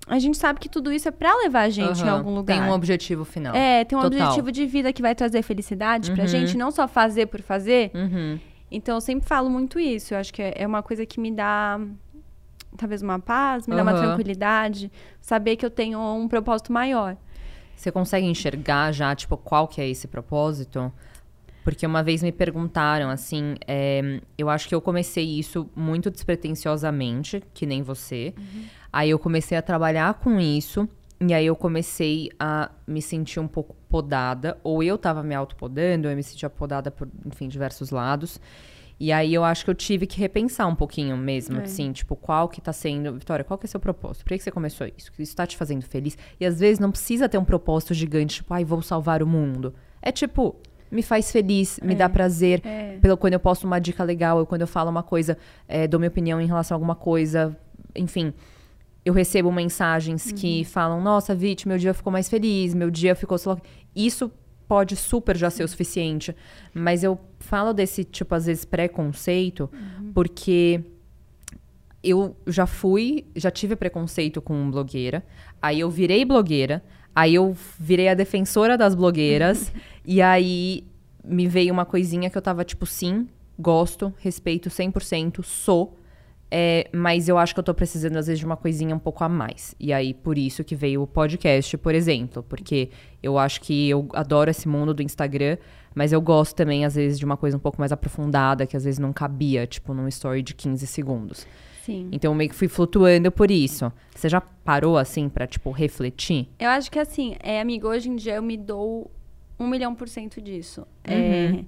a 0.08 0.20
gente 0.20 0.38
sabe 0.38 0.60
que 0.60 0.70
tudo 0.70 0.92
isso 0.92 1.08
é 1.08 1.12
para 1.12 1.34
levar 1.38 1.62
a 1.62 1.70
gente 1.70 2.00
em 2.02 2.04
Aham. 2.04 2.18
algum 2.18 2.36
lugar. 2.36 2.56
Tem 2.60 2.70
um 2.70 2.72
objetivo 2.72 3.26
final. 3.26 3.56
É, 3.56 3.84
tem 3.84 3.98
um 3.98 4.02
Total. 4.02 4.20
objetivo 4.28 4.52
de 4.52 4.66
vida 4.68 4.94
que 4.94 5.02
vai 5.02 5.16
trazer 5.16 5.42
felicidade 5.42 6.12
pra 6.12 6.24
Uhum. 6.24 6.28
gente, 6.28 6.56
não 6.56 6.70
só 6.70 6.88
fazer 6.88 7.26
por 7.26 7.42
fazer. 7.42 7.90
Uhum. 7.96 8.40
Então, 8.70 8.96
eu 8.98 9.02
sempre 9.02 9.28
falo 9.28 9.50
muito 9.50 9.80
isso. 9.80 10.14
Eu 10.14 10.20
acho 10.20 10.32
que 10.34 10.42
é 10.42 10.54
é 10.58 10.68
uma 10.68 10.84
coisa 10.84 11.06
que 11.06 11.20
me 11.20 11.32
dá, 11.32 11.80
talvez, 12.78 13.02
uma 13.02 13.18
paz, 13.20 13.66
me 13.68 13.76
dá 13.76 13.82
uma 13.82 13.94
tranquilidade. 13.96 14.92
Saber 15.22 15.56
que 15.56 15.66
eu 15.66 15.70
tenho 15.72 16.00
um 16.00 16.28
propósito 16.28 16.72
maior. 16.72 17.16
Você 17.76 17.92
consegue 17.92 18.26
enxergar 18.28 18.92
já, 18.92 19.16
tipo, 19.16 19.38
qual 19.38 19.68
que 19.68 19.82
é 19.82 19.90
esse 19.90 20.08
propósito? 20.08 20.92
Porque 21.64 21.86
uma 21.86 22.04
vez 22.04 22.22
me 22.22 22.32
perguntaram, 22.32 23.10
assim, 23.10 23.56
é, 23.68 24.20
eu 24.38 24.50
acho 24.50 24.68
que 24.68 24.76
eu 24.76 24.82
comecei 24.82 25.24
isso 25.40 25.70
muito 25.76 26.12
despretensiosamente, 26.12 27.44
que 27.54 27.66
nem 27.66 27.82
você. 27.82 28.34
Aí 28.92 29.10
eu 29.10 29.20
comecei 29.20 29.58
a 29.58 29.62
trabalhar 29.62 30.14
com 30.16 30.40
isso, 30.40 30.88
e 31.22 31.34
aí 31.34 31.46
eu 31.46 31.56
comecei 31.56 32.30
a 32.40 32.70
me 32.88 33.02
sentir 33.02 33.40
um 33.40 33.48
pouco 33.48 33.76
podada, 33.90 34.58
ou 34.64 34.84
eu 34.84 34.98
tava 34.98 35.24
me 35.24 35.34
autopodando, 35.34 36.08
ou 36.08 36.12
eu 36.12 36.16
me 36.18 36.24
sentia 36.24 36.50
podada 36.50 36.92
por, 36.92 37.08
enfim, 37.26 37.48
diversos 37.48 37.92
lados. 37.92 38.40
E 39.00 39.12
aí 39.12 39.34
eu 39.34 39.44
acho 39.44 39.66
que 39.66 39.72
eu 39.72 39.76
tive 39.76 40.06
que 40.06 40.20
repensar 40.20 40.68
um 40.68 40.76
pouquinho 40.76 41.18
mesmo, 41.18 41.60
É. 41.60 41.64
assim, 41.64 41.92
tipo, 41.92 42.16
qual 42.16 42.48
que 42.48 42.62
tá 42.62 42.72
sendo. 42.72 43.14
Vitória, 43.14 43.44
qual 43.44 43.58
que 43.58 43.66
é 43.66 43.70
seu 43.70 43.80
propósito? 43.80 44.24
Por 44.24 44.30
que, 44.30 44.38
que 44.38 44.44
você 44.44 44.52
começou 44.52 44.88
isso? 44.98 45.12
Isso 45.20 45.36
tá 45.36 45.46
te 45.48 45.58
fazendo 45.58 45.82
feliz? 45.84 46.18
E 46.40 46.46
às 46.46 46.60
vezes 46.60 46.80
não 46.80 46.92
precisa 46.92 47.28
ter 47.28 47.38
um 47.38 47.44
propósito 47.44 47.94
gigante, 47.94 48.36
tipo, 48.36 48.54
ai, 48.54 48.64
vou 48.64 48.82
salvar 48.82 49.24
o 49.24 49.28
mundo. 49.28 49.74
É 50.02 50.12
tipo, 50.12 50.56
me 50.94 51.02
faz 51.02 51.32
feliz, 51.32 51.80
me 51.84 51.94
É. 51.94 51.96
dá 51.98 52.08
prazer. 52.10 52.62
É. 52.64 52.98
Pelo, 53.02 53.18
quando 53.18 53.34
eu 53.34 53.40
posto 53.40 53.66
uma 53.66 53.80
dica 53.80 54.04
legal, 54.04 54.38
ou 54.38 54.46
quando 54.46 54.62
eu 54.62 54.68
falo 54.68 54.90
uma 54.90 55.04
coisa, 55.04 55.38
é, 55.68 55.88
dou 55.88 56.00
minha 56.00 56.10
opinião 56.10 56.40
em 56.40 56.46
relação 56.48 56.76
a 56.76 56.78
alguma 56.78 56.96
coisa, 56.96 57.58
enfim. 57.96 58.34
Eu 59.06 59.14
recebo 59.14 59.52
mensagens 59.52 60.32
que 60.32 60.64
falam, 60.64 61.02
nossa, 61.02 61.36
Vit, 61.36 61.68
meu 61.68 61.78
dia 61.78 61.94
ficou 61.94 62.12
mais 62.14 62.30
feliz, 62.30 62.74
meu 62.74 62.90
dia 62.90 63.16
ficou... 63.16 63.38
sei 63.38 63.50
lá 63.50 63.58
o 63.58 63.62
quê." 63.62 63.68
Isso 63.94 64.32
pode 64.68 64.96
super 64.96 65.36
já 65.36 65.50
ser 65.50 65.64
o 65.64 65.68
suficiente. 65.68 66.34
Mas 66.74 67.04
eu 67.04 67.20
falo 67.40 67.74
desse, 67.74 68.04
tipo, 68.06 68.34
às 68.34 68.46
vezes, 68.46 68.64
preconceito, 68.64 69.70
porque 70.14 70.82
eu 72.04 72.36
já 72.48 72.66
fui, 72.66 73.26
já 73.36 73.50
tive 73.52 73.76
preconceito 73.76 74.42
com 74.42 74.70
blogueira, 74.72 75.24
aí 75.62 75.80
eu 75.80 75.90
virei 75.90 76.26
blogueira, 76.26 76.84
aí 77.16 77.36
eu 77.36 77.56
virei 77.80 78.10
a 78.10 78.14
defensora 78.14 78.78
das 78.78 78.96
blogueiras, 78.96 79.72
e 80.06 80.22
aí 80.22 80.84
me 81.24 81.48
veio 81.48 81.74
uma 81.74 81.86
coisinha 81.86 82.30
que 82.30 82.38
eu 82.38 82.42
tava 82.42 82.64
tipo, 82.64 82.86
sim, 82.86 83.28
gosto, 83.58 84.14
respeito 84.20 84.70
100%, 84.70 85.44
sou, 85.44 85.98
é, 86.56 86.88
mas 86.94 87.28
eu 87.28 87.40
acho 87.40 87.52
que 87.52 87.60
eu 87.60 87.64
tô 87.64 87.74
precisando, 87.74 88.16
às 88.18 88.28
vezes, 88.28 88.38
de 88.38 88.46
uma 88.46 88.56
coisinha 88.56 88.96
um 88.96 89.00
pouco 89.00 89.24
a 89.24 89.28
mais. 89.28 89.74
E 89.80 89.92
aí, 89.92 90.14
por 90.14 90.38
isso 90.38 90.64
que 90.64 90.76
veio 90.76 91.02
o 91.02 91.08
podcast, 91.08 91.76
por 91.80 91.96
exemplo. 91.96 92.44
Porque 92.44 92.92
eu 93.24 93.40
acho 93.40 93.60
que 93.60 93.90
eu 93.90 94.08
adoro 94.14 94.52
esse 94.52 94.68
mundo 94.68 94.94
do 94.94 95.02
Instagram, 95.02 95.58
mas 95.96 96.14
eu 96.14 96.22
gosto 96.22 96.56
também, 96.56 96.86
às 96.86 96.94
vezes, 96.94 97.18
de 97.18 97.26
uma 97.26 97.36
coisa 97.36 97.58
um 97.58 97.60
pouco 97.60 97.80
mais 97.80 97.92
aprofundada, 97.92 98.68
que 98.68 98.78
às 98.78 98.84
vezes 98.84 99.00
não 99.00 99.12
cabia, 99.12 99.66
tipo, 99.66 99.96
num 99.96 100.08
story 100.08 100.44
de 100.44 100.54
15 100.54 100.86
segundos. 100.86 101.48
Sim. 101.86 102.10
Então, 102.12 102.32
eu 102.32 102.36
meio 102.36 102.50
que 102.50 102.56
fui 102.56 102.68
flutuando 102.68 103.32
por 103.32 103.52
isso. 103.52 103.92
Você 104.16 104.30
já 104.30 104.40
parou, 104.40 104.98
assim, 104.98 105.28
pra, 105.28 105.46
tipo, 105.46 105.70
refletir? 105.72 106.48
Eu 106.60 106.70
acho 106.70 106.90
que 106.90 106.98
assim, 107.00 107.36
é, 107.42 107.60
amigo, 107.60 107.88
hoje 107.88 108.10
em 108.10 108.16
dia 108.16 108.36
eu 108.36 108.42
me 108.44 108.56
dou 108.58 109.12
um 109.60 109.68
milhão 109.68 109.94
por 109.94 110.08
cento 110.08 110.42
disso. 110.42 110.82
Uhum. 111.08 111.14
É, 111.14 111.64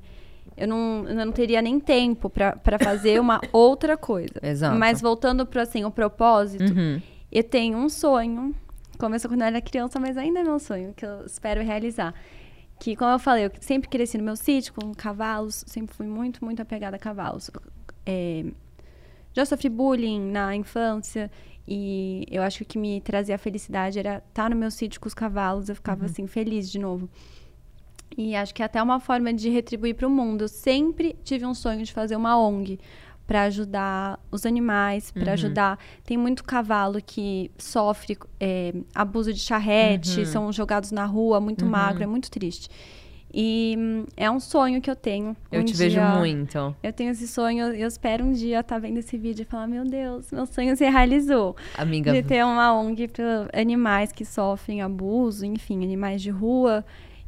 eu, 0.64 0.68
não, 0.68 1.06
eu 1.08 1.16
não 1.26 1.32
teria 1.34 1.62
nem 1.62 1.80
tempo 1.80 2.30
pra 2.30 2.56
pra 2.56 2.80
fazer 2.80 3.20
uma 3.20 3.42
outra 3.52 3.98
coisa. 3.98 4.36
Exato. 4.42 4.78
Mas 4.80 5.02
voltando 5.02 5.46
pro 5.46 5.60
assim, 5.62 5.84
o 5.84 5.92
propósito, 5.92 6.74
Uhum. 6.74 7.02
eu 7.32 7.44
tenho 7.44 7.78
um 7.78 7.90
sonho. 7.90 8.56
Começou 8.98 9.30
quando 9.30 9.42
eu 9.42 9.48
era 9.48 9.60
criança, 9.62 10.00
mas 10.00 10.16
ainda 10.18 10.40
é 10.40 10.44
meu 10.44 10.58
sonho, 10.60 10.94
que 10.96 11.06
eu 11.06 11.26
espero 11.26 11.62
realizar. 11.62 12.14
Que, 12.80 12.96
como 12.96 13.12
eu 13.12 13.20
falei, 13.20 13.46
eu 13.46 13.52
sempre 13.60 13.90
cresci 13.90 14.18
no 14.18 14.24
meu 14.24 14.38
sítio 14.38 14.74
com 14.74 14.94
cavalos, 14.94 15.64
sempre 15.68 15.94
fui 15.96 16.06
muito, 16.08 16.44
muito 16.44 16.62
apegada 16.62 16.96
a 16.96 17.00
cavalos. 17.00 17.52
É, 18.06 18.46
já 19.36 19.46
sofri 19.46 19.68
bullying 19.70 20.32
na 20.32 20.56
infância 20.56 21.30
e 21.68 22.26
eu 22.32 22.42
acho 22.42 22.60
que 22.60 22.64
o 22.64 22.66
que 22.68 22.78
me 22.78 23.02
trazia 23.02 23.38
felicidade 23.38 24.00
era 24.00 24.24
estar 24.28 24.50
no 24.50 24.56
meu 24.56 24.72
sítio 24.72 25.02
com 25.02 25.08
os 25.08 25.14
cavalos, 25.14 25.68
eu 25.68 25.76
ficava 25.76 26.06
assim 26.06 26.26
feliz 26.26 26.72
de 26.72 26.80
novo. 26.80 27.10
E 28.18 28.36
acho 28.36 28.54
que 28.54 28.62
é 28.62 28.66
até 28.66 28.82
uma 28.82 29.00
forma 29.00 29.34
de 29.34 29.50
retribuir 29.50 29.96
para 29.96 30.08
o 30.08 30.10
mundo. 30.10 30.46
Eu 30.46 30.48
sempre 30.48 31.18
tive 31.24 31.46
um 31.46 31.54
sonho 31.54 31.84
de 31.84 31.92
fazer 31.92 32.16
uma 32.16 32.40
ONG 32.40 32.80
para 33.28 33.44
ajudar 33.44 34.20
os 34.32 34.46
animais, 34.46 35.12
para 35.12 35.34
ajudar. 35.34 35.80
Tem 36.06 36.16
muito 36.16 36.44
cavalo 36.44 37.02
que 37.02 37.52
sofre 37.58 38.18
é, 38.40 38.74
abuso 38.94 39.34
de 39.34 39.40
charrete, 39.40 40.26
são 40.28 40.52
jogados 40.52 40.92
na 40.92 41.06
rua, 41.06 41.42
muito 41.42 41.66
magro, 41.66 42.04
é 42.04 42.08
muito 42.08 42.30
triste. 42.32 42.70
E 43.38 43.76
hum, 43.78 44.06
é 44.16 44.32
um 44.32 44.40
sonho 44.40 44.82
que 44.82 44.90
eu 44.90 44.96
tenho. 44.96 45.36
Eu 45.52 45.60
um 45.60 45.66
te 45.66 45.74
vejo 45.76 46.00
dia- 46.00 46.16
muito. 46.16 46.74
eu 46.82 46.94
tenho 46.94 47.12
esse 47.12 47.28
sonho, 47.28 47.66
eu 47.76 47.86
espero 47.88 48.24
um 48.24 48.32
dia 48.32 48.62
estar 48.62 48.80
vendo 48.80 48.98
esse 48.98 49.18
vídeo 49.18 49.42
e 49.42 49.46
falar: 49.46 49.68
Meu 49.68 49.84
Deus, 49.84 50.32
meu 50.32 50.46
sonho 50.46 50.74
se 50.78 50.90
realizou. 50.90 51.54
Amiga, 51.78 52.14
De 52.14 52.24
ter 52.24 52.46
uma 52.46 52.74
ONG 52.74 53.10
para 53.10 53.50
animais 53.54 54.14
que 54.14 54.24
sofrem 54.24 54.82
abuso, 54.82 55.46
enfim, 55.46 55.84
animais 55.84 56.22
de 56.22 56.30
rua. 56.30 56.86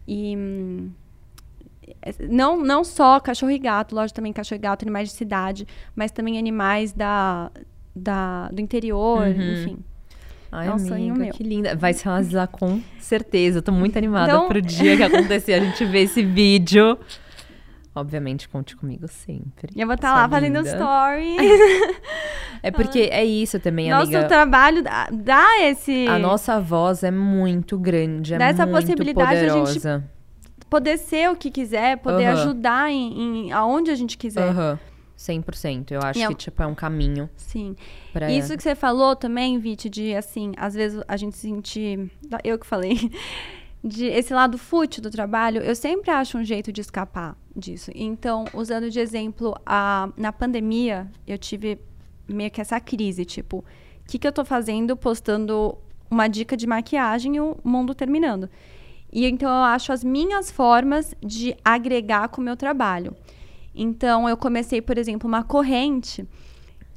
E. 0.07 0.33
hum, 0.37 0.89
é- 2.01 2.13
Não, 2.29 2.57
não 2.63 2.85
só 2.85 3.19
cachorro 3.19 3.51
e 3.51 3.59
gato, 3.59 3.93
lógico, 3.93 4.15
também 4.15 4.31
cachorro 4.31 4.59
e 4.59 4.61
gato, 4.61 4.83
animais 4.83 5.09
de 5.09 5.15
cidade, 5.15 5.67
mas 5.93 6.09
também 6.11 6.37
animais 6.37 6.93
da, 6.93 7.51
da, 7.93 8.47
do 8.47 8.61
interior, 8.61 9.27
Uhum. 9.27 9.51
enfim. 9.53 9.77
Ai, 10.51 10.67
É 10.67 10.73
um 10.73 10.79
sonho 10.79 11.15
meu. 11.15 11.31
que 11.33 11.43
linda. 11.43 11.75
Vai 11.75 11.93
se 11.93 12.05
realizar 12.05 12.47
com 12.47 12.81
certeza. 12.99 13.60
Eu 13.60 13.62
tô 13.62 13.71
muito 13.71 13.97
animada 13.97 14.31
Então- 14.31 14.47
pro 14.47 14.62
dia 14.62 14.95
que 14.97 15.03
acontecer 15.03 15.53
a 15.53 15.60
gente 15.60 15.83
ver 15.86 16.01
esse 16.03 16.23
vídeo. 16.23 16.97
Obviamente, 17.93 18.47
conte 18.47 18.75
comigo 18.75 19.07
sempre. 19.07 19.71
E 19.75 19.81
eu 19.81 19.88
vou 19.88 19.95
estar 19.95 20.10
Sua 20.10 20.17
lá 20.21 20.29
fazendo 20.29 20.60
story. 20.65 21.36
É 22.63 22.71
porque 22.71 23.01
é 23.12 23.23
isso 23.23 23.60
também, 23.60 23.89
Nosso 23.91 24.05
amiga. 24.12 24.27
trabalho 24.27 24.81
dá, 24.81 25.07
dá 25.13 25.62
esse. 25.62 26.07
A 26.07 26.17
nossa 26.17 26.60
voz 26.60 27.03
é 27.03 27.12
muito 27.12 27.77
grande, 27.77 28.33
é 28.33 28.38
Dá 28.39 28.45
essa 28.45 28.65
muito 28.65 28.81
possibilidade 28.83 29.39
de 29.41 29.45
a 29.45 29.49
gente 29.49 29.55
poderosa. 29.79 30.03
poder 30.67 30.97
ser 30.97 31.29
o 31.29 31.36
que 31.36 31.51
quiser, 31.51 31.97
poder 31.97 32.25
Aham. 32.25 32.41
ajudar 32.41 32.91
em, 32.91 33.45
em 33.48 33.52
aonde 33.52 33.91
a 33.91 33.95
gente 33.95 34.17
quiser. 34.17 34.50
Aham. 34.50 34.79
100%. 35.17 35.91
Eu 35.91 36.01
acho 36.01 36.27
que, 36.27 36.35
tipo, 36.35 36.61
é 36.61 36.67
um 36.67 36.75
caminho 36.75 37.29
Sim. 37.35 37.75
pra... 38.13 38.31
Isso 38.31 38.55
que 38.55 38.61
você 38.61 38.75
falou 38.75 39.15
também, 39.15 39.57
Viti, 39.57 39.89
de 39.89 40.13
assim, 40.15 40.51
às 40.57 40.73
vezes 40.75 41.01
a 41.07 41.17
gente 41.17 41.35
sentir. 41.35 42.11
Eu 42.43 42.59
que 42.59 42.65
falei. 42.65 42.97
De 43.83 44.05
esse 44.05 44.33
lado 44.33 44.57
fútil 44.57 45.03
do 45.03 45.11
trabalho, 45.11 45.61
eu 45.61 45.75
sempre 45.75 46.09
acho 46.09 46.35
um 46.37 46.43
jeito 46.43 46.71
de 46.73 46.81
escapar 46.81 47.37
disso. 47.55 47.91
Então, 47.93 48.43
usando 48.53 48.89
de 48.89 48.99
exemplo, 48.99 49.55
a, 49.63 50.09
na 50.17 50.33
pandemia, 50.33 51.07
eu 51.27 51.37
tive 51.37 51.79
meio 52.27 52.49
que 52.49 52.59
essa 52.59 52.79
crise, 52.79 53.23
tipo, 53.23 53.59
o 53.59 53.63
que, 54.07 54.17
que 54.17 54.27
eu 54.27 54.31
tô 54.31 54.43
fazendo 54.43 54.97
postando 54.97 55.77
uma 56.09 56.27
dica 56.27 56.57
de 56.57 56.65
maquiagem 56.65 57.35
e 57.35 57.39
o 57.39 57.55
mundo 57.63 57.93
terminando. 57.93 58.49
E 59.11 59.25
então 59.25 59.47
eu 59.47 59.63
acho 59.63 59.91
as 59.93 60.03
minhas 60.03 60.51
formas 60.51 61.15
de 61.23 61.55
agregar 61.63 62.27
com 62.29 62.41
o 62.41 62.43
meu 62.43 62.57
trabalho. 62.57 63.15
Então, 63.78 64.28
eu 64.28 64.36
comecei, 64.36 64.82
por 64.82 64.98
exemplo, 64.98 65.28
uma 65.28 65.44
corrente 65.44 66.25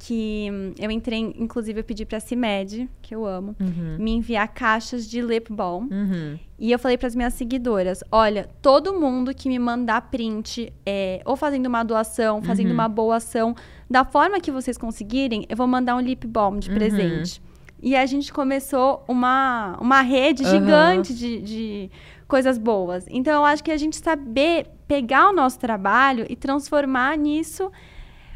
que 0.03 0.47
eu 0.79 0.89
entrei, 0.89 1.19
inclusive, 1.37 1.79
eu 1.79 1.83
pedi 1.83 2.05
pra 2.05 2.19
CIMED, 2.19 2.89
que 3.03 3.13
eu 3.13 3.23
amo, 3.23 3.55
me 3.99 4.11
enviar 4.11 4.47
caixas 4.47 5.07
de 5.07 5.21
lip 5.21 5.53
balm. 5.53 5.87
Uhum. 5.91 6.39
E 6.57 6.71
eu 6.71 6.79
falei 6.79 6.97
pras 6.97 7.15
minhas 7.15 7.35
seguidoras: 7.35 8.03
olha, 8.11 8.49
todo 8.63 8.99
mundo 8.99 9.31
que 9.33 9.47
me 9.47 9.59
mandar 9.59 10.01
print, 10.09 10.73
é, 10.85 11.21
ou 11.23 11.35
fazendo 11.35 11.67
uma 11.67 11.83
doação, 11.83 12.41
fazendo 12.41 12.67
Uhum. 12.69 12.73
uma 12.73 12.89
boa 12.89 13.17
ação, 13.17 13.55
da 13.87 14.03
forma 14.03 14.39
que 14.39 14.51
vocês 14.51 14.75
conseguirem, 14.77 15.45
eu 15.47 15.55
vou 15.55 15.67
mandar 15.67 15.95
um 15.95 15.99
lip 16.01 16.25
balm 16.25 16.57
de 16.57 16.69
Uhum. 16.69 16.75
presente. 16.75 17.41
E 17.83 17.95
a 17.95 18.05
gente 18.05 18.31
começou 18.33 19.03
uma, 19.07 19.75
uma 19.81 20.01
rede 20.01 20.43
gigante 20.51 21.13
de, 21.15 21.41
de 21.41 21.91
coisas 22.27 22.57
boas. 22.57 23.05
Então, 23.09 23.33
eu 23.33 23.45
acho 23.45 23.63
que 23.63 23.71
a 23.71 23.77
gente 23.77 23.97
saber 23.97 24.67
pegar 24.91 25.29
o 25.29 25.33
nosso 25.33 25.57
trabalho 25.57 26.25
e 26.29 26.35
transformar 26.35 27.17
nisso, 27.17 27.71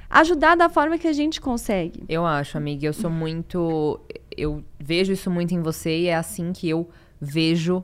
ajudar 0.10 0.56
da 0.56 0.70
forma 0.70 0.98
que 0.98 1.06
a 1.06 1.12
gente 1.12 1.42
consegue. 1.42 2.06
Eu 2.08 2.26
acho, 2.26 2.58
amiga. 2.58 2.86
Eu 2.88 2.94
sou 2.94 3.10
muito. 3.10 4.00
Eu 4.38 4.64
vejo 4.80 5.12
isso 5.12 5.30
muito 5.30 5.54
em 5.54 5.62
você 5.62 6.00
e 6.04 6.06
é 6.08 6.16
assim 6.16 6.54
que 6.54 6.70
eu 6.70 6.90
vejo 7.20 7.84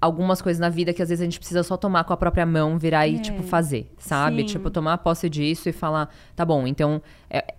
algumas 0.00 0.40
coisas 0.40 0.58
na 0.58 0.70
vida 0.70 0.94
que 0.94 1.02
às 1.02 1.10
vezes 1.10 1.20
a 1.20 1.24
gente 1.26 1.38
precisa 1.38 1.62
só 1.62 1.76
tomar 1.76 2.04
com 2.04 2.14
a 2.14 2.16
própria 2.16 2.46
mão, 2.46 2.78
virar 2.78 3.06
e, 3.06 3.16
É. 3.16 3.18
tipo, 3.20 3.42
fazer, 3.42 3.92
sabe? 3.98 4.38
Sim. 4.38 4.46
Tipo, 4.46 4.70
tomar 4.70 4.96
posse 4.98 5.28
disso 5.28 5.68
e 5.68 5.72
falar, 5.72 6.08
tá 6.34 6.44
bom, 6.46 6.66
então. 6.66 7.02
é- 7.28 7.54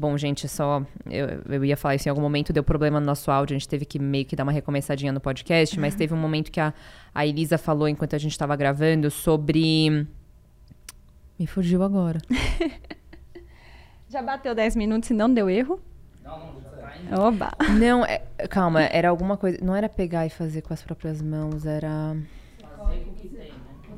Bom, 0.00 0.16
gente, 0.16 0.48
só. 0.48 0.82
Eu, 1.10 1.42
eu 1.46 1.62
ia 1.62 1.76
falar 1.76 1.94
isso 1.94 2.08
em 2.08 2.10
algum 2.10 2.22
momento, 2.22 2.54
deu 2.54 2.64
problema 2.64 2.98
no 2.98 3.04
nosso 3.04 3.30
áudio, 3.30 3.54
a 3.54 3.58
gente 3.58 3.68
teve 3.68 3.84
que 3.84 3.98
meio 3.98 4.24
que 4.24 4.34
dar 4.34 4.44
uma 4.44 4.50
recomeçadinha 4.50 5.12
no 5.12 5.20
podcast, 5.20 5.78
mas 5.78 5.94
teve 5.94 6.14
um 6.14 6.16
momento 6.16 6.50
que 6.50 6.58
a, 6.58 6.72
a 7.14 7.26
Elisa 7.26 7.58
falou 7.58 7.86
enquanto 7.86 8.16
a 8.16 8.18
gente 8.18 8.38
tava 8.38 8.56
gravando 8.56 9.10
sobre. 9.10 10.06
Me 11.38 11.46
fugiu 11.46 11.82
agora. 11.82 12.18
Já 14.08 14.22
bateu 14.22 14.54
10 14.54 14.74
minutos 14.74 15.10
e 15.10 15.12
não 15.12 15.32
deu 15.32 15.50
erro? 15.50 15.78
Não, 16.24 17.28
Oba! 17.28 17.52
Não, 17.78 18.02
é- 18.02 18.22
calma, 18.48 18.80
era 18.84 19.10
alguma 19.10 19.36
coisa. 19.36 19.58
Não 19.62 19.76
era 19.76 19.86
pegar 19.86 20.24
e 20.24 20.30
fazer 20.30 20.62
com 20.62 20.72
as 20.72 20.82
próprias 20.82 21.20
mãos, 21.20 21.66
era. 21.66 22.16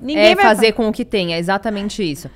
Ninguém 0.00 0.32
é 0.32 0.34
vai 0.34 0.44
fazer 0.44 0.72
com 0.72 0.88
o 0.88 0.92
que 0.92 1.05
tem, 1.05 1.32
é 1.32 1.38
exatamente 1.38 2.03
isso. 2.03 2.28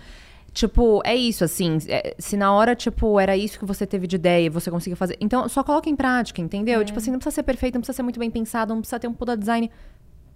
Tipo, 0.57 1.03
é 1.05 1.15
isso, 1.15 1.45
assim. 1.45 1.77
é, 1.87 2.15
se 2.19 2.35
na 2.35 2.51
hora, 2.51 2.75
tipo, 2.75 3.21
era 3.21 3.37
isso 3.37 3.59
que 3.59 3.67
você 3.67 3.87
teve 3.87 4.07
de 4.07 4.17
ideia 4.17 4.47
e 4.47 4.49
você 4.49 4.71
conseguiu 4.71 4.97
fazer. 4.97 5.15
Então, 5.21 5.47
só 5.51 5.63
coloca 5.63 5.91
em 5.91 5.95
prática, 5.95 6.41
entendeu? 6.41 6.83
Tipo 6.83 6.99
assim, 6.99 7.11
não 7.11 7.19
precisa 7.19 7.35
ser 7.35 7.43
perfeito, 7.43 7.75
não 7.75 7.83
precisa 7.83 7.97
ser 7.97 8.03
muito 8.03 8.19
bem 8.19 8.31
pensado, 8.31 8.73
não 8.73 8.81
precisa 8.81 8.99
ter 8.99 9.07
um 9.07 9.13
puta 9.13 9.37
design. 9.37 9.71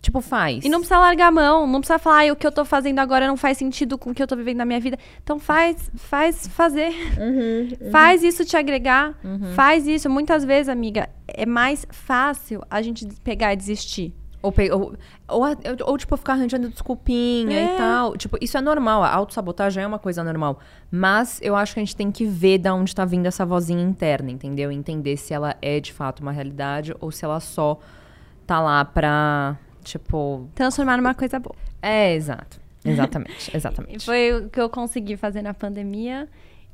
Tipo, 0.02 0.20
faz. 0.20 0.62
E 0.62 0.68
não 0.68 0.80
precisa 0.80 0.98
largar 1.00 1.28
a 1.28 1.30
mão, 1.30 1.66
não 1.66 1.80
precisa 1.80 1.98
falar, 1.98 2.16
"Ai, 2.18 2.30
o 2.30 2.36
que 2.36 2.46
eu 2.46 2.52
tô 2.52 2.66
fazendo 2.66 2.98
agora 2.98 3.26
não 3.26 3.36
faz 3.36 3.56
sentido 3.56 3.96
com 3.96 4.10
o 4.10 4.14
que 4.14 4.22
eu 4.22 4.26
tô 4.26 4.36
vivendo 4.36 4.58
na 4.58 4.66
minha 4.66 4.78
vida. 4.80 4.98
Então 5.22 5.38
faz, 5.38 5.90
faz 5.94 6.46
fazer. 6.48 6.90
Uhum, 7.18 7.68
Faz 7.90 8.22
isso 8.22 8.44
te 8.44 8.58
agregar. 8.58 9.18
Faz 9.54 9.86
isso. 9.86 10.10
Muitas 10.10 10.44
vezes, 10.44 10.68
amiga, 10.68 11.08
é 11.26 11.46
mais 11.46 11.86
fácil 11.90 12.62
a 12.70 12.82
gente 12.82 13.06
pegar 13.24 13.54
e 13.54 13.56
desistir. 13.56 14.14
Ou, 14.42 14.54
ou, 14.72 14.94
ou, 15.28 15.44
ou, 15.86 15.98
tipo, 15.98 16.16
ficar 16.16 16.32
arranjando 16.32 16.68
desculpinha 16.70 17.58
É. 17.58 17.74
e 17.74 17.76
tal. 17.76 18.16
Tipo, 18.16 18.38
isso 18.40 18.56
é 18.56 18.60
normal. 18.60 19.02
A 19.02 19.10
autossabotagem 19.14 19.82
é 19.82 19.86
uma 19.86 19.98
coisa 19.98 20.24
normal. 20.24 20.58
Mas 20.90 21.38
eu 21.42 21.54
acho 21.54 21.74
que 21.74 21.80
a 21.80 21.82
gente 21.84 21.94
tem 21.94 22.10
que 22.10 22.24
ver 22.24 22.58
da 22.58 22.74
onde 22.74 22.94
tá 22.94 23.04
vindo 23.04 23.26
essa 23.26 23.44
vozinha 23.44 23.82
interna, 23.82 24.30
entendeu? 24.30 24.72
Entender 24.72 25.16
se 25.18 25.34
ela 25.34 25.54
é 25.60 25.78
de 25.78 25.92
fato 25.92 26.20
uma 26.20 26.32
realidade 26.32 26.94
ou 27.00 27.10
se 27.12 27.24
ela 27.24 27.38
só 27.38 27.78
tá 28.46 28.60
lá 28.60 28.84
pra, 28.84 29.56
tipo. 29.84 30.48
Transformar 30.54 30.96
numa 30.96 31.14
coisa 31.14 31.38
boa. 31.38 31.54
É, 31.82 32.14
exato. 32.14 32.58
Exatamente. 32.84 33.50
Exatamente. 33.54 34.04
foi 34.06 34.32
o 34.32 34.48
que 34.48 34.58
eu 34.60 34.70
consegui 34.70 35.16
fazer 35.16 35.42
na 35.42 35.52
pandemia. 35.52 36.26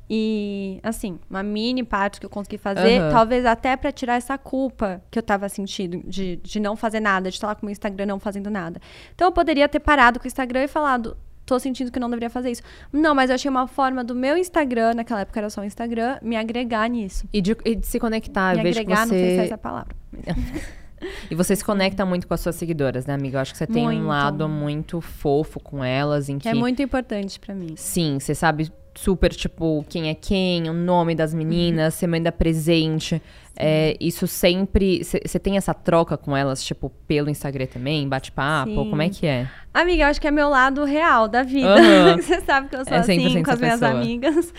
E, 0.09 0.79
assim, 0.83 1.19
uma 1.29 1.43
mini 1.43 1.83
parte 1.83 2.19
que 2.19 2.25
eu 2.25 2.29
consegui 2.29 2.57
fazer, 2.57 2.99
Aham. 2.99 3.11
talvez 3.11 3.45
até 3.45 3.75
pra 3.75 3.91
tirar 3.91 4.15
essa 4.15 4.37
culpa 4.37 5.01
que 5.11 5.19
eu 5.19 5.23
tava 5.23 5.49
sentindo 5.49 6.01
de, 6.07 6.37
de 6.37 6.59
não 6.59 6.75
fazer 6.77 6.99
nada, 7.01 7.29
de 7.29 7.35
estar 7.35 7.47
lá 7.47 7.55
com 7.55 7.63
o 7.63 7.65
meu 7.65 7.71
Instagram 7.71 8.05
não 8.05 8.19
fazendo 8.19 8.49
nada. 8.49 8.79
Então 9.13 9.27
eu 9.27 9.31
poderia 9.31 9.67
ter 9.67 9.79
parado 9.79 10.19
com 10.19 10.25
o 10.25 10.27
Instagram 10.27 10.63
e 10.63 10.67
falado, 10.67 11.17
tô 11.45 11.59
sentindo 11.59 11.91
que 11.91 11.99
não 11.99 12.09
deveria 12.09 12.29
fazer 12.29 12.51
isso. 12.51 12.61
Não, 12.91 13.13
mas 13.13 13.29
eu 13.29 13.35
achei 13.35 13.49
uma 13.51 13.67
forma 13.67 14.01
do 14.03 14.15
meu 14.15 14.37
Instagram, 14.37 14.93
naquela 14.93 15.21
época 15.21 15.39
era 15.39 15.49
só 15.49 15.61
o 15.61 15.65
Instagram, 15.65 16.17
me 16.21 16.37
agregar 16.37 16.87
nisso. 16.89 17.27
E 17.33 17.41
de, 17.41 17.57
e 17.65 17.75
de 17.75 17.85
se 17.85 17.99
conectar. 17.99 18.55
me 18.55 18.61
agregar, 18.61 19.01
não 19.01 19.09
sei 19.09 19.19
se 19.19 19.31
é 19.31 19.35
você. 19.35 19.45
essa 19.45 19.57
palavra. 19.57 19.95
E 21.29 21.35
você 21.35 21.55
se 21.55 21.63
conecta 21.63 22.03
muito 22.05 22.27
com 22.27 22.33
as 22.33 22.41
suas 22.41 22.55
seguidoras, 22.55 23.05
né, 23.05 23.13
amiga? 23.13 23.37
Eu 23.37 23.41
acho 23.41 23.51
que 23.51 23.57
você 23.59 23.67
tem 23.67 23.83
um 23.83 23.91
Muito. 23.91 24.07
lado 24.07 24.49
muito 24.49 24.99
fofo 24.99 25.59
com 25.59 25.83
elas, 25.83 26.27
em 26.27 26.39
que. 26.39 26.43
Que 26.43 26.49
é 26.49 26.53
muito 26.53 26.81
importante 26.81 27.39
pra 27.39 27.53
mim. 27.53 27.75
Sim, 27.75 28.17
você 28.19 28.33
sabe 28.33 28.71
super, 28.97 29.33
tipo, 29.33 29.85
quem 29.87 30.09
é 30.09 30.15
quem, 30.15 30.69
o 30.69 30.73
nome 30.73 31.13
das 31.15 31.33
meninas, 31.33 31.93
você 31.93 32.07
manda 32.07 32.31
presente. 32.31 33.21
É, 33.59 33.95
isso 33.99 34.27
sempre. 34.27 35.03
Você 35.03 35.39
tem 35.39 35.57
essa 35.57 35.73
troca 35.73 36.17
com 36.17 36.35
elas, 36.35 36.63
tipo, 36.63 36.91
pelo 37.07 37.29
Instagram 37.29 37.65
também? 37.67 38.07
Bate-papo? 38.07 38.73
Como 38.89 39.01
é 39.01 39.09
que 39.09 39.25
é? 39.25 39.47
Amiga, 39.73 40.03
eu 40.03 40.07
acho 40.07 40.21
que 40.21 40.27
é 40.27 40.31
meu 40.31 40.49
lado 40.49 40.83
real 40.83 41.27
da 41.27 41.43
vida. 41.43 42.17
Você 42.21 42.41
sabe 42.41 42.69
que 42.69 42.75
eu 42.75 42.85
sou 42.85 42.93
É 42.93 42.99
assim 42.99 43.17
100% 43.17 43.43
com 43.45 43.51
as 43.51 43.59
minhas 43.59 43.79
pessoa. 43.79 43.99
amigas. 44.01 44.53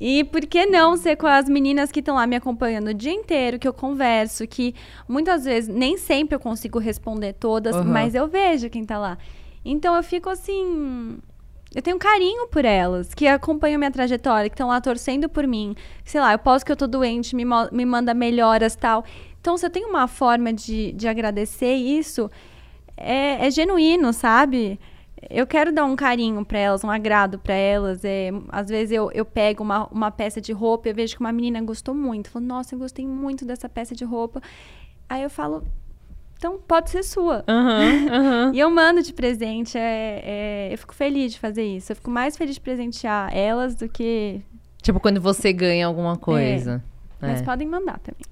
E 0.00 0.24
por 0.24 0.40
que 0.46 0.64
não 0.64 0.96
ser 0.96 1.16
com 1.16 1.26
as 1.26 1.46
meninas 1.46 1.92
que 1.92 2.00
estão 2.00 2.14
lá 2.16 2.26
me 2.26 2.34
acompanhando 2.34 2.88
o 2.88 2.94
dia 2.94 3.12
inteiro, 3.12 3.58
que 3.58 3.68
eu 3.68 3.72
converso, 3.74 4.46
que 4.46 4.74
muitas 5.06 5.44
vezes, 5.44 5.68
nem 5.68 5.98
sempre 5.98 6.34
eu 6.34 6.40
consigo 6.40 6.78
responder 6.78 7.34
todas, 7.34 7.76
Aham. 7.76 7.84
mas 7.84 8.14
eu 8.14 8.26
vejo 8.26 8.70
quem 8.70 8.82
tá 8.86 8.98
lá. 8.98 9.18
Então 9.62 9.94
eu 9.94 10.02
fico 10.02 10.30
assim. 10.30 11.18
Eu 11.74 11.82
tenho 11.82 11.98
carinho 11.98 12.48
por 12.48 12.64
elas, 12.64 13.14
que 13.14 13.28
acompanham 13.28 13.78
minha 13.78 13.92
trajetória, 13.92 14.50
que 14.50 14.54
estão 14.54 14.68
lá 14.68 14.80
torcendo 14.80 15.28
por 15.28 15.46
mim. 15.46 15.76
Sei 16.04 16.20
lá, 16.20 16.32
eu 16.32 16.38
posso 16.38 16.64
que 16.64 16.72
eu 16.72 16.76
tô 16.76 16.86
doente, 16.86 17.36
me, 17.36 17.44
me 17.70 17.84
manda 17.84 18.12
melhoras 18.12 18.74
tal. 18.74 19.04
Então, 19.40 19.56
se 19.56 19.64
eu 19.64 19.70
tenho 19.70 19.88
uma 19.88 20.08
forma 20.08 20.52
de, 20.52 20.92
de 20.92 21.06
agradecer 21.06 21.74
isso, 21.74 22.28
é, 22.96 23.46
é 23.46 23.50
genuíno, 23.50 24.12
sabe? 24.12 24.80
Eu 25.28 25.46
quero 25.46 25.72
dar 25.72 25.84
um 25.84 25.94
carinho 25.94 26.44
pra 26.44 26.58
elas, 26.58 26.82
um 26.82 26.90
agrado 26.90 27.38
pra 27.38 27.54
elas. 27.54 28.04
É, 28.04 28.30
às 28.48 28.68
vezes 28.68 28.90
eu, 28.90 29.10
eu 29.12 29.24
pego 29.24 29.62
uma, 29.62 29.86
uma 29.88 30.10
peça 30.10 30.40
de 30.40 30.52
roupa 30.52 30.88
e 30.88 30.92
vejo 30.92 31.14
que 31.14 31.20
uma 31.20 31.32
menina 31.32 31.62
gostou 31.62 31.94
muito. 31.94 32.30
Falo, 32.30 32.44
nossa, 32.44 32.74
eu 32.74 32.78
gostei 32.78 33.06
muito 33.06 33.44
dessa 33.44 33.68
peça 33.68 33.94
de 33.94 34.04
roupa. 34.04 34.42
Aí 35.08 35.22
eu 35.22 35.30
falo, 35.30 35.64
então 36.40 36.58
pode 36.66 36.88
ser 36.88 37.02
sua. 37.02 37.44
Aham, 37.46 38.08
aham. 38.10 38.52
E 38.56 38.58
eu 38.58 38.70
mando 38.70 39.02
de 39.02 39.12
presente. 39.12 39.76
É, 39.76 40.22
é- 40.24 40.72
eu 40.72 40.78
fico 40.78 40.94
feliz 40.94 41.32
de 41.34 41.38
fazer 41.38 41.62
isso. 41.62 41.92
Eu 41.92 41.96
fico 41.96 42.10
mais 42.10 42.34
feliz 42.34 42.54
de 42.54 42.60
presentear 42.62 43.30
elas 43.36 43.74
do 43.74 43.86
que. 43.90 44.40
Tipo, 44.80 44.98
quando 44.98 45.20
você 45.20 45.52
ganha 45.52 45.86
alguma 45.86 46.16
coisa. 46.16 46.82
Mas 47.20 47.42
É. 47.42 47.44
podem 47.44 47.68
mandar 47.68 47.98
também. 47.98 48.24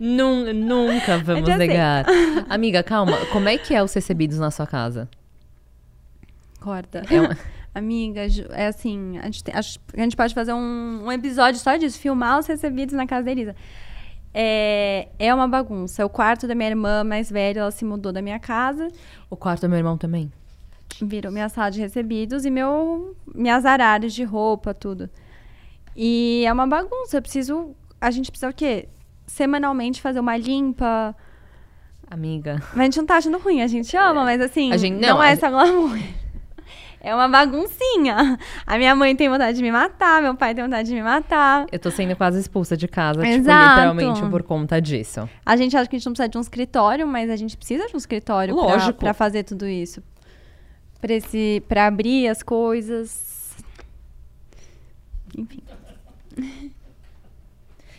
Nun- 0.00 0.52
nunca 0.52 1.18
vamos 1.22 1.48
negar. 1.56 2.04
Amiga, 2.50 2.82
calma. 2.82 3.16
Como 3.32 3.48
é 3.48 3.56
que 3.56 3.72
é 3.72 3.80
os 3.82 3.94
recebidos 3.94 4.38
na 4.40 4.50
sua 4.50 4.66
casa? 4.66 5.08
Corta. 6.60 7.02
É 7.08 7.20
uma- 7.20 7.36
Amiga, 7.74 8.22
é 8.52 8.66
assim, 8.68 9.18
a 9.18 9.26
gente, 9.26 9.44
tem- 9.44 9.54
a 9.54 9.60
gente 10.02 10.16
pode 10.16 10.32
fazer 10.34 10.52
um, 10.54 11.04
um 11.04 11.12
episódio 11.12 11.60
só 11.60 11.76
disso, 11.76 11.98
filmar 11.98 12.38
os 12.38 12.46
recebidos 12.46 12.94
na 12.94 13.06
casa 13.06 13.24
da 13.26 13.30
Elisa. 13.30 13.54
É, 14.38 15.08
é 15.18 15.34
uma 15.34 15.48
bagunça. 15.48 16.04
O 16.04 16.10
quarto 16.10 16.46
da 16.46 16.54
minha 16.54 16.68
irmã 16.68 17.02
mais 17.02 17.30
velha, 17.30 17.60
ela 17.60 17.70
se 17.70 17.86
mudou 17.86 18.12
da 18.12 18.20
minha 18.20 18.38
casa, 18.38 18.88
O 19.30 19.36
quarto 19.36 19.62
do 19.62 19.68
meu 19.70 19.78
irmão 19.78 19.96
também. 19.96 20.30
virou 21.00 21.32
minha 21.32 21.48
sala 21.48 21.70
de 21.70 21.80
recebidos 21.80 22.44
e 22.44 22.50
meu, 22.50 23.16
minhas 23.34 23.64
araras 23.64 24.12
de 24.12 24.24
roupa, 24.24 24.74
tudo. 24.74 25.08
E 25.96 26.44
é 26.46 26.52
uma 26.52 26.66
bagunça. 26.66 27.16
Eu 27.16 27.22
preciso. 27.22 27.74
A 27.98 28.10
gente 28.10 28.30
precisa 28.30 28.50
o 28.50 28.54
quê? 28.54 28.88
Semanalmente 29.26 30.02
fazer 30.02 30.20
uma 30.20 30.36
limpa. 30.36 31.16
Amiga. 32.10 32.62
Mas 32.74 32.80
a 32.80 32.84
gente 32.84 32.98
não 32.98 33.06
tá 33.06 33.16
achando 33.16 33.38
ruim, 33.38 33.62
a 33.62 33.66
gente 33.66 33.96
ama, 33.96 34.22
mas 34.22 34.40
assim, 34.40 34.70
A 34.72 34.76
gente- 34.76 35.00
não, 35.00 35.16
não, 35.16 35.22
é 35.22 35.32
essa 35.32 35.48
glamour. 35.50 35.98
É 37.06 37.14
uma 37.14 37.28
baguncinha. 37.28 38.36
A 38.66 38.76
minha 38.76 38.96
mãe 38.96 39.14
tem 39.14 39.28
vontade 39.28 39.56
de 39.56 39.62
me 39.62 39.70
matar, 39.70 40.20
meu 40.20 40.34
pai 40.34 40.52
tem 40.56 40.64
vontade 40.64 40.88
de 40.88 40.94
me 40.94 41.02
matar. 41.04 41.64
Eu 41.70 41.78
tô 41.78 41.88
sendo 41.88 42.16
quase 42.16 42.40
expulsa 42.40 42.76
de 42.76 42.88
casa, 42.88 43.20
tipo, 43.22 43.32
Exato. 43.32 43.68
literalmente 43.70 44.28
por 44.28 44.42
conta 44.42 44.80
disso. 44.82 45.28
A 45.44 45.56
gente 45.56 45.76
acha 45.76 45.88
que 45.88 45.94
a 45.94 45.98
gente 46.00 46.06
não 46.06 46.12
precisa 46.14 46.28
de 46.28 46.36
um 46.36 46.40
escritório, 46.40 47.06
mas 47.06 47.30
a 47.30 47.36
gente 47.36 47.56
precisa 47.56 47.86
de 47.86 47.94
um 47.94 47.96
escritório 47.96 48.56
pra- 48.56 48.64
Lógico. 48.64 48.98
pra 48.98 49.14
fazer 49.14 49.44
tudo 49.44 49.68
isso. 49.68 50.02
Pra, 51.00 51.14
esse, 51.14 51.62
pra 51.68 51.86
abrir 51.86 52.26
as 52.26 52.42
coisas. 52.42 53.54
Enfim. 55.38 55.60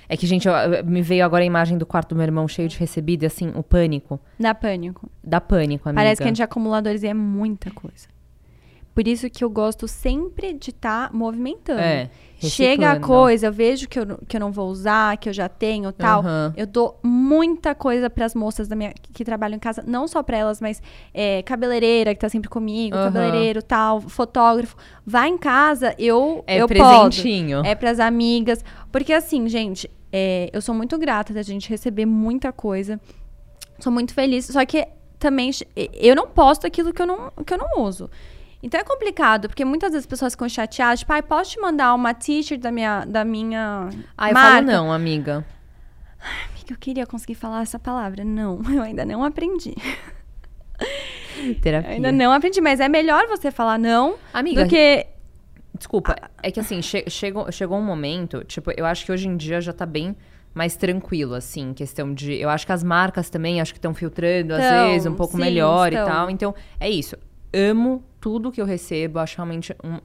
É 0.10 0.18
que, 0.18 0.28
gente, 0.28 0.48
eu- 0.50 0.54
eu- 0.54 0.86
me 0.86 1.02
veio 1.02 1.24
agora 1.24 1.44
a 1.44 1.46
imagem 1.48 1.78
do 1.78 1.86
quarto 1.86 2.10
do 2.10 2.16
meu 2.16 2.24
irmão 2.26 2.46
cheio 2.46 2.68
de 2.68 2.78
recebido 2.78 3.24
e 3.24 3.26
assim, 3.26 3.52
o 3.56 3.64
pânico. 3.64 4.20
Dá 4.38 4.54
pânico. 4.54 5.10
Dá 5.24 5.40
pânico, 5.40 5.88
amiga. 5.88 6.02
Parece 6.02 6.18
que 6.22 6.24
a 6.26 6.28
gente 6.28 6.42
é 6.42 6.46
acumuladores 6.46 7.04
e 7.04 7.08
é 7.08 7.14
muita 7.14 7.72
coisa. 7.72 8.08
Por 8.98 9.08
isso 9.08 9.30
que 9.30 9.44
eu 9.44 9.50
gosto 9.52 9.88
sempre 9.88 10.54
de 10.54 10.72
estar 10.72 11.10
tá 11.10 11.16
movimentando. 11.16 11.80
É. 11.80 12.10
Chega 12.40 12.94
a 12.94 13.00
coisa, 13.00 13.46
eu 13.46 13.54
vejo 13.54 13.88
que 13.88 14.00
eu, 14.00 14.18
que 14.28 14.36
eu 14.36 14.40
não 14.40 14.52
vou 14.52 14.70
usar, 14.70 15.18
que 15.18 15.30
eu 15.30 15.34
já 15.34 15.48
tenho 15.48 15.92
tal. 15.92 16.22
Aham. 16.22 16.52
Eu 16.58 16.66
dou 16.66 17.00
muita 17.04 17.76
coisa 17.76 18.10
para 18.10 18.26
as 18.26 18.34
moças 18.34 18.68
da 18.68 18.76
minha, 18.76 18.92
que 19.14 19.24
trabalham 19.24 19.56
em 19.56 19.60
casa, 19.60 19.84
não 19.86 20.08
só 20.08 20.24
para 20.24 20.38
elas, 20.38 20.60
mas 20.60 20.82
é, 21.14 21.44
cabeleireira 21.44 22.16
que 22.16 22.20
tá 22.20 22.28
sempre 22.28 22.50
comigo, 22.50 22.98
Aham. 22.98 23.12
cabeleireiro 23.14 23.62
tal, 23.62 24.02
fotógrafo. 24.02 24.76
Vai 25.06 25.30
em 25.30 25.38
casa, 25.38 25.94
eu 26.00 26.44
É 26.48 26.60
eu 26.60 26.68
presentinho. 26.68 27.58
podo. 27.58 27.68
É 27.68 27.76
pras 27.76 28.00
amigas. 28.00 28.66
Porque 28.92 29.14
assim, 29.14 29.48
gente, 29.48 29.88
é, 30.12 30.50
eu 30.52 30.60
sou 30.60 30.74
muito 30.74 30.98
grata 30.98 31.36
da 31.36 31.44
gente 31.44 31.70
receber 31.70 32.08
muita 32.08 32.52
coisa. 32.52 33.00
Sou 33.78 33.94
muito 33.94 34.12
feliz. 34.16 34.46
Só 34.46 34.66
que 34.66 34.88
também 35.20 35.52
eu 35.94 36.16
não 36.16 36.28
posto 36.28 36.66
aquilo 36.66 36.92
que 36.92 37.02
eu 37.04 37.06
não, 37.06 37.32
que 37.46 37.54
eu 37.54 37.60
não 37.60 37.84
uso. 37.84 38.10
Então 38.62 38.80
é 38.80 38.84
complicado, 38.84 39.48
porque 39.48 39.64
muitas 39.64 39.92
vezes 39.92 40.04
as 40.06 40.10
pessoas 40.10 40.34
ficam 40.34 40.50
chateadas, 40.50 41.00
tipo, 41.00 41.14
ai, 41.14 41.22
posso 41.22 41.52
te 41.52 41.60
mandar 41.62 41.94
uma 41.94 42.14
t-shirt 42.14 42.60
da 42.60 42.72
minha, 42.72 43.06
da 43.06 43.24
minha 43.24 43.90
Ah, 44.18 44.30
eu 44.30 44.34
marca? 44.34 44.56
falo 44.56 44.66
não, 44.66 44.92
amiga. 44.92 45.46
Amiga, 46.52 46.74
eu 46.74 46.78
queria 46.78 47.06
conseguir 47.06 47.36
falar 47.36 47.62
essa 47.62 47.78
palavra. 47.78 48.24
Não, 48.26 48.60
eu 48.74 48.82
ainda 48.82 49.06
não 49.06 49.24
aprendi. 49.24 49.76
Terapia. 51.62 51.90
Eu 51.92 51.96
ainda 51.96 52.12
não 52.12 52.32
aprendi, 52.32 52.60
mas 52.62 52.80
é 52.80 52.90
melhor 52.90 53.28
você 53.28 53.52
falar 53.52 53.78
não 53.78 54.16
Amiga, 54.34 54.64
do 54.64 54.70
que... 54.70 55.06
Desculpa, 55.78 56.16
é 56.42 56.50
que 56.50 56.60
assim, 56.60 56.82
che- 56.82 57.06
chegou, 57.08 57.52
chegou 57.52 57.78
um 57.78 57.84
momento, 57.84 58.44
tipo, 58.44 58.72
eu 58.76 58.84
acho 58.86 59.06
que 59.06 59.12
hoje 59.12 59.28
em 59.28 59.38
dia 59.38 59.62
já 59.62 59.72
tá 59.72 59.86
bem 59.86 60.16
mais 60.54 60.76
tranquilo, 60.76 61.36
assim, 61.36 61.72
questão 61.72 62.12
de. 62.16 62.34
Eu 62.34 62.50
acho 62.50 62.66
que 62.66 62.72
as 62.72 62.84
marcas 62.84 63.30
também 63.30 63.62
acho 63.62 63.72
que 63.74 63.78
estão 63.78 63.94
filtrando, 63.94 64.56
às 64.56 64.64
Tão, 64.68 64.90
vezes, 64.90 65.06
um 65.06 65.14
pouco 65.14 65.34
sim, 65.36 65.40
melhor 65.40 65.94
estão. 65.94 66.08
e 66.08 66.10
tal. 66.12 66.30
Então, 66.32 66.56
é 66.80 66.90
isso. 66.90 67.16
Amo 67.54 68.04
tudo 68.20 68.52
que 68.52 68.62
eu 68.62 68.66
recebo, 68.66 69.20
acho 69.20 69.36
realmente 69.38 69.76
um, 69.84 69.96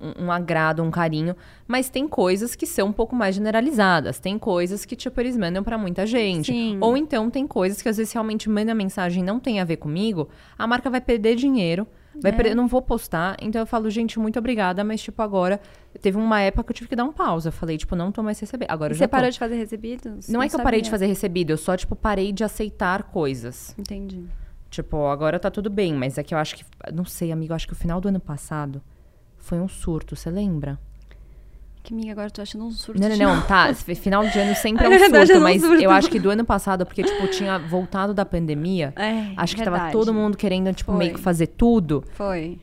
um, 0.00 0.24
um 0.26 0.32
agrado, 0.32 0.82
um 0.82 0.90
carinho. 0.90 1.34
Mas 1.66 1.88
tem 1.88 2.06
coisas 2.08 2.54
que 2.54 2.66
são 2.66 2.88
um 2.88 2.92
pouco 2.92 3.14
mais 3.14 3.34
generalizadas. 3.34 4.18
Tem 4.18 4.38
coisas 4.38 4.84
que, 4.84 4.96
tipo, 4.96 5.20
eles 5.20 5.36
mandam 5.36 5.62
pra 5.62 5.78
muita 5.78 6.06
gente. 6.06 6.52
Sim. 6.52 6.78
Ou 6.80 6.96
então 6.96 7.30
tem 7.30 7.46
coisas 7.46 7.80
que 7.80 7.88
às 7.88 7.96
vezes 7.96 8.12
realmente 8.12 8.48
manda 8.48 8.74
mensagem 8.74 9.22
e 9.22 9.26
não 9.26 9.38
tem 9.40 9.60
a 9.60 9.64
ver 9.64 9.76
comigo, 9.76 10.28
a 10.58 10.66
marca 10.66 10.90
vai 10.90 11.00
perder 11.00 11.36
dinheiro. 11.36 11.86
Vai 12.18 12.32
É. 12.32 12.34
perder, 12.34 12.54
não 12.54 12.66
vou 12.66 12.80
postar, 12.80 13.36
então 13.42 13.60
eu 13.60 13.66
falo, 13.66 13.90
gente, 13.90 14.18
muito 14.18 14.38
obrigada, 14.38 14.82
mas 14.82 15.02
tipo, 15.02 15.20
agora 15.20 15.60
teve 16.00 16.16
uma 16.16 16.40
época 16.40 16.64
que 16.64 16.70
eu 16.72 16.74
tive 16.74 16.88
que 16.88 16.96
dar 16.96 17.04
um 17.04 17.12
pausa. 17.12 17.48
Eu 17.50 17.52
falei, 17.52 17.76
tipo, 17.76 17.94
não 17.94 18.10
tô 18.10 18.22
mais 18.22 18.40
recebendo. 18.40 18.70
Agora 18.70 18.94
Você 18.94 19.00
já 19.00 19.06
tô. 19.06 19.10
parou 19.12 19.28
de 19.30 19.38
fazer 19.38 19.56
recebidos? 19.56 20.26
Não 20.26 20.42
é 20.42 20.48
que 20.48 20.54
eu 20.56 20.60
parei 20.60 20.80
de 20.80 20.86
sabia. 20.86 20.92
fazer 20.98 21.06
recebido, 21.08 21.50
eu 21.50 21.58
só, 21.58 21.76
tipo, 21.76 21.94
parei 21.94 22.32
de 22.32 22.42
aceitar 22.42 23.02
coisas. 23.02 23.74
Entendi. 23.78 24.24
Tipo, 24.70 25.06
agora 25.06 25.38
tá 25.38 25.50
tudo 25.50 25.70
bem, 25.70 25.94
mas 25.94 26.18
é 26.18 26.22
que 26.22 26.34
eu 26.34 26.38
acho 26.38 26.56
que. 26.56 26.64
Não 26.92 27.04
sei, 27.04 27.32
amigo, 27.32 27.54
acho 27.54 27.66
que 27.66 27.72
o 27.72 27.76
final 27.76 28.00
do 28.00 28.08
ano 28.08 28.20
passado 28.20 28.82
foi 29.38 29.60
um 29.60 29.68
surto, 29.68 30.16
você 30.16 30.30
lembra? 30.30 30.78
Que 31.82 31.94
amiga, 31.94 32.10
agora 32.10 32.26
eu 32.26 32.30
tô 32.32 32.42
achando 32.42 32.64
um 32.64 32.70
surto. 32.72 33.00
Não, 33.00 33.08
não, 33.08 33.16
não, 33.16 33.34
novo. 33.36 33.46
tá. 33.46 33.72
Final 33.94 34.26
de 34.26 34.36
ano 34.40 34.56
sempre 34.56 34.82
é 34.84 34.86
É 34.86 34.90
um 34.90 34.92
é 34.94 34.98
surto, 35.26 35.38
um 35.38 35.40
mas 35.40 35.62
surto. 35.62 35.80
eu 35.80 35.90
acho 35.92 36.10
que 36.10 36.18
do 36.18 36.30
ano 36.30 36.44
passado, 36.44 36.84
porque, 36.84 37.04
tipo, 37.04 37.28
tinha 37.28 37.60
voltado 37.60 38.12
da 38.12 38.26
pandemia. 38.26 38.92
É, 38.96 39.32
Acho 39.36 39.54
que 39.54 39.62
tava 39.62 39.76
verdade. 39.76 39.92
todo 39.92 40.12
mundo 40.12 40.36
querendo, 40.36 40.74
tipo, 40.74 40.92
meio 40.92 41.12
Foi. 41.12 41.18
que 41.18 41.22
fazer 41.22 41.46
tudo. 41.46 42.02
Foi. 42.14 42.58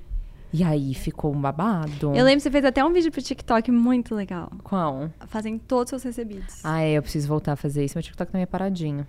E 0.51 0.61
aí 0.61 0.93
ficou 0.93 1.33
um 1.33 1.39
babado. 1.39 2.07
Eu 2.13 2.25
lembro 2.25 2.35
que 2.35 2.41
você 2.41 2.51
fez 2.51 2.65
até 2.65 2.83
um 2.83 2.91
vídeo 2.91 3.09
pro 3.13 3.21
TikTok 3.21 3.71
muito 3.71 4.13
legal. 4.13 4.51
Qual? 4.61 5.09
Fazem 5.27 5.57
todos 5.57 5.93
os 5.93 6.01
seus 6.01 6.03
recebidos. 6.03 6.59
Ah, 6.61 6.81
é, 6.81 6.91
eu 6.91 7.01
preciso 7.01 7.27
voltar 7.29 7.53
a 7.53 7.55
fazer 7.55 7.85
isso. 7.85 7.95
Meu 7.97 8.03
TikTok 8.03 8.29
tá 8.29 8.37
meio 8.37 8.47
paradinho. 8.47 9.07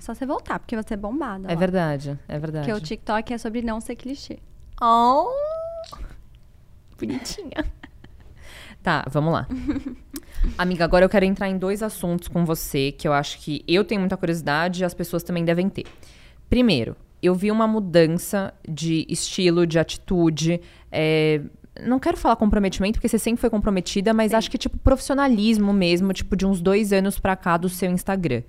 É 0.00 0.02
só 0.02 0.14
você 0.14 0.24
voltar, 0.24 0.58
porque 0.58 0.74
você 0.74 0.94
é 0.94 0.96
bombada. 0.96 1.46
É 1.46 1.52
lá. 1.52 1.60
verdade, 1.60 2.18
é 2.26 2.38
verdade. 2.38 2.66
Porque 2.66 2.78
o 2.78 2.82
TikTok 2.82 3.34
é 3.34 3.36
sobre 3.36 3.60
não 3.60 3.82
ser 3.82 3.96
clichê. 3.96 4.38
Oh! 4.80 5.28
Bonitinha. 6.98 7.70
Tá, 8.82 9.04
vamos 9.10 9.30
lá. 9.34 9.46
Amiga, 10.56 10.86
agora 10.86 11.04
eu 11.04 11.08
quero 11.10 11.26
entrar 11.26 11.50
em 11.50 11.58
dois 11.58 11.82
assuntos 11.82 12.28
com 12.28 12.46
você 12.46 12.92
que 12.92 13.06
eu 13.06 13.12
acho 13.12 13.38
que 13.40 13.62
eu 13.68 13.84
tenho 13.84 14.00
muita 14.00 14.16
curiosidade 14.16 14.80
e 14.80 14.84
as 14.86 14.94
pessoas 14.94 15.22
também 15.22 15.44
devem 15.44 15.68
ter. 15.68 15.84
Primeiro, 16.48 16.96
eu 17.22 17.34
vi 17.34 17.50
uma 17.50 17.66
mudança 17.66 18.54
de 18.66 19.04
estilo, 19.06 19.66
de 19.66 19.78
atitude. 19.78 20.62
é, 20.90 21.42
Não 21.82 21.98
quero 21.98 22.16
falar 22.16 22.36
comprometimento, 22.36 22.94
porque 22.94 23.08
você 23.08 23.18
sempre 23.18 23.38
foi 23.42 23.50
comprometida, 23.50 24.14
mas 24.14 24.32
acho 24.32 24.50
que, 24.50 24.56
tipo, 24.56 24.78
profissionalismo 24.78 25.74
mesmo, 25.74 26.10
tipo, 26.14 26.34
de 26.34 26.46
uns 26.46 26.62
dois 26.62 26.90
anos 26.90 27.18
pra 27.18 27.36
cá 27.36 27.58
do 27.58 27.68
seu 27.68 27.90
Instagram. 27.90 28.42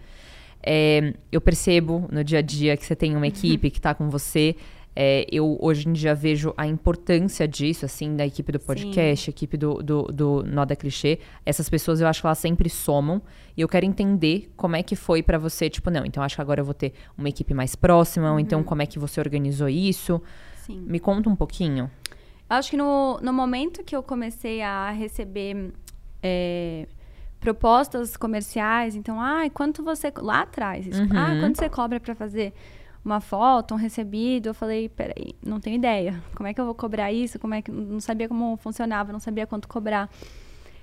É, 0.63 1.13
eu 1.31 1.41
percebo 1.41 2.07
no 2.11 2.23
dia 2.23 2.39
a 2.39 2.41
dia 2.41 2.77
que 2.77 2.85
você 2.85 2.95
tem 2.95 3.15
uma 3.15 3.27
equipe 3.27 3.69
que 3.69 3.81
tá 3.81 3.93
com 3.93 4.09
você. 4.09 4.55
É, 4.93 5.25
eu 5.31 5.57
hoje 5.61 5.87
em 5.87 5.93
dia 5.93 6.13
vejo 6.13 6.53
a 6.57 6.67
importância 6.67 7.47
disso, 7.47 7.85
assim, 7.85 8.15
da 8.15 8.25
equipe 8.25 8.51
do 8.51 8.59
podcast, 8.59 9.29
equipe 9.29 9.55
do, 9.55 9.75
do, 9.81 10.03
do 10.03 10.43
Noda 10.43 10.75
Clichê. 10.75 11.19
Essas 11.45 11.69
pessoas 11.69 12.01
eu 12.01 12.07
acho 12.07 12.21
que 12.21 12.27
elas 12.27 12.37
sempre 12.37 12.69
somam. 12.69 13.21
E 13.55 13.61
eu 13.61 13.67
quero 13.67 13.85
entender 13.85 14.51
como 14.55 14.75
é 14.75 14.83
que 14.83 14.95
foi 14.95 15.23
pra 15.23 15.37
você, 15.37 15.69
tipo, 15.69 15.89
não, 15.89 16.05
então 16.05 16.21
acho 16.21 16.35
que 16.35 16.41
agora 16.41 16.61
eu 16.61 16.65
vou 16.65 16.73
ter 16.73 16.93
uma 17.17 17.29
equipe 17.29 17.53
mais 17.53 17.75
próxima, 17.75 18.31
ou 18.31 18.39
então 18.39 18.63
como 18.63 18.81
é 18.81 18.85
que 18.85 18.99
você 18.99 19.19
organizou 19.19 19.69
isso. 19.69 20.21
Sim. 20.65 20.83
Me 20.85 20.99
conta 20.99 21.29
um 21.29 21.35
pouquinho. 21.35 21.89
Eu 22.49 22.55
acho 22.57 22.69
que 22.69 22.77
no, 22.77 23.17
no 23.21 23.31
momento 23.31 23.83
que 23.83 23.95
eu 23.95 24.03
comecei 24.03 24.61
a 24.61 24.91
receber 24.91 25.71
é, 26.21 26.85
propostas 27.41 28.15
comerciais, 28.15 28.95
então, 28.95 29.19
ai, 29.19 29.49
quanto 29.49 29.83
você. 29.83 30.13
Lá 30.17 30.41
atrás, 30.43 30.87
isso, 30.87 31.01
Uhum. 31.01 31.09
ah, 31.13 31.37
quanto 31.41 31.57
você 31.57 31.67
cobra 31.67 31.99
pra 31.99 32.15
fazer 32.15 32.53
uma 33.03 33.19
foto, 33.19 33.73
um 33.73 33.77
recebido? 33.77 34.47
Eu 34.49 34.53
falei, 34.53 34.87
peraí, 34.87 35.35
não 35.45 35.59
tenho 35.59 35.75
ideia. 35.75 36.23
Como 36.35 36.47
é 36.47 36.53
que 36.53 36.61
eu 36.61 36.65
vou 36.65 36.75
cobrar 36.75 37.11
isso? 37.11 37.37
Como 37.39 37.53
é 37.53 37.61
que. 37.61 37.71
Não 37.71 37.99
sabia 37.99 38.29
como 38.29 38.55
funcionava, 38.57 39.11
não 39.11 39.19
sabia 39.19 39.45
quanto 39.45 39.67
cobrar. 39.67 40.07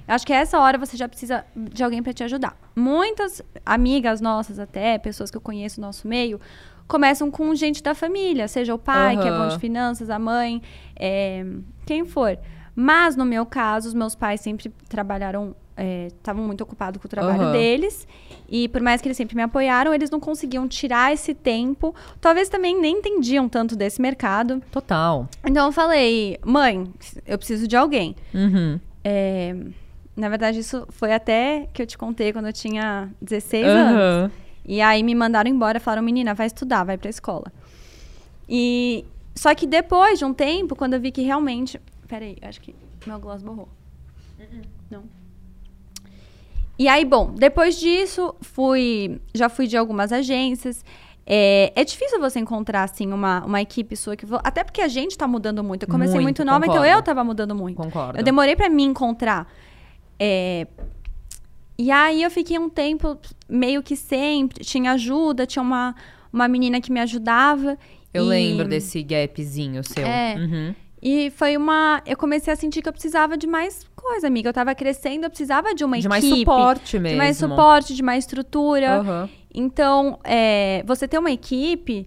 Acho 0.06 0.26
que 0.26 0.32
essa 0.32 0.58
hora 0.58 0.76
você 0.78 0.96
já 0.96 1.06
precisa 1.08 1.44
de 1.54 1.84
alguém 1.84 2.02
para 2.02 2.12
te 2.12 2.24
ajudar. 2.24 2.56
Muitas 2.74 3.40
amigas 3.64 4.20
nossas, 4.20 4.58
até, 4.58 4.98
pessoas 4.98 5.30
que 5.30 5.36
eu 5.36 5.40
conheço 5.40 5.80
no 5.80 5.86
nosso 5.86 6.08
meio, 6.08 6.40
começam 6.88 7.30
com 7.30 7.54
gente 7.54 7.82
da 7.82 7.94
família, 7.94 8.48
seja 8.48 8.74
o 8.74 8.78
pai, 8.78 9.16
que 9.18 9.28
é 9.28 9.30
bom 9.30 9.46
de 9.48 9.58
finanças, 9.58 10.08
a 10.08 10.18
mãe, 10.18 10.62
é, 10.96 11.44
quem 11.86 12.06
for. 12.06 12.38
Mas, 12.74 13.16
no 13.16 13.24
meu 13.26 13.44
caso, 13.44 13.86
os 13.88 13.92
meus 13.94 14.14
pais 14.14 14.40
sempre 14.40 14.70
trabalharam, 14.88 15.54
estavam 16.08 16.44
muito 16.44 16.62
ocupados 16.62 17.00
com 17.00 17.06
o 17.06 17.10
trabalho 17.10 17.42
Aham. 17.42 17.52
deles. 17.52 18.06
E 18.48 18.68
por 18.68 18.80
mais 18.80 19.00
que 19.00 19.08
eles 19.08 19.16
sempre 19.16 19.36
me 19.36 19.42
apoiaram, 19.42 19.94
eles 19.94 20.10
não 20.10 20.18
conseguiam 20.18 20.66
tirar 20.66 21.12
esse 21.12 21.34
tempo. 21.34 21.94
Talvez 22.20 22.48
também 22.48 22.80
nem 22.80 22.98
entendiam 22.98 23.48
tanto 23.48 23.76
desse 23.76 24.00
mercado. 24.00 24.62
Total. 24.72 25.28
Então 25.46 25.66
eu 25.66 25.72
falei, 25.72 26.38
mãe, 26.44 26.90
eu 27.26 27.38
preciso 27.38 27.68
de 27.68 27.76
alguém. 27.76 28.16
Uhum. 28.34 28.80
É, 29.04 29.54
na 30.16 30.28
verdade, 30.28 30.58
isso 30.58 30.86
foi 30.90 31.12
até 31.12 31.68
que 31.72 31.80
eu 31.80 31.86
te 31.86 31.96
contei 31.96 32.32
quando 32.32 32.46
eu 32.46 32.52
tinha 32.52 33.08
16 33.20 33.66
anos. 33.66 33.92
Aham. 33.94 34.30
E 34.64 34.82
aí 34.82 35.02
me 35.02 35.14
mandaram 35.14 35.48
embora, 35.48 35.80
falaram, 35.80 36.02
menina, 36.02 36.34
vai 36.34 36.46
estudar, 36.46 36.84
vai 36.84 36.98
pra 36.98 37.08
escola. 37.08 37.50
E 38.46 39.04
só 39.34 39.54
que 39.54 39.66
depois 39.66 40.18
de 40.18 40.24
um 40.24 40.34
tempo, 40.34 40.74
quando 40.74 40.94
eu 40.94 41.00
vi 41.00 41.10
que 41.12 41.22
realmente. 41.22 41.80
Peraí, 42.06 42.36
acho 42.42 42.60
que 42.60 42.74
meu 43.06 43.18
gloss 43.18 43.42
borrou. 43.42 43.68
Não. 44.90 45.04
E 46.78 46.86
aí, 46.86 47.04
bom, 47.04 47.32
depois 47.34 47.78
disso, 47.78 48.34
fui. 48.40 49.20
Já 49.34 49.48
fui 49.48 49.66
de 49.66 49.76
algumas 49.76 50.12
agências. 50.12 50.84
É, 51.26 51.72
é 51.74 51.84
difícil 51.84 52.18
você 52.20 52.38
encontrar, 52.38 52.84
assim, 52.84 53.12
uma, 53.12 53.44
uma 53.44 53.60
equipe 53.60 53.96
sua 53.96 54.16
que. 54.16 54.24
Até 54.44 54.62
porque 54.64 54.80
a 54.80 54.88
gente 54.88 55.18
tá 55.18 55.26
mudando 55.26 55.62
muito. 55.64 55.82
Eu 55.82 55.88
comecei 55.88 56.14
Muito, 56.14 56.38
muito, 56.40 56.44
nova, 56.44 56.64
então 56.64 56.76
concordo. 56.76 56.96
eu 56.98 57.02
tava 57.02 57.24
mudando 57.24 57.54
muito. 57.54 57.76
Concordo. 57.76 58.18
Eu 58.18 58.22
demorei 58.24 58.54
pra 58.56 58.68
me 58.70 58.82
encontrar. 58.84 59.46
É, 60.18 60.66
E 61.78 61.90
aí 61.90 62.22
eu 62.22 62.30
fiquei 62.30 62.58
um 62.58 62.68
tempo 62.68 63.18
meio 63.48 63.82
que 63.82 63.94
sempre. 63.96 64.64
Tinha 64.64 64.92
ajuda, 64.92 65.46
tinha 65.46 65.62
uma, 65.62 65.94
uma 66.32 66.48
menina 66.48 66.80
que 66.80 66.90
me 66.92 67.00
ajudava. 67.00 67.76
Eu 68.14 68.24
e- 68.24 68.28
lembro 68.28 68.66
desse 68.68 69.02
gapzinho 69.02 69.82
seu. 69.84 70.06
É. 70.06 70.34
Uhum. 70.38 70.74
E 71.02 71.30
foi 71.30 71.56
uma. 71.56 72.02
Eu 72.04 72.16
comecei 72.16 72.52
a 72.52 72.56
sentir 72.56 72.82
que 72.82 72.88
eu 72.88 72.92
precisava 72.92 73.36
de 73.36 73.46
mais 73.46 73.86
coisa, 73.94 74.26
amiga. 74.26 74.48
Eu 74.48 74.52
tava 74.52 74.74
crescendo, 74.74 75.24
eu 75.24 75.30
precisava 75.30 75.74
de 75.74 75.84
uma 75.84 75.96
De 75.98 76.06
equipe. 76.06 76.08
mais 76.10 76.24
suporte 76.24 76.98
mesmo. 76.98 77.14
De 77.14 77.16
mais 77.18 77.36
suporte, 77.36 77.94
de 77.94 78.02
mais 78.02 78.24
estrutura. 78.24 78.98
Aham. 78.98 79.28
Então, 79.54 80.18
é, 80.24 80.82
você 80.86 81.06
ter 81.08 81.18
uma 81.18 81.30
equipe 81.30 82.06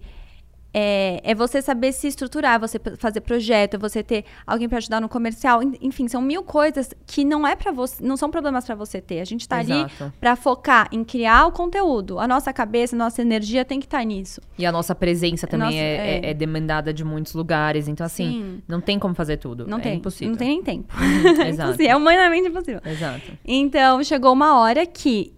é, 0.74 1.20
é 1.22 1.34
você 1.34 1.60
saber 1.60 1.92
se 1.92 2.06
estruturar, 2.08 2.58
você 2.58 2.80
fazer 2.98 3.20
projeto, 3.20 3.74
é 3.74 3.78
você 3.78 4.02
ter 4.02 4.24
alguém 4.46 4.68
para 4.68 4.78
ajudar 4.78 5.00
no 5.00 5.08
comercial. 5.08 5.62
En- 5.62 5.74
Enfim, 5.82 6.08
são 6.08 6.22
mil 6.22 6.42
coisas 6.42 6.94
que 7.06 7.24
não 7.24 7.46
é 7.46 7.54
para 7.54 7.70
você, 7.72 8.02
não 8.02 8.16
são 8.16 8.30
problemas 8.30 8.64
para 8.64 8.74
você 8.74 9.00
ter. 9.00 9.20
A 9.20 9.24
gente 9.24 9.46
tá 9.48 9.58
ali 9.58 9.84
para 10.20 10.34
focar 10.36 10.88
em 10.90 11.04
criar 11.04 11.46
o 11.46 11.52
conteúdo. 11.52 12.18
A 12.18 12.26
nossa 12.26 12.52
cabeça, 12.52 12.96
a 12.96 12.98
nossa 12.98 13.20
energia 13.20 13.64
tem 13.64 13.78
que 13.78 13.86
estar 13.86 14.02
nisso. 14.04 14.40
E 14.58 14.64
a 14.64 14.72
nossa 14.72 14.94
presença 14.94 15.46
também 15.46 15.66
Nossa, 15.68 15.78
é, 15.78 15.80
é- 16.20 16.26
é. 16.26 16.30
é 16.30 16.34
demandada 16.34 16.92
de 16.92 17.04
muitos 17.04 17.34
lugares. 17.34 17.86
Então, 17.88 18.06
assim, 18.06 18.30
Sim. 18.30 18.62
não 18.66 18.80
tem 18.80 18.98
como 18.98 19.14
fazer 19.14 19.36
tudo. 19.36 19.66
Não 19.66 19.78
é 19.78 19.80
tem, 19.82 19.96
impossível. 19.98 20.30
não 20.30 20.38
tem 20.38 20.48
nem 20.48 20.62
tempo. 20.62 20.92
é 21.44 21.48
exato. 21.48 21.82
é 21.82 21.94
humanamente 21.96 22.48
impossível. 22.48 22.80
Exato. 22.84 23.32
Então, 23.44 24.02
chegou 24.02 24.32
uma 24.32 24.58
hora 24.58 24.86
que 24.86 25.34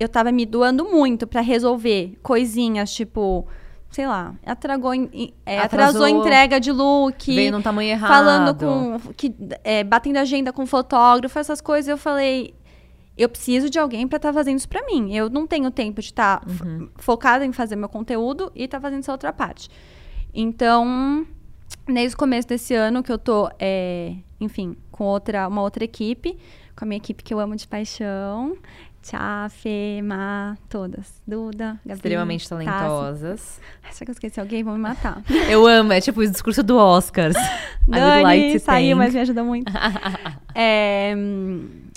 eu 0.00 0.08
tava 0.08 0.32
me 0.32 0.44
doando 0.44 0.84
muito 0.84 1.28
pra 1.28 1.40
resolver 1.40 2.18
coisinhas, 2.24 2.92
tipo, 2.92 3.46
sei 3.94 4.08
lá, 4.08 4.34
atragou, 4.44 4.92
é, 4.92 4.98
Atrasou. 5.60 5.62
atrasou 5.64 6.02
a 6.04 6.10
entrega 6.10 6.58
de 6.58 6.72
look. 6.72 7.32
Veio 7.32 7.52
num 7.52 7.62
tamanho 7.62 7.90
errado. 7.90 8.10
falando 8.10 8.54
com. 8.58 9.12
Que, 9.14 9.32
é, 9.62 9.84
batendo 9.84 10.16
agenda 10.18 10.52
com 10.52 10.66
fotógrafo, 10.66 11.38
essas 11.38 11.60
coisas. 11.60 11.86
Eu 11.88 11.96
falei. 11.96 12.52
Eu 13.16 13.28
preciso 13.28 13.70
de 13.70 13.78
alguém 13.78 14.08
pra 14.08 14.16
estar 14.16 14.32
fazendo 14.32 14.56
isso 14.58 14.68
pra 14.68 14.84
mim. 14.84 15.14
Eu 15.14 15.30
não 15.30 15.46
tenho 15.46 15.70
tempo 15.70 16.00
de 16.00 16.08
estar 16.08 16.42
Uhum. 16.44 16.88
focada 16.96 17.44
em 17.46 17.52
fazer 17.52 17.76
meu 17.76 17.88
conteúdo 17.88 18.50
e 18.52 18.64
estar 18.64 18.80
fazendo 18.80 18.98
essa 18.98 19.12
outra 19.12 19.32
parte. 19.32 19.68
Então, 20.34 21.24
desde 21.86 22.16
o 22.16 22.18
começo 22.18 22.48
desse 22.48 22.74
ano 22.74 23.00
que 23.00 23.12
eu 23.12 23.18
tô, 23.18 23.48
é, 23.60 24.14
enfim, 24.40 24.76
com 24.90 25.04
outra, 25.04 25.46
uma 25.46 25.62
outra 25.62 25.84
equipe, 25.84 26.36
com 26.76 26.84
a 26.84 26.88
minha 26.88 26.96
equipe 26.96 27.22
que 27.22 27.32
eu 27.32 27.38
amo 27.38 27.54
de 27.54 27.68
paixão. 27.68 28.56
Tchá, 29.04 29.50
Fê, 29.50 30.00
Má, 30.02 30.56
todas. 30.66 31.20
Duda, 31.26 31.78
Gabi. 31.84 31.98
Extremamente 31.98 32.48
talentosas. 32.48 33.60
Ai, 33.82 33.92
Será 33.92 34.06
que 34.06 34.10
eu 34.10 34.14
esqueci 34.14 34.40
alguém? 34.40 34.64
Vão 34.64 34.72
me 34.74 34.80
matar. 34.80 35.22
Eu 35.50 35.66
amo, 35.66 35.92
é 35.92 36.00
tipo 36.00 36.20
o 36.20 36.26
discurso 36.26 36.62
do 36.62 36.78
Oscars. 36.78 37.36
Dani 37.86 38.22
like 38.22 38.58
saiu, 38.60 38.96
mas 38.96 39.12
me 39.12 39.20
ajuda 39.20 39.44
muito. 39.44 39.70
É, 40.56 41.12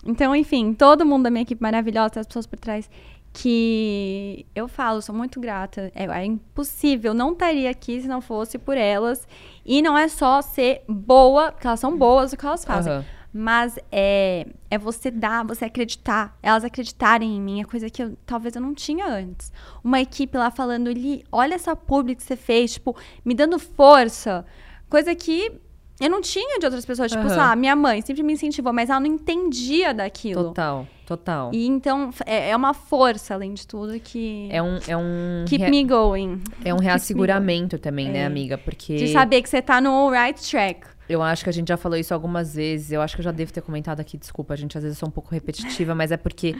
então, 0.04 0.36
enfim, 0.36 0.74
todo 0.74 1.06
mundo 1.06 1.26
da 1.26 1.30
minha 1.30 1.44
equipe 1.44 1.62
maravilhosa, 1.62 2.20
as 2.20 2.26
pessoas 2.26 2.48
por 2.48 2.58
trás, 2.58 2.90
que 3.32 4.48
eu 4.56 4.68
falo, 4.68 5.00
sou 5.00 5.14
muito 5.14 5.40
grata. 5.40 5.92
É, 5.94 6.06
é 6.06 6.26
impossível, 6.26 7.14
não 7.14 7.34
estaria 7.34 7.70
aqui 7.70 8.02
se 8.02 8.08
não 8.08 8.20
fosse 8.20 8.58
por 8.58 8.76
elas. 8.76 9.28
E 9.64 9.80
não 9.80 9.96
é 9.96 10.08
só 10.08 10.42
ser 10.42 10.82
boa, 10.90 11.52
porque 11.52 11.68
elas 11.68 11.80
são 11.80 11.96
boas 11.96 12.32
no 12.32 12.38
que 12.38 12.46
elas 12.46 12.66
fazem. 12.66 12.92
Aham. 12.92 13.06
Mas 13.40 13.78
é, 13.92 14.48
é 14.72 14.78
você 14.80 15.12
dar, 15.12 15.46
você 15.46 15.66
acreditar, 15.66 16.36
elas 16.42 16.64
acreditarem 16.64 17.38
em 17.38 17.40
mim, 17.42 17.62
é 17.62 17.64
coisa 17.64 17.88
que 17.88 18.02
eu- 18.02 18.18
talvez 18.26 18.56
eu 18.56 18.62
não 18.62 18.74
tinha 18.74 19.06
antes. 19.06 19.52
Uma 19.84 20.02
equipe 20.02 20.36
lá 20.36 20.50
falando, 20.50 20.92
Li, 20.92 21.24
olha 21.32 21.54
essa 21.54 21.76
publi 21.76 22.16
que 22.16 22.24
você 22.24 22.36
fez, 22.36 22.74
tipo, 22.74 22.96
me 23.24 23.36
dando 23.36 23.60
força. 23.60 24.44
Coisa 24.90 25.14
que 25.14 25.52
eu 26.00 26.10
não 26.10 26.20
tinha 26.22 26.58
de 26.60 26.66
outras 26.66 26.86
pessoas. 26.86 27.12
Tipo, 27.12 27.22
Aham. 27.24 27.30
sei 27.30 27.38
lá, 27.38 27.56
minha 27.56 27.76
mãe 27.76 28.02
sempre 28.02 28.24
me 28.24 28.34
incentivou, 28.34 28.74
mas 28.74 28.90
ela 28.90 29.00
não 29.00 29.08
entendia 29.08 29.94
daquilo. 29.94 30.46
Total, 30.46 30.88
total. 31.06 31.52
E 31.54 31.68
então 31.68 32.10
é, 32.26 32.50
é 32.50 32.56
uma 32.56 32.74
força, 32.74 33.34
além 33.36 33.54
de 33.54 33.68
tudo, 33.68 34.00
que 34.00 34.48
É 34.52 34.62
um, 34.64 34.80
é 34.88 34.98
um, 34.98 35.46
keep 35.48 35.62
rea- 35.62 35.70
me 35.70 35.84
going. 35.84 36.42
é 36.66 36.74
um 36.74 36.78
reasseguramento 36.80 37.78
também, 37.78 38.10
né, 38.10 38.20
É. 38.20 38.26
amiga? 38.26 38.58
Porque 38.58 38.96
De 38.96 39.08
saber 39.12 39.42
que 39.44 39.50
você 39.50 39.62
tá 39.62 39.80
no 39.82 40.10
right 40.10 40.42
track. 40.50 40.88
Eu 41.10 41.22
acho 41.22 41.44
que 41.44 41.50
a 41.50 41.54
gente 41.54 41.68
já 41.70 41.78
falou 41.78 41.98
isso 41.98 42.14
algumas 42.14 42.56
vezes. 42.56 42.92
Eu 42.92 43.02
acho 43.02 43.16
que 43.16 43.22
eu 43.22 43.24
já 43.26 43.32
devo 43.32 43.52
ter 43.52 43.62
comentado 43.62 44.00
aqui, 44.00 44.18
desculpa, 44.18 44.56
gente, 44.56 44.78
às 44.78 44.84
vezes 44.84 44.98
eu 44.98 45.00
sou 45.00 45.10
um 45.10 45.12
pouco 45.12 45.32
repetitiva, 45.32 45.94
mas 45.96 46.12
é 46.12 46.18
porque 46.18 46.56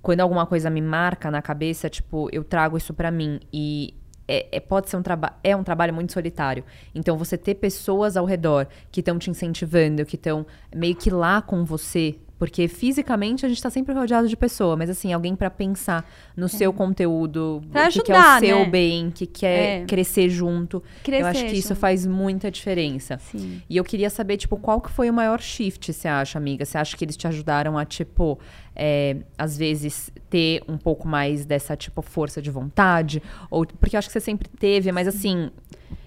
quando 0.00 0.20
alguma 0.20 0.44
coisa 0.46 0.68
me 0.68 0.80
marca 0.80 1.30
na 1.30 1.40
cabeça, 1.40 1.88
tipo, 1.88 2.28
eu 2.32 2.42
trago 2.42 2.76
isso 2.76 2.92
pra 2.92 3.10
mim. 3.10 3.38
E 3.52 3.94
é, 4.26 4.56
é- 4.56 4.60
pode 4.60 4.88
ser 4.90 4.96
um 4.96 5.02
trabalho. 5.02 5.34
É 5.44 5.54
um 5.54 5.62
trabalho 5.62 5.94
muito 5.94 6.12
solitário. 6.12 6.64
Então, 6.94 7.16
você 7.16 7.36
ter 7.36 7.54
pessoas 7.54 8.16
ao 8.16 8.24
redor 8.24 8.66
que 8.90 9.00
estão 9.00 9.18
te 9.18 9.30
incentivando, 9.30 10.04
que 10.04 10.16
estão 10.16 10.46
meio 10.74 10.94
que 10.96 11.10
lá 11.10 11.40
com 11.42 11.64
você. 11.64 12.16
Porque 12.42 12.66
fisicamente 12.66 13.46
a 13.46 13.48
gente 13.48 13.62
tá 13.62 13.70
sempre 13.70 13.94
rodeado 13.94 14.26
de 14.26 14.36
pessoa, 14.36 14.74
mas 14.76 14.90
assim, 14.90 15.12
alguém 15.12 15.36
pra 15.36 15.48
pensar 15.48 16.04
no 16.36 16.48
seu 16.48 16.72
conteúdo, 16.72 17.62
É. 17.66 17.70
Pra 17.70 17.88
o 17.88 17.92
que, 17.92 18.02
que 18.02 18.10
é 18.10 18.14
o 18.16 18.18
ajudar, 18.18 18.40
seu 18.40 18.58
né? 18.58 18.64
bem, 18.68 19.12
que 19.12 19.26
quer 19.28 19.82
É. 19.82 19.84
crescer 19.86 20.28
junto. 20.28 20.82
eu 21.06 21.24
acho 21.24 21.38
Crescer 21.38 21.46
que 21.54 21.56
isso 21.56 21.76
faz 21.76 22.04
muita 22.04 22.50
diferença. 22.50 23.16
Sim. 23.18 23.62
E 23.70 23.76
eu 23.76 23.84
queria 23.84 24.10
saber, 24.10 24.38
tipo, 24.38 24.56
qual 24.56 24.80
que 24.80 24.90
foi 24.90 25.08
o 25.08 25.12
maior 25.14 25.40
shift, 25.40 25.92
você 25.92 26.08
acha, 26.08 26.36
amiga? 26.36 26.64
Você 26.64 26.76
acha 26.76 26.96
que 26.96 27.04
eles 27.04 27.16
te 27.16 27.28
ajudaram 27.28 27.78
a, 27.78 27.84
tipo, 27.84 28.40
é, 28.74 29.18
às 29.38 29.56
vezes, 29.56 30.10
ter 30.28 30.64
um 30.66 30.76
pouco 30.76 31.06
mais 31.06 31.46
dessa, 31.46 31.76
tipo, 31.76 32.02
força 32.02 32.42
de 32.42 32.50
vontade? 32.50 33.22
Ou, 33.52 33.64
porque 33.64 33.94
eu 33.94 33.98
acho 34.00 34.08
que 34.08 34.12
você 34.14 34.20
sempre 34.20 34.48
teve, 34.48 34.90
mas 34.90 35.06
assim, 35.06 35.48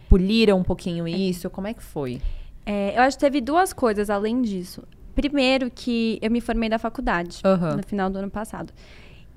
poliram 0.09 0.57
um 0.59 0.63
pouquinho 0.63 1.07
isso. 1.07 1.49
Como 1.49 1.65
é 1.65 1.73
que 1.73 1.81
foi? 1.81 2.21
É, 2.65 2.97
eu 2.97 3.03
acho 3.03 3.15
que 3.15 3.21
teve 3.21 3.39
duas 3.39 3.71
coisas 3.71 4.09
além 4.09 4.41
disso. 4.41 4.83
Primeiro, 5.15 5.71
que 5.71 6.19
eu 6.21 6.29
me 6.29 6.41
formei 6.41 6.67
da 6.69 6.77
faculdade 6.77 7.39
Aham. 7.43 7.77
no 7.77 7.83
final 7.83 8.09
do 8.09 8.19
ano 8.19 8.29
passado. 8.29 8.73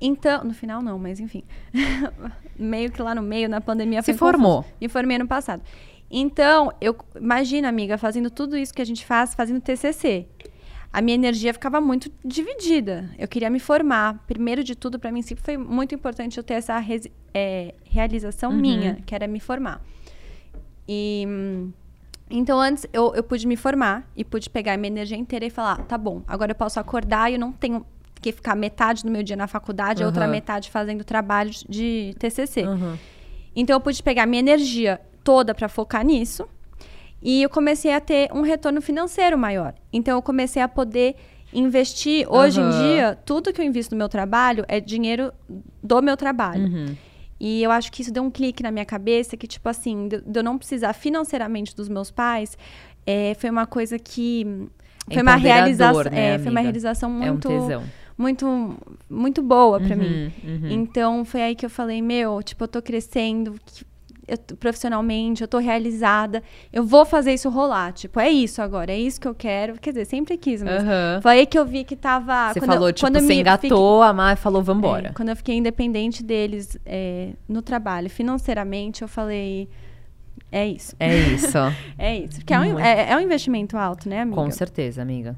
Então, 0.01 0.45
no 0.45 0.53
final 0.55 0.83
não, 0.83 0.99
mas 0.99 1.19
enfim. 1.21 1.43
meio 2.59 2.91
que 2.91 3.01
lá 3.03 3.15
no 3.15 3.23
meio, 3.23 3.49
na 3.49 3.61
pandemia. 3.61 4.03
Se 4.03 4.15
formou. 4.15 4.59
confuso. 4.63 4.75
Me 4.81 4.89
formei 4.89 5.17
ano 5.17 5.27
passado. 5.27 5.63
Então, 6.11 6.73
eu 6.81 6.97
imagina, 7.21 7.69
amiga, 7.69 7.99
fazendo 7.99 8.31
tudo 8.31 8.57
isso 8.57 8.73
que 8.73 8.83
a 8.83 8.85
gente 8.85 9.05
faz, 9.05 9.35
fazendo 9.35 9.61
TCC. 9.61 10.27
A 10.93 11.03
minha 11.03 11.15
energia 11.15 11.53
ficava 11.53 11.81
muito 11.81 12.11
dividida. 12.25 13.11
Eu 13.19 13.29
queria 13.29 13.51
me 13.51 13.61
formar. 13.61 14.25
Primeiro 14.27 14.65
de 14.65 14.75
tudo, 14.75 14.99
para 14.99 15.13
mim 15.13 15.21
sempre 15.21 15.45
foi 15.45 15.57
muito 15.59 15.95
importante 15.95 16.39
eu 16.39 16.43
ter 16.43 16.55
essa 16.55 16.83
é, 17.35 17.75
realização 17.85 18.53
Uhum. 18.53 18.57
minha, 18.59 18.95
que 19.05 19.15
era 19.15 19.27
me 19.27 19.39
formar. 19.39 19.83
E 20.89 21.25
hum, 21.29 21.73
então 22.31 22.61
antes 22.61 22.87
eu, 22.93 23.15
eu 23.15 23.23
pude 23.23 23.47
me 23.47 23.57
formar 23.57 24.09
e 24.17 24.25
pude 24.25 24.51
pegar 24.51 24.77
minha 24.77 24.89
energia 24.89 25.17
inteira 25.17 25.47
e 25.47 25.51
falar, 25.51 25.79
tá 25.85 25.97
bom, 25.97 26.23
agora 26.27 26.53
eu 26.53 26.57
posso 26.57 26.79
acordar 26.79 27.31
e 27.31 27.35
eu 27.35 27.41
não 27.41 27.53
tenho 27.53 27.85
que 28.21 28.33
ficar 28.33 28.55
metade 28.55 29.05
do 29.05 29.11
meu 29.11 29.23
dia 29.23 29.37
na 29.37 29.47
faculdade, 29.47 30.03
a 30.03 30.07
outra 30.07 30.27
metade 30.27 30.71
fazendo 30.71 31.05
trabalho 31.05 31.51
de 31.69 32.15
TCC. 32.19 32.65
Uhum. 32.65 32.97
Então 33.55 33.77
eu 33.77 33.81
pude 33.81 34.03
pegar 34.03 34.27
minha 34.27 34.41
energia 34.41 35.01
toda 35.23 35.55
para 35.55 35.69
focar 35.69 36.05
nisso. 36.05 36.49
E 37.21 37.43
eu 37.43 37.51
comecei 37.51 37.93
a 37.93 38.01
ter 38.01 38.31
um 38.33 38.43
retorno 38.43 38.81
financeiro 38.81 39.37
maior. 39.37 39.75
Então 39.93 40.17
eu 40.17 40.23
comecei 40.23 40.63
a 40.63 40.69
poder 40.69 41.17
investir. 41.53 42.27
Hoje 42.31 42.61
em 42.61 42.65
Aham. 42.65 42.83
dia, 42.83 43.19
tudo 43.25 43.53
que 43.53 43.61
eu 43.61 43.65
invisto 43.65 43.95
no 43.95 43.99
meu 43.99 44.09
trabalho 44.09 44.65
é 44.69 44.81
dinheiro 44.81 45.33
do 45.83 46.03
meu 46.03 46.17
trabalho. 46.17 46.65
Uhum. 46.65 46.97
E 47.41 47.63
eu 47.63 47.71
acho 47.71 47.91
que 47.93 48.03
isso 48.03 48.13
deu 48.13 48.23
um 48.23 48.31
clique 48.31 48.63
na 48.63 48.71
minha 48.71 48.85
cabeça, 48.85 49.37
que, 49.37 49.47
tipo 49.47 49.69
assim, 49.69 50.09
de, 50.09 50.23
eu 50.35 50.43
não 50.43 50.59
precisar 50.59 50.93
financeiramente 50.93 51.75
dos 51.75 51.89
meus 51.89 52.11
pais, 52.11 52.57
é, 53.07 53.35
foi 53.35 53.49
uma 53.51 53.67
coisa 53.67 53.99
que. 53.99 54.45
É 55.11 55.15
Foi 55.15 55.23
uma, 55.23 55.37
realização, 55.37 56.11
né, 56.11 56.35
é, 56.35 56.39
foi 56.39 56.51
uma 56.51 56.61
realização 56.61 57.11
muito, 57.11 57.51
É 57.51 57.79
um 57.79 57.83
muito, 58.19 58.77
muito 59.09 59.43
boa 59.43 59.81
pra 59.81 59.97
Uhum, 59.97 60.03
mim. 60.03 60.33
uhum. 60.45 60.71
Então 60.71 61.25
foi 61.25 61.43
aí 61.43 61.55
que 61.55 61.65
eu 61.65 61.71
falei, 61.71 62.03
meu, 62.03 62.43
tipo, 62.43 62.65
eu 62.65 62.69
tô 62.69 62.83
crescendo 62.83 63.55
que- 63.65 63.85
eu 64.29 64.37
profissionalmente, 64.57 65.43
eu 65.43 65.49
tô 65.49 65.59
realizada, 65.59 66.43
eu 66.73 66.85
vou 66.85 67.05
fazer 67.05 67.33
isso 67.33 67.49
rolar. 67.49 67.93
Tipo, 67.93 68.21
é 68.21 68.29
isso 68.31 68.61
agora, 68.63 68.93
é 68.93 68.99
isso 68.99 69.21
que 69.21 69.27
eu 69.27 69.35
quero. 69.35 69.75
Quer 69.81 69.91
dizer, 69.91 70.05
sempre 70.05 70.37
quis, 70.37 70.63
mas 70.63 70.83
Aham. 70.83 71.21
foi 71.23 71.33
aí 71.33 71.47
que 71.47 71.59
eu 71.59 71.65
vi 71.65 71.83
que 71.85 71.97
tava. 71.97 72.53
Você 72.53 72.61
quando 72.61 72.71
falou, 72.73 72.89
eu, 72.89 72.93
tipo, 72.93 73.07
quando 73.07 73.15
você 73.15 73.21
me 73.23 73.27
fiquei- 73.29 73.41
engatou, 73.41 74.03
a 74.03 74.13
Mar 74.13 74.37
falou, 74.37 74.63
vambora. 74.63 75.09
é, 75.09 75.13
quando 75.13 75.31
eu 75.31 75.37
fiquei 75.37 75.57
independente 75.57 76.23
deles 76.23 76.77
é, 76.85 77.31
no 77.49 77.63
trabalho, 77.63 78.09
financeiramente, 78.11 79.03
eu 79.03 79.09
falei. 79.09 79.69
É 80.53 80.67
isso. 80.67 80.95
É 81.01 81.15
isso. 81.17 81.57
É 81.99 82.17
isso. 82.19 82.37
Porque 82.37 82.55
é 82.55 82.59
um, 82.61 82.79
é, 82.79 83.11
é 83.11 83.17
um 83.17 83.21
investimento 83.21 83.77
alto, 83.77 84.09
né, 84.09 84.21
amiga? 84.23 84.37
Com 84.41 84.51
certeza, 84.51 85.03
amiga. 85.03 85.37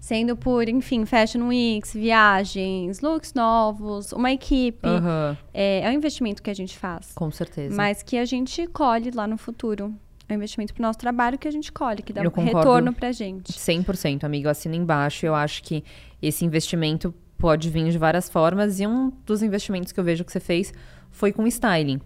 Sendo 0.00 0.36
por, 0.36 0.68
enfim, 0.68 1.04
Fashion 1.04 1.48
Weeks, 1.48 1.92
viagens, 1.92 3.00
looks 3.00 3.34
novos, 3.34 4.12
uma 4.12 4.30
equipe. 4.32 4.86
Aham. 4.86 5.36
É, 5.52 5.80
é 5.80 5.90
um 5.90 5.92
investimento 5.92 6.42
que 6.42 6.50
a 6.50 6.54
gente 6.54 6.78
faz. 6.78 7.12
Com 7.14 7.30
certeza. 7.30 7.74
Mas 7.74 8.02
que 8.02 8.16
a 8.16 8.24
gente 8.24 8.66
colhe 8.68 9.10
lá 9.10 9.26
no 9.26 9.36
futuro. 9.36 9.94
É 10.28 10.34
um 10.34 10.36
investimento 10.36 10.74
pro 10.74 10.82
nosso 10.82 10.98
trabalho 10.98 11.38
que 11.38 11.48
a 11.48 11.50
gente 11.50 11.72
colhe, 11.72 12.02
que 12.02 12.12
dá 12.12 12.22
Eu 12.22 12.32
um 12.36 12.42
retorno 12.42 12.92
pra 12.92 13.12
gente. 13.12 13.52
100%, 13.52 14.24
amigo. 14.24 14.46
Eu 14.46 14.50
assino 14.50 14.74
embaixo. 14.74 15.24
Eu 15.24 15.34
acho 15.34 15.62
que 15.62 15.82
esse 16.20 16.44
investimento 16.44 17.14
pode 17.38 17.70
vir 17.70 17.88
de 17.90 17.96
várias 17.96 18.28
formas. 18.28 18.78
E 18.78 18.86
um 18.86 19.10
dos 19.24 19.42
investimentos 19.42 19.90
que 19.90 19.98
eu 19.98 20.04
vejo 20.04 20.24
que 20.24 20.32
você 20.32 20.40
fez 20.40 20.72
foi 21.10 21.32
com 21.32 21.46
styling. 21.46 22.00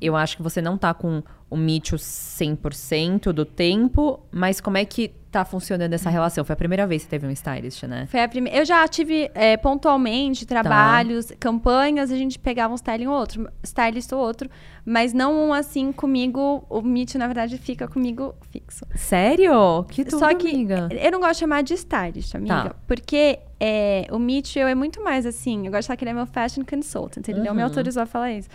Eu 0.00 0.16
acho 0.16 0.36
que 0.36 0.42
você 0.42 0.62
não 0.62 0.78
tá 0.78 0.94
com 0.94 1.22
o 1.50 1.56
Mitchell 1.56 1.98
100% 1.98 3.32
do 3.32 3.44
tempo, 3.44 4.20
mas 4.30 4.60
como 4.60 4.78
é 4.78 4.84
que 4.84 5.08
tá 5.38 5.44
funcionando 5.44 5.92
essa 5.92 6.10
relação? 6.10 6.44
Foi 6.44 6.52
a 6.54 6.56
primeira 6.56 6.86
vez 6.86 7.02
que 7.04 7.08
teve 7.08 7.26
um 7.26 7.30
stylist, 7.30 7.82
né? 7.84 8.06
Foi 8.10 8.20
a 8.22 8.28
primeira. 8.28 8.58
Eu 8.58 8.64
já 8.64 8.86
tive 8.88 9.30
é, 9.34 9.56
pontualmente 9.56 10.46
trabalhos, 10.46 11.32
campanhas, 11.38 12.10
a 12.10 12.16
gente 12.16 12.38
pegava 12.38 12.72
um 12.72 12.76
styling 12.76 13.06
ou 13.06 13.14
outro, 13.14 13.48
stylist 13.62 14.12
ou 14.12 14.18
outro, 14.20 14.48
mas 14.84 15.12
não 15.12 15.48
um 15.48 15.52
assim 15.52 15.92
comigo. 15.92 16.64
O 16.68 16.80
Mitch, 16.82 17.14
na 17.16 17.26
verdade, 17.26 17.56
fica 17.58 17.86
comigo 17.88 18.34
fixo. 18.50 18.84
Sério? 18.94 19.84
Que 19.88 20.04
tudo, 20.04 20.18
Só 20.18 20.34
que 20.34 20.48
amiga. 20.48 20.88
eu 20.90 21.10
não 21.12 21.20
gosto 21.20 21.34
de 21.34 21.38
chamar 21.40 21.62
de 21.62 21.74
stylist, 21.74 22.34
amiga. 22.34 22.70
Tá. 22.70 22.74
Porque 22.86 23.38
é, 23.60 24.06
o 24.10 24.18
Mitchell 24.18 24.66
é 24.68 24.74
muito 24.74 25.02
mais 25.02 25.26
assim. 25.26 25.66
Eu 25.66 25.72
gosto 25.72 25.82
de 25.82 25.86
falar 25.88 25.96
que 25.96 26.04
ele 26.04 26.10
é 26.10 26.14
meu 26.14 26.26
fashion 26.26 26.64
consultant. 26.64 27.26
Ele 27.28 27.40
não 27.40 27.54
me 27.54 27.60
Uhum. 27.60 27.68
autorizou 27.68 28.02
a 28.02 28.06
falar 28.06 28.32
isso. 28.32 28.48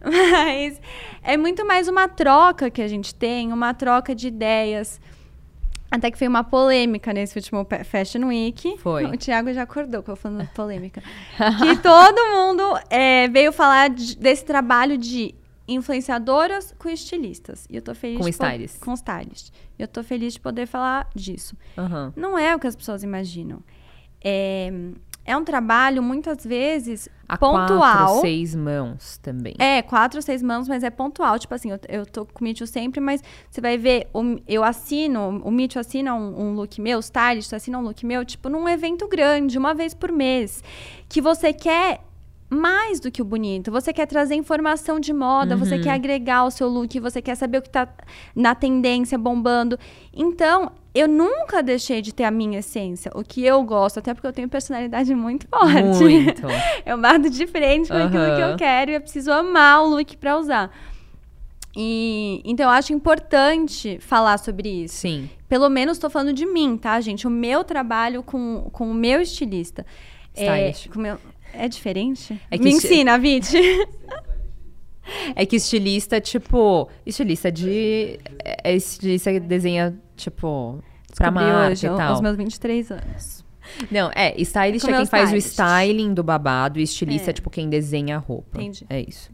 Mas 0.04 0.80
é 1.22 1.36
muito 1.36 1.66
mais 1.66 1.88
uma 1.88 2.06
troca 2.08 2.70
que 2.70 2.82
a 2.82 2.88
gente 2.88 3.14
tem, 3.14 3.52
uma 3.52 3.72
troca 3.74 4.14
de 4.14 4.28
ideias. 4.28 5.00
Até 5.90 6.10
que 6.10 6.18
foi 6.18 6.26
uma 6.26 6.42
polêmica 6.42 7.12
nesse 7.12 7.38
último 7.38 7.66
Fashion 7.84 8.26
Week. 8.26 8.76
Foi. 8.78 9.04
O 9.06 9.16
Thiago 9.16 9.52
já 9.52 9.62
acordou 9.62 10.02
com 10.02 10.12
eu 10.12 10.16
falando 10.16 10.48
polêmica. 10.54 11.00
que 11.58 11.76
todo 11.80 12.16
mundo 12.34 12.62
é, 12.90 13.28
veio 13.28 13.52
falar 13.52 13.90
de- 13.90 14.16
desse 14.16 14.44
trabalho 14.44 14.98
de 14.98 15.34
influenciadoras 15.68 16.74
com 16.78 16.88
estilistas. 16.88 17.66
E 17.70 17.76
eu 17.76 17.82
tô 17.82 17.94
feliz 17.94 18.18
Com 18.18 18.24
de 18.24 18.36
po- 18.36 18.44
stylist. 18.44 18.78
Com 18.80 18.94
stylist. 18.94 19.50
E 19.78 19.82
eu 19.82 19.88
tô 19.88 20.02
feliz 20.02 20.32
de 20.34 20.40
poder 20.40 20.66
falar 20.66 21.08
disso. 21.14 21.56
Aham. 21.78 22.12
Não 22.16 22.38
é 22.38 22.54
o 22.54 22.58
que 22.58 22.66
as 22.66 22.74
pessoas 22.76 23.02
imaginam. 23.02 23.62
É, 24.24 24.72
é 25.26 25.36
um 25.36 25.44
trabalho, 25.44 26.02
muitas 26.02 26.44
vezes, 26.44 27.08
A 27.28 27.36
pontual. 27.36 27.78
quatro, 27.78 28.20
seis 28.20 28.54
mãos 28.54 29.18
também. 29.18 29.54
É, 29.58 29.82
quatro, 29.82 30.22
seis 30.22 30.42
mãos, 30.42 30.68
mas 30.68 30.82
é 30.84 30.90
pontual. 30.90 31.38
Tipo 31.38 31.54
assim, 31.54 31.70
eu, 31.72 31.78
eu 31.88 32.06
tô 32.06 32.24
com 32.24 32.40
o 32.40 32.44
Mitchell 32.44 32.66
sempre, 32.66 33.00
mas 33.00 33.22
você 33.50 33.60
vai 33.60 33.76
ver, 33.76 34.08
o- 34.14 34.38
eu 34.46 34.62
assino, 34.62 35.42
o 35.44 35.50
Mitchell 35.50 35.80
assina 35.80 36.14
um, 36.14 36.40
um 36.50 36.54
look 36.54 36.80
meu, 36.80 36.98
o 36.98 37.00
stylist 37.00 37.52
assina 37.52 37.78
um 37.78 37.82
look 37.82 38.06
meu, 38.06 38.24
tipo, 38.24 38.48
num 38.48 38.68
evento 38.68 39.08
grande, 39.08 39.58
uma 39.58 39.74
vez 39.74 39.92
por 39.92 40.12
mês. 40.12 40.62
Que 41.08 41.20
você 41.20 41.52
quer 41.52 42.00
mais 42.48 43.00
do 43.00 43.10
que 43.10 43.20
o 43.20 43.24
bonito. 43.24 43.72
Você 43.72 43.92
quer 43.92 44.06
trazer 44.06 44.36
informação 44.36 45.00
de 45.00 45.12
moda, 45.12 45.56
você 45.56 45.80
quer 45.80 45.90
agregar 45.90 46.44
o 46.44 46.50
seu 46.52 46.68
look, 46.68 47.00
você 47.00 47.20
quer 47.20 47.34
saber 47.34 47.58
o 47.58 47.62
que 47.62 47.70
tá 47.70 47.88
na 48.36 48.54
tendência, 48.54 49.18
bombando. 49.18 49.76
Então, 50.14 50.70
eu 50.98 51.08
nunca 51.08 51.62
deixei 51.62 52.00
de 52.02 52.12
ter 52.14 52.24
a 52.24 52.30
minha 52.30 52.58
essência, 52.60 53.10
o 53.14 53.22
que 53.22 53.44
eu 53.44 53.62
gosto, 53.62 53.98
até 53.98 54.14
porque 54.14 54.26
eu 54.26 54.32
tenho 54.32 54.48
personalidade 54.48 55.14
muito 55.14 55.46
forte. 55.48 56.02
Muito. 56.02 56.42
Eu 56.86 56.98
bato 56.98 57.28
de 57.28 57.46
frente 57.46 57.88
com 57.88 57.94
aquilo 57.94 58.36
que 58.36 58.42
eu 58.42 58.56
quero 58.56 58.90
e 58.92 58.94
eu 58.94 59.00
preciso 59.00 59.32
amar 59.32 59.82
o 59.82 59.88
look 59.88 60.16
pra 60.16 60.38
usar. 60.38 60.70
E 61.76 62.40
então 62.44 62.64
eu 62.66 62.70
acho 62.70 62.92
importante 62.92 63.98
falar 64.00 64.38
sobre 64.38 64.68
isso. 64.84 64.94
Sim. 64.96 65.28
Pelo 65.48 65.68
menos 65.68 65.98
tô 65.98 66.08
falando 66.08 66.32
de 66.32 66.46
mim, 66.46 66.76
tá, 66.76 66.98
gente? 67.00 67.26
O 67.26 67.30
meu 67.30 67.62
trabalho 67.64 68.22
com, 68.22 68.68
com 68.72 68.90
o 68.90 68.94
meu 68.94 69.20
estilista. 69.20 69.84
Stylist. 70.34 70.88
É, 70.94 70.98
meu- 70.98 71.18
é 71.52 71.68
diferente? 71.68 72.40
É 72.50 72.56
Me 72.58 72.70
ensina, 72.70 73.18
Viti. 73.18 73.58
É 75.36 75.46
que 75.46 75.54
estilista, 75.54 76.20
tipo. 76.20 76.88
Estilista 77.04 77.50
de. 77.52 78.18
É 78.64 78.74
estilista 78.74 79.30
que 79.32 79.38
desenha, 79.38 79.96
tipo. 80.16 80.82
Pra 81.14 81.30
marca 81.30 81.70
hoje, 81.70 81.86
e 81.86 81.90
tal. 81.90 82.10
aos 82.10 82.20
meus 82.20 82.36
23 82.36 82.90
anos. 82.90 83.44
Não, 83.90 84.10
é, 84.14 84.34
stylist 84.40 84.84
Com 84.84 84.92
é 84.92 84.98
quem 84.98 85.06
faz 85.06 85.32
o 85.32 85.36
styling 85.36 86.14
do 86.14 86.22
babado, 86.22 86.78
e 86.78 86.82
estilista 86.82 87.30
é. 87.30 87.32
É. 87.32 87.32
tipo 87.32 87.50
quem 87.50 87.68
desenha 87.68 88.16
a 88.16 88.18
roupa. 88.18 88.58
Entendi. 88.58 88.86
É 88.88 89.00
isso. 89.00 89.30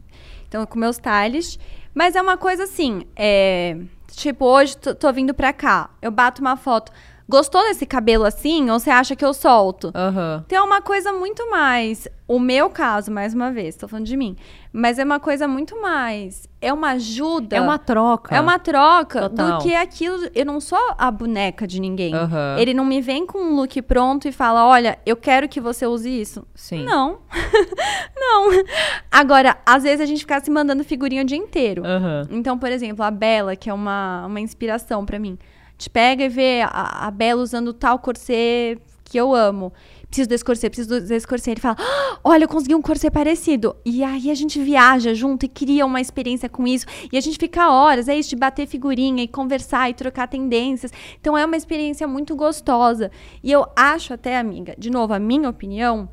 Então, 0.47 0.65
com 0.65 0.77
meus 0.79 0.95
stylist. 0.97 1.59
Mas 1.93 2.15
é 2.15 2.21
uma 2.21 2.37
coisa 2.37 2.63
assim, 2.63 3.03
é, 3.15 3.77
tipo, 4.11 4.45
hoje 4.45 4.75
tô, 4.77 4.95
tô 4.95 5.13
vindo 5.13 5.33
pra 5.33 5.53
cá, 5.53 5.91
eu 6.01 6.11
bato 6.11 6.41
uma 6.41 6.57
foto. 6.57 6.91
Gostou 7.27 7.61
desse 7.61 7.85
cabelo 7.85 8.25
assim? 8.25 8.69
Ou 8.69 8.79
você 8.79 8.89
acha 8.89 9.15
que 9.15 9.23
eu 9.23 9.33
solto? 9.33 9.91
Aham. 9.95 10.43
Tem 10.47 10.59
uma 10.59 10.81
coisa 10.81 11.13
muito 11.13 11.49
mais. 11.49 12.07
O 12.27 12.39
meu 12.39 12.69
caso, 12.69 13.11
mais 13.11 13.33
uma 13.33 13.51
vez, 13.51 13.75
tô 13.75 13.87
falando 13.87 14.05
de 14.05 14.17
mim. 14.17 14.35
Mas 14.71 14.97
é 14.97 15.03
uma 15.03 15.19
coisa 15.19 15.47
muito 15.47 15.79
mais. 15.81 16.49
É 16.59 16.73
uma 16.73 16.91
ajuda. 16.91 17.55
É 17.55 17.61
uma 17.61 17.77
troca. 17.77 18.35
É 18.35 18.41
uma 18.41 18.57
troca 18.57 19.29
Total. 19.29 19.57
do 19.57 19.63
que 19.63 19.75
aquilo. 19.75 20.17
Eu 20.33 20.45
não 20.45 20.59
sou 20.59 20.79
a 20.97 21.11
boneca 21.11 21.67
de 21.67 21.79
ninguém. 21.79 22.13
Aham. 22.13 22.57
Ele 22.57 22.73
não 22.73 22.85
me 22.85 23.01
vem 23.01 23.25
com 23.25 23.37
um 23.37 23.55
look 23.55 23.81
pronto 23.83 24.27
e 24.27 24.31
fala: 24.31 24.65
olha, 24.65 24.97
eu 25.05 25.15
quero 25.15 25.47
que 25.47 25.61
você 25.61 25.85
use 25.85 26.09
isso. 26.09 26.45
Sim. 26.55 26.83
Não. 26.83 27.19
não. 28.15 28.63
Agora, 29.11 29.57
às 29.65 29.83
vezes 29.83 30.01
a 30.01 30.05
gente 30.05 30.19
fica 30.19 30.39
se 30.39 30.49
mandando 30.49 30.83
figurinha 30.83 31.21
o 31.21 31.25
dia 31.25 31.37
inteiro. 31.37 31.83
Aham. 31.85 32.27
Então, 32.31 32.57
por 32.57 32.71
exemplo, 32.71 33.03
a 33.03 33.11
Bela, 33.11 33.55
que 33.55 33.69
é 33.69 33.73
uma, 33.73 34.25
uma 34.25 34.39
inspiração 34.39 35.05
pra 35.05 35.19
mim. 35.19 35.37
Gente 35.77 35.89
pega 35.89 36.23
e 36.23 36.29
vê 36.29 36.61
a, 36.61 37.07
a 37.07 37.11
Bela 37.11 37.41
usando 37.41 37.73
tal 37.73 37.99
corset 37.99 38.79
que 39.03 39.19
eu 39.19 39.33
amo. 39.33 39.71
Preciso 40.07 40.29
desse 40.29 40.45
corset, 40.45 40.69
preciso 40.69 41.01
desse 41.01 41.27
corset. 41.27 41.51
Ele 41.51 41.59
fala, 41.59 41.75
"Ah, 41.79 42.17
olha, 42.23 42.43
eu 42.43 42.47
consegui 42.47 42.75
um 42.75 42.81
corset 42.81 43.11
parecido. 43.11 43.75
E 43.85 44.03
aí 44.03 44.29
a 44.29 44.35
gente 44.35 44.59
viaja 44.61 45.13
junto 45.13 45.45
e 45.45 45.49
cria 45.49 45.85
uma 45.85 45.99
experiência 45.99 46.47
com 46.47 46.65
isso. 46.67 46.85
E 47.11 47.17
a 47.17 47.21
gente 47.21 47.37
fica 47.37 47.69
horas, 47.69 48.07
é 48.07 48.15
isso, 48.15 48.29
de 48.29 48.35
bater 48.35 48.67
figurinha 48.67 49.23
e 49.23 49.27
conversar 49.27 49.89
e 49.89 49.93
trocar 49.93 50.27
tendências. 50.27 50.91
Então 51.19 51.37
é 51.37 51.45
uma 51.45 51.57
experiência 51.57 52.07
muito 52.07 52.35
gostosa. 52.35 53.11
E 53.43 53.51
eu 53.51 53.65
acho 53.75 54.13
até, 54.13 54.37
amiga, 54.37 54.75
de 54.77 54.89
novo, 54.89 55.13
a 55.13 55.19
minha 55.19 55.49
opinião, 55.49 56.09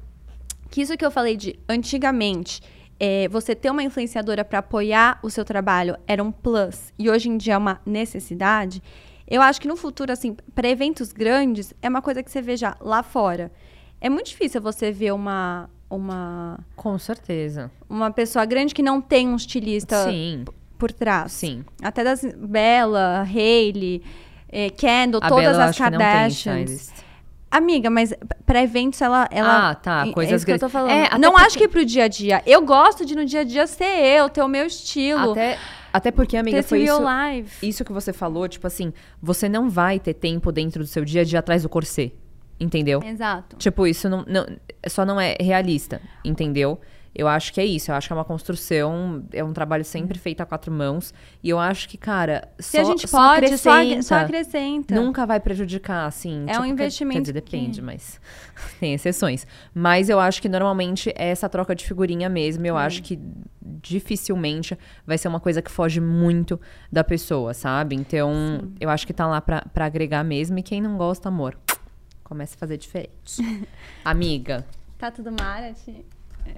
que 0.71 0.83
isso 0.83 0.97
que 0.97 1.05
eu 1.05 1.11
falei 1.11 1.37
de 1.37 1.59
antigamente, 1.69 2.61
é, 2.99 3.29
você 3.29 3.55
ter 3.55 3.71
uma 3.71 3.83
influenciadora 3.83 4.45
para 4.45 4.59
apoiar 4.59 5.19
o 5.23 5.31
seu 5.31 5.45
trabalho 5.45 5.97
era 6.07 6.23
um 6.23 6.31
plus 6.31 6.93
e 6.99 7.09
hoje 7.09 7.31
em 7.31 7.39
dia 7.39 7.55
é 7.55 7.59
uma 7.59 7.81
necessidade. 7.87 8.83
Eu 9.31 9.41
acho 9.41 9.61
que 9.61 9.69
no 9.69 9.77
futuro, 9.77 10.13
assim, 10.13 10.37
para 10.55 10.69
eventos 10.69 11.13
grandes, 11.13 11.73
é 11.81 11.89
uma 11.89 12.03
coisa 12.03 12.23
que 12.23 12.31
você 12.31 12.43
veja 12.43 12.77
lá 12.81 13.03
fora. 13.03 13.53
É 14.01 14.09
muito 14.11 14.27
difícil 14.27 14.61
você 14.61 14.91
ver 14.91 15.13
uma, 15.13 15.71
uma, 15.89 16.59
Com 16.75 16.99
certeza. 16.99 17.71
uma 17.89 18.11
pessoa 18.11 18.45
grande 18.45 18.75
que 18.75 18.83
não 18.83 19.01
tem 19.01 19.29
um 19.29 19.37
estilista 19.37 20.05
Sim, 20.05 20.45
por 20.79 20.91
trás. 20.93 21.31
sim. 21.33 21.65
Até 21.83 22.03
das 22.03 22.23
Bella, 22.37 23.23
Hailey, 23.23 24.03
eh, 24.51 24.71
Kendall, 24.71 25.21
A 25.23 25.29
todas 25.29 25.45
Bela, 25.53 25.65
eu 25.65 25.69
as 25.71 25.79
Kardashians. 25.79 26.93
Amiga, 27.53 27.91
mas 27.91 28.15
para 28.47 28.63
eventos 28.63 29.01
ela, 29.03 29.29
ela. 29.31 29.71
Ah, 29.71 29.75
tá, 29.75 30.07
é- 30.07 30.13
coisas 30.13 30.33
é 30.33 30.37
isso 30.37 30.47
que 30.47 30.53
eu 30.53 30.59
tô 30.59 30.69
falando. 30.69 30.91
É, 30.93 31.19
não 31.19 31.33
porque- 31.33 31.47
acho 31.47 31.59
que 31.59 31.69
pro 31.69 31.85
dia 31.85 32.05
a 32.05 32.09
dia. 32.09 32.43
Eu 32.47 32.63
gosto 32.63 33.05
de 33.05 33.15
no 33.17 33.25
dia 33.25 33.41
a 33.41 33.45
dia 33.45 33.67
ser 33.67 33.85
eu, 34.05 34.29
ter 34.29 34.41
o 34.43 34.47
meu 34.49 34.67
estilo. 34.67 35.33
Até, 35.33 35.59
até 35.93 36.11
porque, 36.11 36.37
amiga, 36.37 36.63
foi 36.63 36.83
isso, 36.85 36.99
life. 37.01 37.67
isso 37.69 37.85
que 37.85 37.93
você 37.93 38.13
falou, 38.13 38.47
tipo 38.49 38.67
assim, 38.67 38.93
você 39.23 39.49
não 39.49 39.69
vai 39.71 39.99
ter 39.99 40.15
tempo 40.15 40.51
dentro 40.53 40.83
do 40.83 40.87
seu 40.87 41.05
dia 41.05 41.23
a 41.23 41.25
dia 41.25 41.39
atrás 41.39 41.63
do 41.63 41.69
corset. 41.69 42.15
Entendeu? 42.59 43.03
Exato. 43.03 43.57
Tipo, 43.57 43.87
isso 43.87 44.07
não, 44.09 44.23
não- 44.29 44.47
só 44.87 45.05
não 45.07 45.19
é 45.19 45.35
realista, 45.41 46.01
entendeu? 46.23 46.79
Eu 47.15 47.27
acho 47.27 47.53
que 47.53 47.61
é 47.61 47.65
isso. 47.65 47.91
Eu 47.91 47.97
acho 47.97 48.07
que 48.07 48.13
é 48.13 48.17
uma 48.17 48.25
construção, 48.25 49.25
é 49.33 49.43
um 49.43 49.53
trabalho 49.53 49.85
sempre 49.85 50.19
feito 50.19 50.41
a 50.41 50.47
quatro 50.47 50.71
mãos. 50.73 51.13
E 51.43 51.49
eu 51.51 51.59
acho 51.59 51.89
que, 51.89 51.99
cara, 51.99 52.49
Se 52.59 52.77
só, 52.77 52.81
a 52.83 52.85
gente 52.85 53.09
só 53.09 53.19
pode, 53.35 53.59
só, 53.59 53.71
acrescenta. 53.73 54.03
só 54.03 54.15
acrescenta. 54.17 54.95
Nunca 54.95 55.27
vai 55.27 55.41
prejudicar, 55.41 56.07
assim. 56.07 56.45
É 56.49 56.59
um 56.59 56.63
quer- 56.63 56.69
investimento 56.69 57.17
Quer 57.17 57.21
dizer, 57.33 57.41
que- 57.43 57.57
depende, 57.57 57.83
mas 57.83 58.21
tem 58.79 58.95
exceções. 58.95 59.47
Mas 59.75 60.09
eu 60.09 60.21
acho 60.21 60.41
que 60.41 60.49
normalmente 60.49 61.11
é 61.17 61.29
essa 61.31 61.49
troca 61.49 61.75
de 61.75 61.85
figurinha 61.85 62.29
mesmo. 62.29 62.63
Hum. 62.63 62.67
Eu 62.69 62.77
acho 62.77 63.03
que 63.03 63.19
dificilmente 63.83 64.79
vai 65.07 65.19
ser 65.19 65.29
uma 65.29 65.41
coisa 65.41 65.61
que 65.61 65.71
foge 65.71 66.01
muito 66.01 66.61
da 66.93 67.03
pessoa, 67.03 67.53
sabe? 67.55 67.97
Então, 67.97 68.71
eu 68.79 68.89
acho 68.89 69.07
que 69.07 69.13
tá 69.13 69.27
lá 69.27 69.41
pra, 69.41 69.63
pra 69.75 69.87
agregar 69.87 70.23
mesmo. 70.25 70.59
E 70.59 70.63
quem 70.63 70.81
não 70.81 70.97
gosta, 70.97 71.29
amor, 71.29 71.59
comece 72.23 72.55
a 72.55 72.59
fazer 72.59 72.77
diferente. 72.77 73.11
Amiga. 74.05 74.65
Tá 74.97 75.11
tudo 75.11 75.33
Marat? 75.33 75.77
Eu 75.89 76.05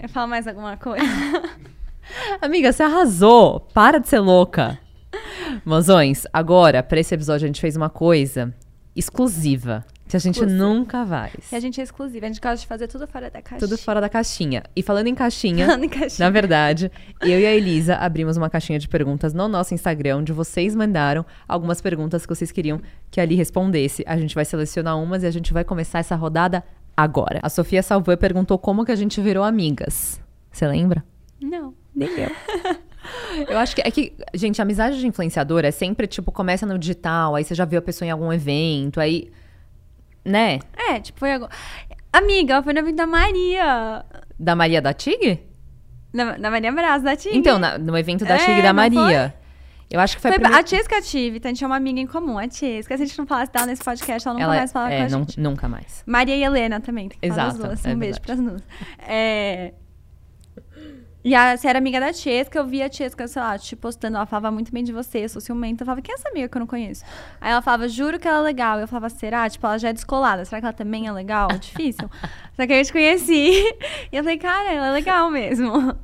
falo 0.08 0.28
mais 0.28 0.46
alguma 0.46 0.76
coisa? 0.76 1.04
Amiga, 2.40 2.72
você 2.72 2.82
arrasou. 2.82 3.60
Para 3.72 3.98
de 3.98 4.08
ser 4.08 4.18
louca. 4.20 4.78
Mozões, 5.64 6.24
agora, 6.32 6.82
pra 6.82 6.98
esse 7.00 7.14
episódio, 7.14 7.44
a 7.44 7.46
gente 7.48 7.60
fez 7.60 7.76
uma 7.76 7.90
coisa 7.90 8.52
exclusiva. 8.96 9.84
Que 10.08 10.16
a 10.16 10.20
gente 10.20 10.34
Exclusiva. 10.34 10.62
nunca 10.62 11.06
faz. 11.06 11.50
E 11.50 11.56
a 11.56 11.60
gente 11.60 11.80
é 11.80 11.84
exclusiva. 11.84 12.26
A 12.26 12.28
gente 12.28 12.40
gosta 12.40 12.56
de 12.58 12.66
fazer 12.66 12.86
tudo 12.86 13.06
fora 13.06 13.30
da 13.30 13.40
caixa. 13.40 13.64
Tudo 13.66 13.78
fora 13.78 13.98
da 13.98 14.10
caixinha. 14.10 14.62
E 14.76 14.82
falando 14.82 15.06
em 15.06 15.14
caixinha, 15.14 15.64
Falando 15.64 15.84
em 15.84 15.88
caixinha. 15.88 16.26
na 16.26 16.30
verdade, 16.30 16.92
eu 17.22 17.40
e 17.40 17.46
a 17.46 17.54
Elisa 17.54 17.94
abrimos 17.96 18.36
uma 18.36 18.50
caixinha 18.50 18.78
de 18.78 18.88
perguntas 18.88 19.32
no 19.32 19.48
nosso 19.48 19.72
Instagram, 19.72 20.18
onde 20.18 20.30
vocês 20.32 20.74
mandaram 20.74 21.24
algumas 21.48 21.80
perguntas 21.80 22.26
que 22.26 22.34
vocês 22.34 22.52
queriam 22.52 22.78
que 23.10 23.22
ali 23.22 23.34
respondesse. 23.36 24.04
A 24.06 24.18
gente 24.18 24.34
vai 24.34 24.44
selecionar 24.44 24.98
umas 25.00 25.22
e 25.22 25.26
a 25.26 25.30
gente 25.30 25.50
vai 25.50 25.64
começar 25.64 26.00
essa 26.00 26.14
rodada 26.14 26.62
agora. 27.02 27.40
A 27.42 27.48
Sofia 27.48 27.82
Salveu 27.82 28.16
perguntou 28.16 28.58
como 28.58 28.84
que 28.84 28.92
a 28.92 28.96
gente 28.96 29.20
virou 29.20 29.44
amigas. 29.44 30.20
Você 30.50 30.66
lembra? 30.66 31.04
Não. 31.40 31.74
Nem 31.94 32.08
eu. 32.08 32.30
Eu 33.48 33.58
acho 33.58 33.74
que 33.74 33.82
é 33.82 33.90
que, 33.90 34.12
gente, 34.32 34.60
a 34.60 34.64
amizade 34.64 34.98
de 35.00 35.06
influenciador 35.06 35.64
é 35.64 35.70
sempre, 35.72 36.06
tipo, 36.06 36.30
começa 36.30 36.64
no 36.64 36.78
digital, 36.78 37.34
aí 37.34 37.42
você 37.42 37.54
já 37.54 37.64
viu 37.64 37.78
a 37.80 37.82
pessoa 37.82 38.06
em 38.06 38.10
algum 38.12 38.32
evento, 38.32 39.00
aí. 39.00 39.30
Né? 40.24 40.60
É, 40.76 41.00
tipo, 41.00 41.18
foi 41.18 41.32
agora. 41.32 41.50
Amiga, 42.12 42.62
foi 42.62 42.72
na 42.72 42.80
vida 42.82 42.96
da 42.98 43.06
Maria. 43.06 44.04
Da 44.38 44.54
Maria 44.54 44.80
da 44.80 44.92
Tig? 44.94 45.40
Na, 46.12 46.38
na 46.38 46.50
Maria 46.50 46.70
Braz, 46.70 47.02
da 47.02 47.16
Tig. 47.16 47.36
Então, 47.36 47.58
na- 47.58 47.76
no 47.78 47.96
evento 47.98 48.24
da 48.24 48.34
É, 48.34 48.38
Tig 48.38 48.62
da 48.62 48.72
Maria. 48.72 49.34
Eu 49.92 50.00
acho 50.00 50.16
que 50.16 50.22
foi, 50.22 50.30
Foi 50.30 50.36
a 50.36 50.40
primeira... 50.40 50.60
a 50.60 50.64
Tiesca 50.64 51.02
tive, 51.02 51.36
então 51.36 51.48
a 51.48 51.50
gente 51.50 51.58
tinha 51.58 51.68
uma 51.68 51.76
amiga 51.76 52.00
em 52.00 52.06
comum, 52.06 52.38
a 52.38 52.48
Tiesca. 52.48 52.96
Se 52.96 53.02
a 53.02 53.06
gente 53.06 53.18
não 53.18 53.26
falasse 53.26 53.52
dela 53.52 53.66
nesse 53.66 53.84
podcast, 53.84 54.26
ela 54.26 54.34
nunca 54.34 54.44
Ela, 54.46 54.56
mais 54.56 54.72
fala 54.72 54.90
é, 54.90 54.98
com 55.00 55.04
a 55.04 55.08
não- 55.10 55.18
gente. 55.20 55.38
nunca 55.40 55.68
mais. 55.68 56.02
Maria 56.06 56.34
e 56.34 56.42
Helena 56.42 56.80
também, 56.80 57.10
tem 57.10 57.18
que 57.20 57.28
falar 57.28 57.48
Exato, 57.48 57.62
duas. 57.66 57.84
é 57.84 57.94
um 57.94 57.98
beijo 57.98 58.20
pras 58.22 58.40
duas. 58.40 58.62
É... 59.06 59.74
E 61.24 61.36
a, 61.36 61.56
você 61.56 61.68
era 61.68 61.78
amiga 61.78 62.00
da 62.00 62.12
Tiesca, 62.12 62.58
eu 62.58 62.66
via 62.66 62.86
a 62.86 62.88
Tiesca, 62.88 63.28
sei 63.28 63.40
lá, 63.40 63.56
te 63.56 63.76
postando, 63.76 64.16
ela 64.16 64.26
falava 64.26 64.50
muito 64.50 64.72
bem 64.72 64.82
de 64.82 64.92
você, 64.92 65.28
sou 65.28 65.40
ciumenta. 65.40 65.82
Eu 65.82 65.86
falava, 65.86 66.02
quem 66.02 66.12
é 66.12 66.16
essa 66.18 66.28
amiga 66.30 66.48
que 66.48 66.56
eu 66.56 66.60
não 66.60 66.66
conheço? 66.66 67.04
Aí 67.40 67.52
ela 67.52 67.62
falava, 67.62 67.86
juro 67.86 68.18
que 68.18 68.26
ela 68.26 68.38
é 68.38 68.42
legal. 68.42 68.80
Eu 68.80 68.88
falava, 68.88 69.08
será? 69.08 69.48
Tipo, 69.48 69.64
ela 69.66 69.78
já 69.78 69.90
é 69.90 69.92
descolada, 69.92 70.44
será 70.44 70.60
que 70.60 70.66
ela 70.66 70.72
também 70.72 71.06
é 71.06 71.12
legal? 71.12 71.46
Difícil. 71.60 72.10
Só 72.56 72.66
que 72.66 72.72
aí 72.72 72.80
eu 72.80 72.84
te 72.84 72.92
conheci, 72.92 73.52
e 74.10 74.16
eu 74.16 74.24
falei, 74.24 74.38
cara, 74.38 74.72
ela 74.72 74.88
é 74.88 74.92
legal 74.92 75.30
mesmo. 75.30 75.94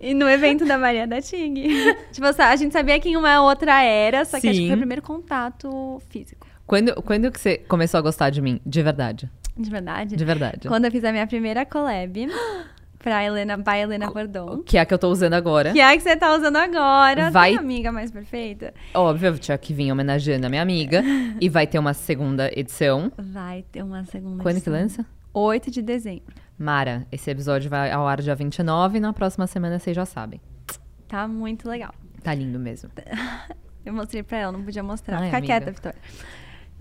E 0.00 0.12
no 0.14 0.28
evento 0.28 0.64
da 0.66 0.76
Maria 0.78 1.06
da 1.06 1.20
Tig. 1.22 1.64
tipo, 2.12 2.26
a 2.26 2.56
gente 2.56 2.72
sabia 2.72 2.98
quem 3.00 3.16
uma 3.16 3.42
outra 3.42 3.82
era, 3.82 4.24
só 4.24 4.38
que 4.40 4.48
acho 4.48 4.58
que 4.60 4.66
foi 4.66 4.74
o 4.74 4.78
primeiro 4.78 5.02
contato 5.02 6.00
físico. 6.08 6.46
Quando, 6.66 6.94
quando 7.02 7.30
que 7.30 7.40
você 7.40 7.58
começou 7.58 7.98
a 7.98 8.00
gostar 8.02 8.30
de 8.30 8.42
mim? 8.42 8.60
De 8.66 8.82
verdade. 8.82 9.30
De 9.56 9.70
verdade. 9.70 10.16
De 10.16 10.24
verdade. 10.24 10.68
Quando 10.68 10.84
eu 10.84 10.90
fiz 10.90 11.02
a 11.04 11.12
minha 11.12 11.26
primeira 11.26 11.64
collab 11.64 12.28
pra 12.98 13.24
Helena, 13.24 13.56
by 13.56 13.78
Helena 13.82 14.10
Bordon. 14.10 14.62
Que 14.64 14.76
é 14.76 14.80
a 14.80 14.84
que 14.84 14.92
eu 14.92 14.98
tô 14.98 15.08
usando 15.08 15.34
agora. 15.34 15.72
Que 15.72 15.80
é 15.80 15.84
a 15.92 15.96
que 15.96 16.02
você 16.02 16.16
tá 16.16 16.34
usando 16.34 16.56
agora. 16.56 17.30
Vai- 17.30 17.50
Tem 17.50 17.58
amiga 17.58 17.92
mais 17.92 18.10
perfeita? 18.10 18.74
Óbvio, 18.92 19.28
eu 19.28 19.38
tinha 19.38 19.56
que 19.56 19.72
vir 19.72 19.90
homenageando 19.92 20.44
a 20.46 20.48
minha 20.50 20.60
amiga. 20.62 21.02
e 21.40 21.48
vai 21.48 21.66
ter 21.66 21.78
uma 21.78 21.94
segunda 21.94 22.50
edição. 22.58 23.12
Vai 23.16 23.64
ter 23.70 23.82
uma 23.82 24.04
segunda 24.04 24.42
Quando 24.42 24.60
que 24.60 24.68
edição. 24.68 24.72
lança? 24.74 25.06
8 25.38 25.70
de 25.70 25.82
dezembro. 25.82 26.34
Mara, 26.58 27.06
esse 27.12 27.30
episódio 27.30 27.68
vai 27.68 27.90
ao 27.92 28.08
ar 28.08 28.22
dia 28.22 28.34
29 28.34 28.96
e 28.96 29.00
na 29.00 29.12
próxima 29.12 29.46
semana 29.46 29.78
vocês 29.78 29.94
já 29.94 30.06
sabem. 30.06 30.40
Tá 31.06 31.28
muito 31.28 31.68
legal. 31.68 31.94
Tá 32.22 32.34
lindo 32.34 32.58
mesmo. 32.58 32.90
Eu 33.84 33.92
mostrei 33.92 34.22
pra 34.22 34.38
ela, 34.38 34.52
não 34.52 34.64
podia 34.64 34.82
mostrar. 34.82 35.18
Ai, 35.18 35.26
Fica 35.26 35.36
amiga. 35.36 35.52
quieta, 35.60 35.70
Vitória. 35.72 35.98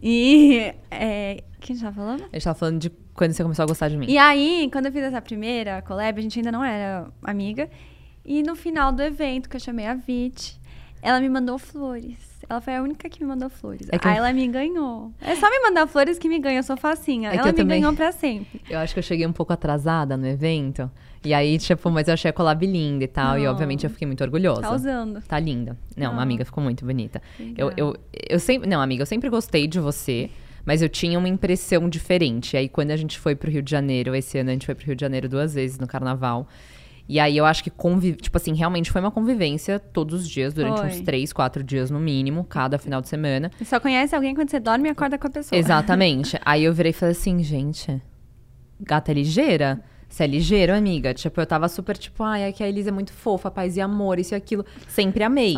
E. 0.01 0.74
É, 0.89 1.43
quem 1.60 1.76
já 1.76 1.88
tá 1.88 1.93
falando? 1.93 2.22
A 2.24 2.36
gente 2.36 2.43
tava 2.45 2.58
falando 2.58 2.80
de 2.80 2.89
quando 3.14 3.34
você 3.34 3.43
começou 3.43 3.64
a 3.64 3.68
gostar 3.68 3.89
de 3.89 3.97
mim. 3.97 4.06
E 4.08 4.18
aí, 4.18 4.70
quando 4.72 4.86
eu 4.86 4.91
fiz 4.91 5.03
essa 5.03 5.22
primeira 5.22 5.82
collab, 5.82 6.18
a 6.18 6.22
gente 6.22 6.39
ainda 6.39 6.51
não 6.51 6.64
era 6.64 7.10
amiga. 7.24 7.70
E 8.24 8.41
no 8.41 8.56
final 8.56 8.93
do 8.93 9.03
evento, 9.03 9.49
que 9.49 9.58
eu 9.58 9.60
chamei 9.60 9.86
a 9.86 9.95
Vit, 9.95 10.60
ela 11.01 11.20
me 11.20 11.28
mandou 11.28 11.60
flores. 11.60 12.34
Ela 12.50 12.62
foi 12.62 12.76
a 12.76 12.82
única 12.84 13.10
que 13.10 13.22
me 13.24 13.28
mandou 13.28 13.50
flores. 13.50 13.88
É 13.91 13.96
aí 14.02 14.14
eu- 14.14 14.18
ela 14.20 14.32
me 14.34 14.48
ganhou. 14.48 15.12
É 15.20 15.36
só 15.36 15.50
me 15.50 15.60
mandar 15.62 15.88
flores 15.88 16.20
que 16.20 16.30
me 16.30 16.38
ganha, 16.39 16.60
eu 16.60 16.64
sou 16.64 16.78
facinha. 16.78 17.32
É 17.32 17.36
ela 17.38 17.48
me 17.48 17.54
também- 17.54 17.80
ganhou 17.82 17.93
pra 17.96 18.12
sempre. 18.12 18.62
Eu 18.70 18.78
acho 18.80 18.93
que 18.93 19.00
eu 19.00 19.04
cheguei 19.04 19.26
um 19.26 19.32
pouco 19.34 19.52
atrasada 19.54 20.16
no 20.16 20.28
evento. 20.28 20.89
E 21.24 21.34
aí, 21.34 21.58
tipo, 21.58 21.89
mas 21.89 22.08
eu 22.08 22.14
achei 22.14 22.30
a 22.30 22.34
collab 22.34 22.64
linda 22.66 23.04
e 23.04 23.08
tal. 23.08 23.38
E 23.39 23.43
Não. 23.46 23.52
obviamente 23.52 23.84
eu 23.84 23.89
fiquei 23.89 24.06
muito 24.06 24.24
orgulhosa. 24.24 24.62
Tá 24.62 24.74
usando. 24.76 25.22
Tá 25.28 25.39
linda. 25.39 25.76
Não, 25.98 26.14
Não. 26.14 26.20
amiga, 26.20 26.46
ficou 26.46 26.64
muito 26.64 26.86
bonita. 26.86 27.20
Eu, 27.58 27.72
eu, 27.76 27.96
eu 28.30 28.39
sempre. 28.39 28.70
Não, 28.70 28.80
amiga, 28.80 29.02
eu 29.02 29.08
sempre 29.08 29.28
gostei 29.28 29.66
de 29.68 29.80
você, 29.80 30.30
mas 30.64 30.84
eu 30.84 30.89
tinha 30.89 31.18
uma 31.18 31.28
impressão 31.28 31.89
diferente. 31.89 32.56
Aí, 32.56 32.70
quando 32.70 32.91
a 32.91 32.96
gente 32.98 33.18
foi 33.18 33.36
pro 33.36 33.50
Rio 33.50 33.64
de 33.64 33.72
Janeiro, 33.72 34.14
esse 34.14 34.38
ano 34.38 34.52
a 34.52 34.54
gente 34.54 34.68
foi 34.68 34.76
pro 34.76 34.86
Rio 34.86 34.96
de 34.96 35.02
Janeiro 35.02 35.28
duas 35.28 35.56
vezes 35.56 35.80
no 35.80 35.88
carnaval. 35.88 36.48
E 37.08 37.20
aí 37.20 37.38
eu 37.38 37.45
acho 37.45 37.64
que 37.64 37.70
conviv... 37.70 38.16
tipo 38.16 38.36
assim, 38.38 38.53
realmente 38.53 38.91
foi 38.91 38.99
uma 38.99 39.12
convivência 39.12 39.80
todos 39.80 40.22
os 40.22 40.30
dias, 40.30 40.53
durante 40.53 40.80
Foi. 40.80 40.88
uns 40.88 41.01
três, 41.01 41.32
quatro 41.32 41.64
dias 41.64 41.91
no 41.91 41.99
mínimo, 41.99 42.43
cada 42.43 42.78
final 42.78 43.01
de 43.01 43.08
semana. 43.08 43.51
Você 43.58 43.66
só 43.66 43.80
conhece 43.80 44.16
alguém 44.16 44.34
quando 44.34 44.49
você 44.49 44.60
dorme 44.60 44.89
e 44.89 44.91
acorda 44.91 45.18
com 45.18 45.28
a 45.28 45.30
pessoa. 45.30 45.58
Exatamente. 45.58 46.39
Aí 46.43 46.64
eu 46.64 46.74
virei 46.74 46.89
e 46.89 46.93
falei 46.93 47.12
assim, 47.12 47.43
gente, 47.43 48.01
gata 48.80 49.12
é 49.12 49.14
ligeira? 49.14 49.84
Você 50.10 50.24
é 50.24 50.28
ligeiro, 50.28 50.74
amiga? 50.74 51.14
Tipo, 51.14 51.41
eu 51.41 51.45
tava 51.45 51.68
super 51.68 51.97
tipo, 51.97 52.24
ai, 52.24 52.43
é 52.43 52.51
que 52.51 52.64
a 52.64 52.68
Elisa 52.68 52.89
é 52.89 52.91
muito 52.91 53.12
fofa, 53.12 53.51
paz 53.51 53.76
e 53.76 53.82
amor, 53.82 54.18
isso 54.18 54.34
e 54.34 54.36
aquilo. 54.36 54.66
Sempre 54.88 55.24
amei. 55.24 55.56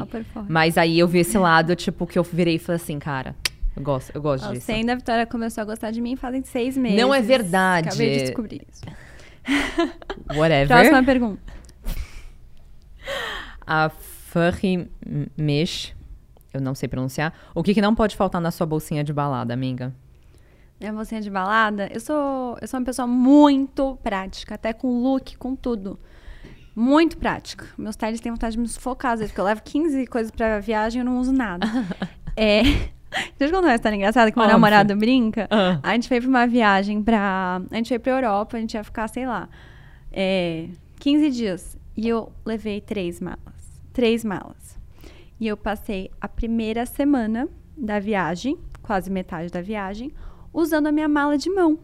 Mas 0.50 0.78
aí 0.78 0.98
eu 0.98 1.08
vi 1.08 1.20
esse 1.20 1.38
lado, 1.38 1.76
tipo, 1.76 2.08
que 2.08 2.18
eu 2.18 2.24
virei 2.24 2.56
e 2.56 2.60
falei 2.60 2.82
assim, 2.82 2.98
cara, 2.98 3.36
eu 3.76 3.84
gosto, 3.84 4.12
eu 4.16 4.22
gosto 4.22 4.52
disso. 4.52 4.66
Você 4.66 4.72
ainda, 4.72 4.94
a 4.94 4.96
Vitória 4.96 5.26
começou 5.26 5.62
a 5.62 5.66
gostar 5.66 5.92
de 5.92 6.02
mim 6.02 6.16
fazem 6.16 6.44
seis 6.44 6.76
meses. 6.76 7.00
Não 7.00 7.14
é 7.14 7.22
verdade. 7.22 7.90
Acabei 7.90 8.18
de 8.18 8.24
descobrir 8.24 8.62
isso. 8.68 8.82
Whatever. 10.36 10.68
Próxima 10.68 11.04
pergunta. 11.04 11.42
A 13.66 13.90
Furry 13.90 14.90
Mish, 15.38 15.96
eu 16.54 16.62
não 16.62 16.76
sei 16.76 16.88
pronunciar. 16.88 17.34
O 17.54 17.64
que, 17.64 17.74
que 17.74 17.82
não 17.82 17.96
pode 17.96 18.16
faltar 18.16 18.42
na 18.42 18.52
sua 18.52 18.66
bolsinha 18.66 19.04
de 19.04 19.12
balada, 19.12 19.54
amiga? 19.54 19.94
Minha 20.80 20.94
bolsinha 20.94 21.22
de 21.22 21.30
balada, 21.30 21.90
eu 21.92 22.00
sou, 22.00 22.58
eu 22.62 22.68
sou 22.68 22.80
uma 22.80 22.86
pessoa 22.86 23.08
muito 23.08 23.98
prática, 24.04 24.56
até 24.56 24.74
com 24.74 25.02
look, 25.02 25.36
com 25.38 25.56
tudo. 25.56 26.00
Muito 26.76 27.18
prática. 27.18 27.66
Meus 27.76 27.96
stylists 27.96 28.22
têm 28.22 28.32
vontade 28.32 28.56
de 28.56 28.62
me 28.62 28.68
sufocar, 28.68 29.14
às 29.14 29.20
vezes, 29.20 29.32
porque 29.32 29.42
eu 29.42 29.46
levo 29.46 29.64
15 29.64 30.06
coisas 30.06 30.32
pra 30.32 30.60
viagem 30.60 31.00
e 31.00 31.02
eu 31.02 31.06
não 31.06 31.20
uso 31.20 31.34
nada. 31.34 31.66
é. 32.38 32.62
Deixa 33.38 33.54
eu 33.54 33.58
contar 33.58 33.70
uma 33.70 33.76
história 33.76 33.96
engraçada 33.96 34.32
que 34.32 34.38
meu 34.38 34.44
Óbvio. 34.46 34.56
namorado 34.56 34.96
brinca. 34.96 35.48
Ah. 35.50 35.80
A 35.84 35.94
gente 35.94 36.08
foi 36.08 36.20
pra 36.20 36.30
uma 36.30 36.48
viagem 36.48 37.02
pra. 37.04 37.62
A 37.70 37.76
gente 37.76 37.90
foi 37.90 38.00
pra 38.00 38.12
Europa, 38.14 38.58
a 38.58 38.60
gente 38.60 38.74
ia 38.74 38.84
ficar, 38.84 39.08
sei 39.08 39.26
lá, 39.26 39.50
é, 40.12 40.68
15 41.00 41.30
dias. 41.32 41.78
E 41.96 42.08
eu 42.08 42.32
levei 42.46 42.80
três 42.82 43.20
malas. 43.20 43.40
Três 43.94 44.24
malas. 44.24 44.78
E 45.40 45.48
eu 45.48 45.58
passei 45.58 46.10
a 46.20 46.28
primeira 46.28 46.86
semana 46.86 47.48
da 47.78 48.00
viagem, 48.00 48.58
quase 48.82 49.10
metade 49.12 49.52
da 49.52 49.62
viagem, 49.62 50.12
usando 50.54 50.88
a 50.88 50.92
minha 50.92 51.08
mala 51.08 51.38
de 51.38 51.50
mão. 51.50 51.78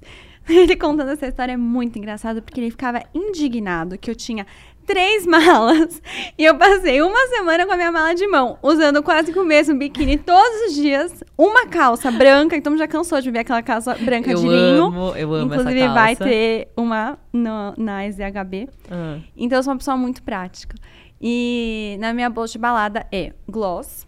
Ele 0.48 0.76
contando 0.76 1.10
essa 1.10 1.26
história 1.26 1.52
é 1.52 1.56
muito 1.56 1.98
engraçado, 1.98 2.42
porque 2.42 2.58
ele 2.58 2.70
ficava 2.70 3.02
indignado 3.14 3.98
que 3.98 4.10
eu 4.10 4.14
tinha 4.14 4.46
três 4.88 5.26
malas 5.26 6.00
e 6.36 6.44
eu 6.44 6.56
passei 6.56 7.00
uma 7.02 7.26
semana 7.28 7.66
com 7.66 7.72
a 7.72 7.76
minha 7.76 7.92
mala 7.92 8.14
de 8.14 8.26
mão, 8.26 8.58
usando 8.62 9.02
quase 9.02 9.30
que 9.32 9.38
o 9.38 9.44
mesmo 9.44 9.78
biquíni 9.78 10.16
todos 10.18 10.68
os 10.68 10.74
dias, 10.74 11.22
uma 11.36 11.66
calça 11.66 12.10
branca, 12.10 12.56
então 12.56 12.76
já 12.76 12.88
cansou 12.88 13.20
de 13.20 13.30
ver 13.30 13.40
aquela 13.40 13.62
calça 13.62 13.94
branca 13.94 14.30
eu 14.32 14.38
de 14.40 14.48
linho. 14.48 14.84
amo, 14.86 15.14
eu 15.14 15.32
amo 15.34 15.54
Inclusive 15.54 15.78
essa 15.78 15.86
calça. 15.94 16.00
vai 16.00 16.16
ter 16.16 16.68
uma 16.76 17.18
no- 17.32 17.74
na 17.76 18.04
SDHB. 18.06 18.68
Ah. 18.90 19.18
Então 19.36 19.58
eu 19.58 19.62
sou 19.62 19.72
uma 19.74 19.78
pessoa 19.78 19.96
muito 19.96 20.22
prática. 20.22 20.74
E 21.20 21.96
na 22.00 22.12
minha 22.14 22.30
bolsa 22.30 22.52
de 22.54 22.58
balada 22.58 23.06
é 23.12 23.32
gloss, 23.48 24.06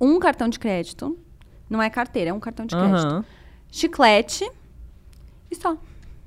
um 0.00 0.18
cartão 0.18 0.48
de 0.48 0.58
crédito, 0.58 1.18
não 1.68 1.82
é 1.82 1.90
carteira, 1.90 2.30
é 2.30 2.32
um 2.32 2.38
cartão 2.40 2.64
de 2.66 2.76
crédito, 2.76 3.06
Aham. 3.06 3.24
chiclete 3.72 4.48
e 5.50 5.56
só. 5.56 5.76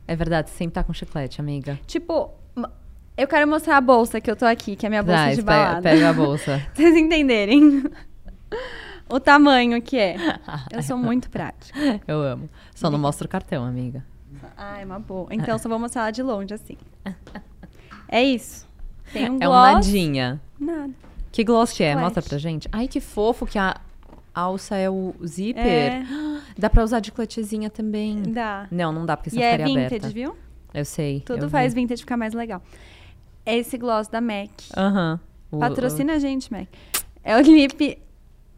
É 0.07 0.15
verdade, 0.15 0.49
sempre 0.49 0.73
tá 0.73 0.83
com 0.83 0.93
chiclete, 0.93 1.39
amiga. 1.39 1.79
Tipo, 1.85 2.31
eu 3.17 3.27
quero 3.27 3.47
mostrar 3.47 3.77
a 3.77 3.81
bolsa 3.81 4.21
que 4.21 4.29
eu 4.29 4.35
tô 4.35 4.45
aqui, 4.45 4.75
que 4.75 4.85
é 4.85 4.87
a 4.87 4.89
minha 4.89 5.03
bolsa 5.03 5.21
Traz, 5.21 5.37
de 5.37 5.43
pega, 5.43 5.57
balada. 5.57 5.81
pega 5.81 6.09
a 6.09 6.13
bolsa. 6.13 6.61
Pra 6.73 6.75
vocês 6.83 6.95
entenderem 6.95 7.83
o 9.09 9.19
tamanho 9.19 9.81
que 9.81 9.97
é. 9.97 10.15
Eu 10.71 10.81
sou 10.83 10.97
muito 10.97 11.29
prática. 11.29 11.77
Eu 12.07 12.21
amo. 12.21 12.49
Só 12.75 12.89
não 12.89 12.99
mostra 12.99 13.25
o 13.25 13.29
cartão, 13.29 13.65
amiga. 13.65 14.03
Ah, 14.57 14.79
é 14.79 14.85
uma 14.85 14.99
boa. 14.99 15.27
Então 15.31 15.57
só 15.57 15.67
vou 15.69 15.79
mostrar 15.79 16.03
ela 16.03 16.11
de 16.11 16.21
longe, 16.23 16.53
assim. 16.53 16.77
É 18.07 18.23
isso. 18.23 18.67
Tem 19.11 19.29
um 19.29 19.37
É 19.41 19.47
um 19.47 19.51
gloss. 19.51 19.73
nadinha. 19.73 20.41
Nada. 20.59 20.91
Que 21.31 21.43
gloss 21.43 21.71
que 21.73 21.83
é? 21.83 21.89
Chiclete. 21.89 22.03
Mostra 22.03 22.21
pra 22.23 22.37
gente. 22.37 22.67
Ai, 22.71 22.87
que 22.87 22.99
fofo 22.99 23.45
que 23.45 23.57
a 23.59 23.79
alça 24.33 24.75
é 24.75 24.89
o 24.89 25.13
zíper. 25.25 25.65
É. 25.65 26.03
Dá 26.57 26.69
pra 26.69 26.83
usar 26.83 26.99
de 26.99 27.11
cletezinha 27.11 27.69
também. 27.69 28.21
Dá. 28.23 28.67
Não, 28.71 28.91
não 28.91 29.05
dá, 29.05 29.15
porque 29.15 29.29
você 29.29 29.37
E 29.37 29.43
é 29.43 29.51
ficaria 29.51 29.65
vintage, 29.75 29.85
aberta. 29.95 30.09
viu? 30.09 30.35
Eu 30.73 30.85
sei. 30.85 31.21
Tudo 31.21 31.45
eu 31.45 31.49
faz 31.49 31.73
vi. 31.73 31.81
vintage 31.81 32.01
ficar 32.01 32.17
mais 32.17 32.33
legal. 32.33 32.61
É 33.47 33.57
esse 33.57 33.77
gloss 33.77 34.07
da 34.09 34.19
MAC. 34.19 34.51
Aham. 34.75 35.19
O- 35.49 35.59
Patrocina 35.59 36.13
a 36.13 36.19
gente, 36.19 36.51
MAC. 36.51 36.67
É 37.23 37.35
o 37.37 37.39
lip 37.41 37.97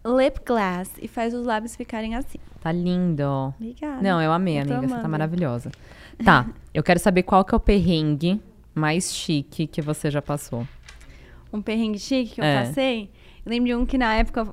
lip 0.05 0.39
glass 0.45 0.89
e 1.01 1.07
faz 1.07 1.33
os 1.33 1.45
lábios 1.45 1.75
ficarem 1.75 2.15
assim. 2.15 2.39
Tá 2.61 2.71
lindo. 2.71 3.53
Obrigada. 3.59 4.01
Não, 4.01 4.21
eu 4.21 4.31
amei, 4.31 4.57
Eu 4.57 4.61
amiga. 4.61 4.79
Você 4.81 4.87
tá 4.87 4.93
amando. 4.95 5.09
maravilhosa. 5.09 5.71
Tá, 6.25 6.47
eu 6.73 6.81
quero 6.81 6.99
saber 6.99 7.23
qual 7.23 7.45
que 7.45 7.53
é 7.53 7.57
o 7.57 7.59
perrengue 7.59 8.41
mais 8.73 9.13
chique 9.13 9.67
que 9.67 9.81
você 9.81 10.09
já 10.09 10.21
passou. 10.21 10.67
Um 11.53 11.61
perrengue 11.61 11.99
chique 11.99 12.35
que 12.35 12.41
eu 12.41 12.45
É. 12.45 12.65
passei. 12.65 13.09
Eu 13.45 13.49
lembro 13.51 13.67
de 13.67 13.75
um 13.75 13.85
que 13.85 13.97
na 13.97 14.15
época, 14.15 14.47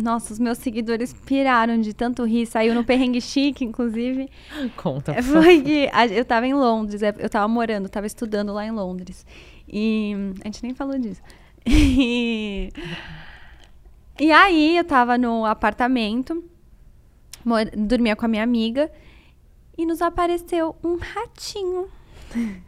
nossa, 0.00 0.32
os 0.32 0.38
meus 0.38 0.58
seguidores 0.58 1.12
piraram 1.12 1.80
de 1.80 1.92
tanto 1.92 2.24
rir. 2.24 2.46
Saiu 2.46 2.74
no 2.74 2.84
perrengue 2.84 3.20
chique, 3.20 3.64
inclusive. 3.64 4.28
Conta. 4.76 5.12
Por. 5.14 5.22
Foi 5.22 5.60
que 5.60 5.88
eu 6.14 6.24
tava 6.24 6.46
em 6.46 6.54
Londres, 6.54 7.02
é, 7.02 7.14
eu 7.18 7.28
tava 7.28 7.48
morando, 7.48 7.88
tava 7.88 8.06
estudando 8.06 8.52
lá 8.52 8.64
em 8.64 8.70
Londres. 8.70 9.26
E 9.68 10.14
a 10.42 10.46
gente 10.46 10.62
nem 10.62 10.74
falou 10.74 10.98
disso. 10.98 11.20
E, 11.70 12.72
e 14.18 14.32
aí 14.32 14.76
eu 14.76 14.84
tava 14.84 15.18
no 15.18 15.44
apartamento, 15.44 16.42
mor- 17.44 17.70
dormia 17.76 18.16
com 18.16 18.24
a 18.24 18.28
minha 18.28 18.42
amiga, 18.42 18.90
e 19.76 19.84
nos 19.86 20.00
apareceu 20.02 20.74
um 20.82 20.96
ratinho. 20.96 21.86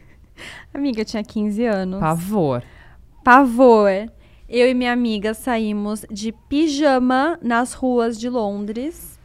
amiga, 0.75 1.01
eu 1.01 1.05
tinha 1.05 1.25
15 1.25 1.65
anos. 1.65 2.01
Pavor. 2.01 2.63
Pavor. 3.25 3.91
Eu 4.51 4.69
e 4.69 4.75
minha 4.75 4.93
amiga 4.93 5.33
saímos 5.33 6.05
de 6.11 6.33
pijama 6.49 7.39
nas 7.41 7.73
ruas 7.73 8.19
de 8.19 8.29
Londres. 8.29 9.19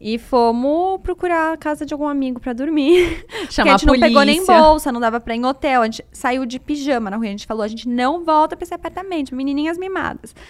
E 0.00 0.16
fomos 0.16 1.00
procurar 1.02 1.52
a 1.52 1.56
casa 1.56 1.84
de 1.84 1.92
algum 1.92 2.06
amigo 2.06 2.38
pra 2.40 2.52
dormir. 2.52 3.24
Chamar 3.50 3.70
a 3.74 3.76
gente 3.76 3.86
não 3.86 3.94
pegou 4.00 4.22
nem 4.24 4.40
bolsa, 4.62 4.92
não 4.92 5.00
dava 5.00 5.18
pra 5.20 5.34
ir 5.34 5.38
em 5.38 5.44
hotel. 5.44 5.82
A 5.82 5.84
gente 5.86 6.04
saiu 6.12 6.46
de 6.46 6.58
pijama 6.60 7.10
na 7.10 7.16
rua. 7.16 7.26
A 7.26 7.30
gente 7.30 7.46
falou, 7.46 7.62
a 7.64 7.68
gente 7.68 7.88
não 7.88 8.24
volta 8.24 8.56
pra 8.56 8.64
esse 8.64 8.74
apartamento. 8.74 9.34
Menininhas 9.34 9.78
mimadas. 9.78 10.34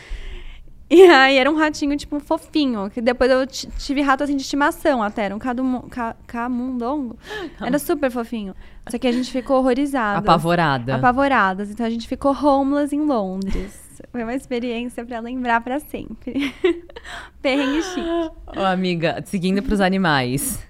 E 0.91 1.03
aí 1.03 1.37
era 1.37 1.51
um 1.51 1.55
ratinho, 1.55 1.95
tipo, 1.99 2.19
fofinho. 2.19 2.89
Que 2.89 3.03
depois 3.03 3.31
eu 3.31 3.47
tive 3.47 4.01
rato 4.01 4.25
assim 4.25 4.35
de 4.35 4.41
estimação 4.41 5.03
até. 5.03 5.25
Era 5.25 5.37
um 5.37 5.39
cadumu- 5.39 5.83
ca- 5.91 6.17
camundongo. 6.27 7.15
Era 7.61 7.79
super 7.79 8.11
fofinho. 8.11 8.55
Só 8.89 8.97
que 8.97 9.07
a 9.07 9.13
gente 9.13 9.31
ficou 9.31 9.59
horrorizada. 9.59 10.21
Apavorada. 10.21 10.95
Apavoradas. 10.95 11.71
Então 11.71 11.85
a 11.85 11.91
gente 11.91 12.09
ficou 12.09 12.33
homeless 12.33 12.97
em 12.97 13.03
Londres. 13.03 13.87
Foi 14.11 14.23
uma 14.23 14.35
experiência 14.35 15.05
pra 15.05 15.21
lembrar 15.21 15.61
pra 15.61 15.81
sempre. 15.81 16.55
Perrengue 17.43 17.83
chique. 17.83 18.31
Ô, 18.57 18.65
amiga, 18.65 19.23
seguindo 19.25 19.63
pros 19.63 19.81
animais. 19.81 20.65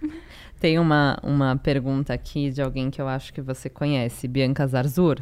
Tem 0.61 0.79
uma, 0.79 1.17
uma 1.23 1.57
pergunta 1.57 2.13
aqui 2.13 2.51
de 2.51 2.61
alguém 2.61 2.91
que 2.91 3.01
eu 3.01 3.09
acho 3.09 3.33
que 3.33 3.41
você 3.41 3.69
conhece, 3.69 4.27
Bianca 4.27 4.67
Zarzur. 4.67 5.19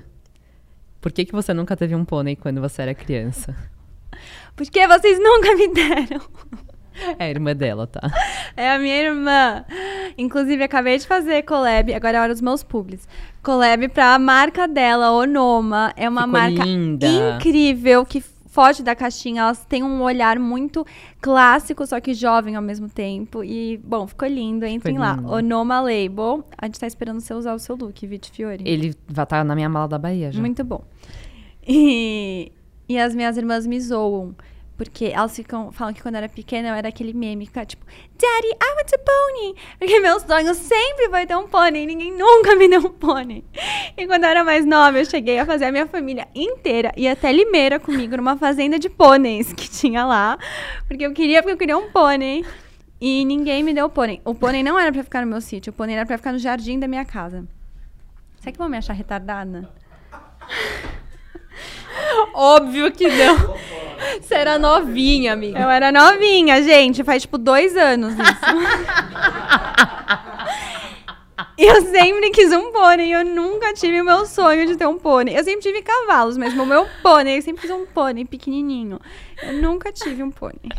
Por 1.01 1.13
que, 1.13 1.25
que 1.25 1.33
você 1.33 1.53
nunca 1.53 1.77
teve 1.77 1.95
um 1.95 2.05
pônei 2.05 2.35
quando 2.37 2.61
você 2.61 2.83
era 2.83 2.95
criança? 2.95 3.55
Porque 4.57 4.87
vocês 4.89 5.19
nunca 5.19 5.55
me 5.55 5.69
deram. 5.69 6.23
É 7.19 7.25
a 7.25 7.29
irmã 7.29 7.55
dela, 7.55 7.87
tá? 7.87 8.01
É 8.57 8.71
a 8.73 8.79
minha 8.79 8.97
irmã. 8.97 9.65
Inclusive, 10.17 10.63
acabei 10.63 10.97
de 10.97 11.07
fazer 11.07 11.43
collab. 11.43 11.93
Agora 11.93 12.17
é 12.17 12.21
hora 12.23 12.33
dos 12.33 12.41
meus 12.41 12.63
publis. 12.63 13.07
Collab 13.47 13.89
pra 13.91 14.19
marca 14.19 14.67
dela, 14.67 15.13
Onoma. 15.13 15.93
É 15.97 16.09
uma 16.09 16.23
Ficou 16.23 16.33
marca 16.33 16.65
linda. 16.65 17.07
incrível 17.07 18.05
que 18.05 18.21
foge 18.21 18.83
da 18.83 18.93
caixinha, 18.97 19.43
elas 19.43 19.65
têm 19.67 19.85
um 19.85 20.03
olhar 20.03 20.37
muito 20.37 20.85
clássico, 21.21 21.87
só 21.87 22.01
que 22.01 22.13
jovem 22.13 22.57
ao 22.57 22.63
mesmo 22.63 22.89
tempo. 22.89 23.45
E, 23.45 23.77
bom, 23.85 24.05
ficou 24.09 24.27
lindo. 24.27 24.67
Entrem 24.67 24.99
lá. 24.99 25.15
lindo. 25.15 25.31
Onoma 25.31 25.79
Label. 25.81 26.45
A 26.59 26.67
gente 26.67 26.81
tá 26.81 26.89
esperando 26.89 27.21
você 27.21 27.35
usar 27.35 27.55
o 27.55 27.59
seu 27.61 27.77
look, 27.77 28.05
Vit 28.05 28.33
Fiore. 28.33 28.65
Ele 28.67 28.97
vai 29.07 29.23
estar 29.23 29.45
na 29.45 29.55
minha 29.55 29.69
mala 29.69 29.87
da 29.87 29.99
Bahia 29.99 30.33
já. 30.33 30.41
Muito 30.41 30.65
bom. 30.65 30.83
E, 31.65 32.51
e 32.89 32.99
as 32.99 33.15
minhas 33.15 33.37
irmãs 33.37 33.65
me 33.65 33.81
zoam. 33.81 34.35
Porque 34.77 35.07
elas 35.07 35.35
ficam, 35.35 35.73
falam 35.73 35.95
que 35.95 36.03
quando 36.03 36.17
eu 36.17 36.19
era 36.19 36.29
pequena 36.29 36.69
eu 36.69 36.75
era 36.75 36.89
aquele 36.89 37.15
meme, 37.15 37.47
ficar 37.47 37.65
tipo, 37.65 37.85
Daddy, 37.87 38.49
I 38.49 38.77
want 38.77 38.93
a 38.93 38.99
pony. 38.99 39.55
Porque 39.79 40.01
meu 40.01 40.21
sonho 40.21 40.55
sempre 40.55 41.09
foi 41.09 41.27
ter 41.27 41.35
um 41.35 41.49
pônei, 41.49 41.85
e 41.85 41.87
ninguém 41.87 42.13
nunca 42.13 42.55
me 42.55 42.69
deu 42.69 42.81
um 42.81 42.91
pônei. 42.91 43.43
E 43.97 44.07
quando 44.07 44.25
eu 44.25 44.31
era 44.31 44.45
mais 44.45 44.67
nova, 44.67 44.99
eu 44.99 45.05
cheguei 45.07 45.39
a 45.39 45.47
fazer 45.47 45.67
a 45.67 45.73
minha 45.73 45.87
família 45.87 46.29
inteira 46.35 46.93
ir 46.97 47.09
até 47.09 47.33
Limeira 47.33 47.81
comigo 47.81 48.17
numa 48.17 48.37
fazenda 48.37 48.79
de 48.79 48.91
pôneis 48.91 49.53
que 49.53 49.69
tinha 49.69 50.05
lá. 50.05 50.39
Porque 50.87 51.07
eu 51.07 51.13
queria, 51.15 51.43
porque 51.43 51.55
eu 51.55 51.59
queria 51.59 51.79
um 51.79 51.91
pônei. 51.91 52.45
E 53.01 53.25
ninguém 53.25 53.63
me 53.63 53.75
deu 53.75 53.87
o 53.87 53.91
pônei. 53.91 54.21
O 54.25 54.35
pônei 54.35 54.63
não 54.63 54.79
era 54.79 54.93
pra 54.93 55.03
ficar 55.03 55.21
no 55.23 55.27
meu 55.27 55.41
sítio, 55.41 55.71
o 55.71 55.75
pônei 55.75 55.97
era 55.97 56.07
pra 56.07 56.19
ficar 56.19 56.33
no 56.33 56.39
jardim 56.39 56.79
da 56.79 56.89
minha 56.89 57.05
casa. 57.05 57.47
Será 58.41 58.53
que 58.53 58.59
vão 58.59 58.69
me 58.69 58.77
achar 58.77 58.93
retardada? 58.93 59.69
Óbvio 62.35 62.93
que 62.93 63.09
não. 63.09 63.57
Você 64.21 64.35
era 64.35 64.59
novinha, 64.59 65.33
amiga. 65.33 65.59
Eu 65.59 65.71
era 65.71 65.91
novinha, 65.91 66.63
gente. 66.63 67.03
Faz 67.03 67.23
tipo 67.23 67.39
dois 67.39 67.75
anos 67.77 68.13
isso. 68.15 68.47
Eu 71.59 71.81
sempre 71.87 72.31
quis 72.31 72.53
um 72.53 72.71
pônei. 72.71 73.15
Eu 73.15 73.25
nunca 73.25 73.73
tive 73.73 74.01
o 74.01 74.05
meu 74.05 74.27
sonho 74.27 74.67
de 74.67 74.77
ter 74.77 74.87
um 74.87 74.99
pônei. 74.99 75.39
Eu 75.39 75.43
sempre 75.45 75.63
tive 75.63 75.81
cavalos, 75.83 76.37
mas 76.37 76.53
o 76.55 76.67
meu 76.67 76.87
pônei, 77.03 77.39
eu 77.39 77.43
sempre 77.43 77.63
quis 77.63 77.71
um 77.71 77.87
pônei 77.87 78.25
pequenininho. 78.27 79.01
Eu 79.43 79.55
nunca 79.55 79.91
tive 79.91 80.23
um 80.23 80.31
pônei. 80.31 80.71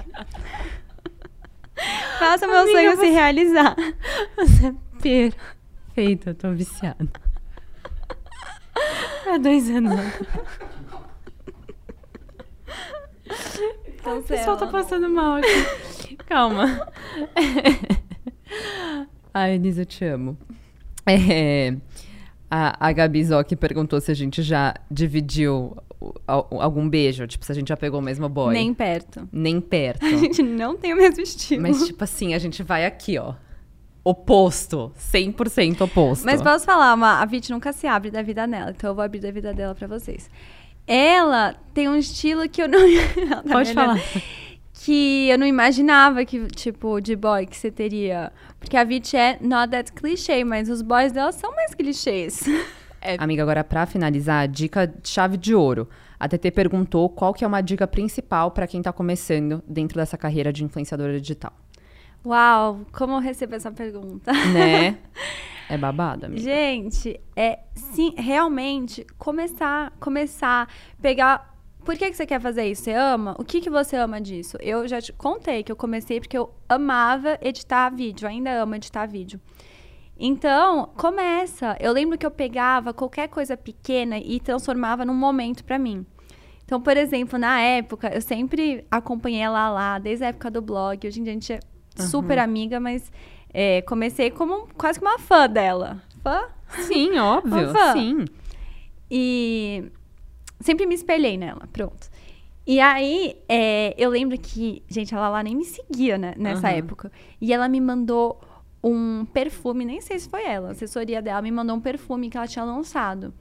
Faça 2.19 2.45
meu 2.47 2.57
Amiga, 2.59 2.77
sonho 2.77 2.95
você- 2.95 3.05
se 3.07 3.11
realizar. 3.11 3.75
Você 4.35 4.67
é 4.67 4.73
perfeita, 5.01 6.29
eu 6.31 6.35
tô 6.35 6.51
viciada. 6.51 7.07
Há 9.27 9.37
dois 9.39 9.69
anos. 9.71 9.99
Então, 13.99 14.19
O 14.19 14.23
pessoal 14.23 14.57
tá 14.57 14.67
passando 14.67 15.09
mal 15.09 15.35
aqui. 15.37 16.15
Calma. 16.27 16.87
Ai, 19.33 19.55
Elisa, 19.55 19.81
eu 19.81 19.85
te 19.85 20.05
amo. 20.05 20.37
É, 21.05 21.75
a, 22.49 22.87
a 22.87 22.91
Gabi 22.91 23.23
Zoc 23.23 23.55
perguntou 23.55 23.99
se 24.01 24.11
a 24.11 24.13
gente 24.13 24.41
já 24.41 24.73
dividiu 24.89 25.75
algum 26.25 26.87
beijo. 26.87 27.25
Tipo, 27.27 27.45
se 27.45 27.51
a 27.51 27.55
gente 27.55 27.69
já 27.69 27.77
pegou 27.77 27.99
o 27.99 28.03
mesmo 28.03 28.27
boy. 28.29 28.53
Nem 28.53 28.73
perto. 28.73 29.27
Nem 29.31 29.59
perto. 29.59 30.05
A 30.05 30.17
gente 30.17 30.43
não 30.43 30.75
tem 30.77 30.93
o 30.93 30.97
mesmo 30.97 31.21
estilo. 31.21 31.61
Mas, 31.61 31.85
tipo 31.85 32.03
assim, 32.03 32.33
a 32.33 32.39
gente 32.39 32.61
vai 32.63 32.85
aqui, 32.85 33.17
ó. 33.17 33.33
Oposto. 34.03 34.91
100% 34.97 35.81
oposto. 35.81 36.25
Mas 36.25 36.41
posso 36.41 36.65
falar, 36.65 36.93
uma, 36.93 37.21
a 37.21 37.25
Vit 37.25 37.51
nunca 37.51 37.73
se 37.73 37.87
abre 37.87 38.09
da 38.09 38.21
vida 38.21 38.47
dela, 38.47 38.71
então 38.71 38.91
eu 38.91 38.95
vou 38.95 39.03
abrir 39.03 39.19
da 39.19 39.31
vida 39.31 39.53
dela 39.53 39.75
pra 39.75 39.87
vocês. 39.87 40.29
Ela 40.87 41.53
tem 41.73 41.89
um 41.89 41.95
estilo 41.95 42.47
que 42.47 42.61
eu 42.61 42.67
não. 42.67 42.79
Tá 43.43 43.43
Pode 43.51 43.73
falar. 43.73 43.99
Que 44.73 45.27
eu 45.27 45.37
não 45.37 45.45
imaginava 45.45 46.23
que, 46.23 46.47
tipo, 46.47 47.01
de 47.01 47.15
boy 47.15 47.45
que 47.45 47.57
você 47.57 47.69
teria. 47.69 48.31
Porque 48.59 48.77
a 48.77 48.83
Vit 48.83 49.17
é 49.17 49.37
not 49.41 49.69
that 49.69 49.91
clichê, 49.91 50.43
mas 50.43 50.69
os 50.69 50.81
boys 50.81 51.11
dela 51.11 51.31
são 51.31 51.53
mais 51.53 51.75
clichês. 51.75 52.43
Amiga, 53.17 53.43
agora 53.43 53.63
pra 53.63 53.85
finalizar, 53.85 54.47
dica 54.47 54.93
chave 55.03 55.37
de 55.37 55.53
ouro. 55.53 55.87
A 56.19 56.27
TT 56.27 56.51
perguntou 56.51 57.07
qual 57.09 57.33
que 57.33 57.43
é 57.43 57.47
uma 57.47 57.61
dica 57.61 57.85
principal 57.85 58.49
pra 58.51 58.65
quem 58.65 58.81
tá 58.81 58.91
começando 58.91 59.61
dentro 59.67 59.99
dessa 59.99 60.17
carreira 60.17 60.51
de 60.51 60.63
influenciadora 60.63 61.19
digital. 61.19 61.53
Uau, 62.25 62.81
como 62.91 63.13
eu 63.13 63.19
recebo 63.19 63.55
essa 63.55 63.71
pergunta? 63.71 64.31
Né? 64.31 64.97
é 65.69 65.77
babado, 65.77 66.25
amiga. 66.25 66.41
Gente, 66.41 67.19
é 67.35 67.59
sim, 67.73 68.13
realmente 68.17 69.05
começar, 69.17 69.93
começar, 69.99 70.67
pegar. 71.01 71.55
Por 71.85 71.95
que, 71.95 72.09
que 72.09 72.17
você 72.17 72.25
quer 72.25 72.41
fazer 72.41 72.65
isso? 72.65 72.83
Você 72.83 72.93
ama? 72.93 73.35
O 73.39 73.45
que, 73.45 73.61
que 73.61 73.69
você 73.69 73.95
ama 73.95 74.19
disso? 74.19 74.57
Eu 74.59 74.87
já 74.87 74.99
te 74.99 75.13
contei 75.13 75.63
que 75.63 75.71
eu 75.71 75.75
comecei 75.75 76.19
porque 76.19 76.37
eu 76.37 76.53
amava 76.67 77.37
editar 77.41 77.89
vídeo, 77.89 78.27
ainda 78.27 78.51
amo 78.61 78.75
editar 78.75 79.05
vídeo. 79.05 79.39
Então, 80.19 80.89
começa. 80.97 81.77
Eu 81.79 81.93
lembro 81.93 82.17
que 82.17 82.25
eu 82.25 82.31
pegava 82.31 82.93
qualquer 82.93 83.29
coisa 83.29 83.55
pequena 83.55 84.17
e 84.17 84.39
transformava 84.39 85.05
num 85.05 85.13
momento 85.13 85.63
pra 85.63 85.77
mim. 85.77 86.05
Então, 86.65 86.81
por 86.81 86.97
exemplo, 86.97 87.39
na 87.39 87.61
época, 87.61 88.09
eu 88.13 88.21
sempre 88.21 88.85
acompanhei 88.91 89.41
ela 89.41 89.69
lá, 89.69 89.99
desde 89.99 90.25
a 90.25 90.27
época 90.27 90.51
do 90.51 90.61
blog. 90.61 91.07
Hoje 91.07 91.21
em 91.21 91.23
dia 91.23 91.31
a 91.31 91.35
gente 91.35 91.59
é 91.97 92.07
super 92.07 92.39
amiga, 92.39 92.79
mas 92.79 93.11
é, 93.53 93.81
comecei 93.83 94.29
como 94.31 94.67
quase 94.77 94.99
que 94.99 95.05
uma 95.05 95.19
fã 95.19 95.49
dela. 95.49 96.01
Fã? 96.23 96.43
Sim, 96.87 97.17
óbvio. 97.19 97.69
Opa. 97.69 97.93
Sim. 97.93 98.25
E 99.09 99.91
sempre 100.59 100.85
me 100.85 100.95
espelhei 100.95 101.37
nela, 101.37 101.67
pronto. 101.71 102.09
E 102.65 102.81
aí, 102.81 103.37
é, 103.47 103.95
eu 103.97 104.09
lembro 104.09 104.37
que, 104.37 104.83
gente, 104.89 105.15
ela 105.15 105.29
lá 105.29 105.41
nem 105.41 105.55
me 105.55 105.63
seguia 105.63 106.17
né, 106.17 106.33
nessa 106.37 106.67
Aham. 106.67 106.77
época. 106.77 107.11
E 107.39 107.53
ela 107.53 107.69
me 107.69 107.79
mandou 107.79 108.41
um 108.83 109.25
perfume, 109.25 109.85
nem 109.85 110.01
sei 110.01 110.19
se 110.19 110.29
foi 110.29 110.45
ela, 110.45 110.69
a 110.69 110.71
assessoria 110.71 111.21
dela 111.21 111.41
me 111.41 111.51
mandou 111.51 111.75
um 111.75 111.81
perfume 111.81 112.29
que 112.29 112.37
ela 112.37 112.47
tinha 112.47 112.65
lançado. 112.65 113.33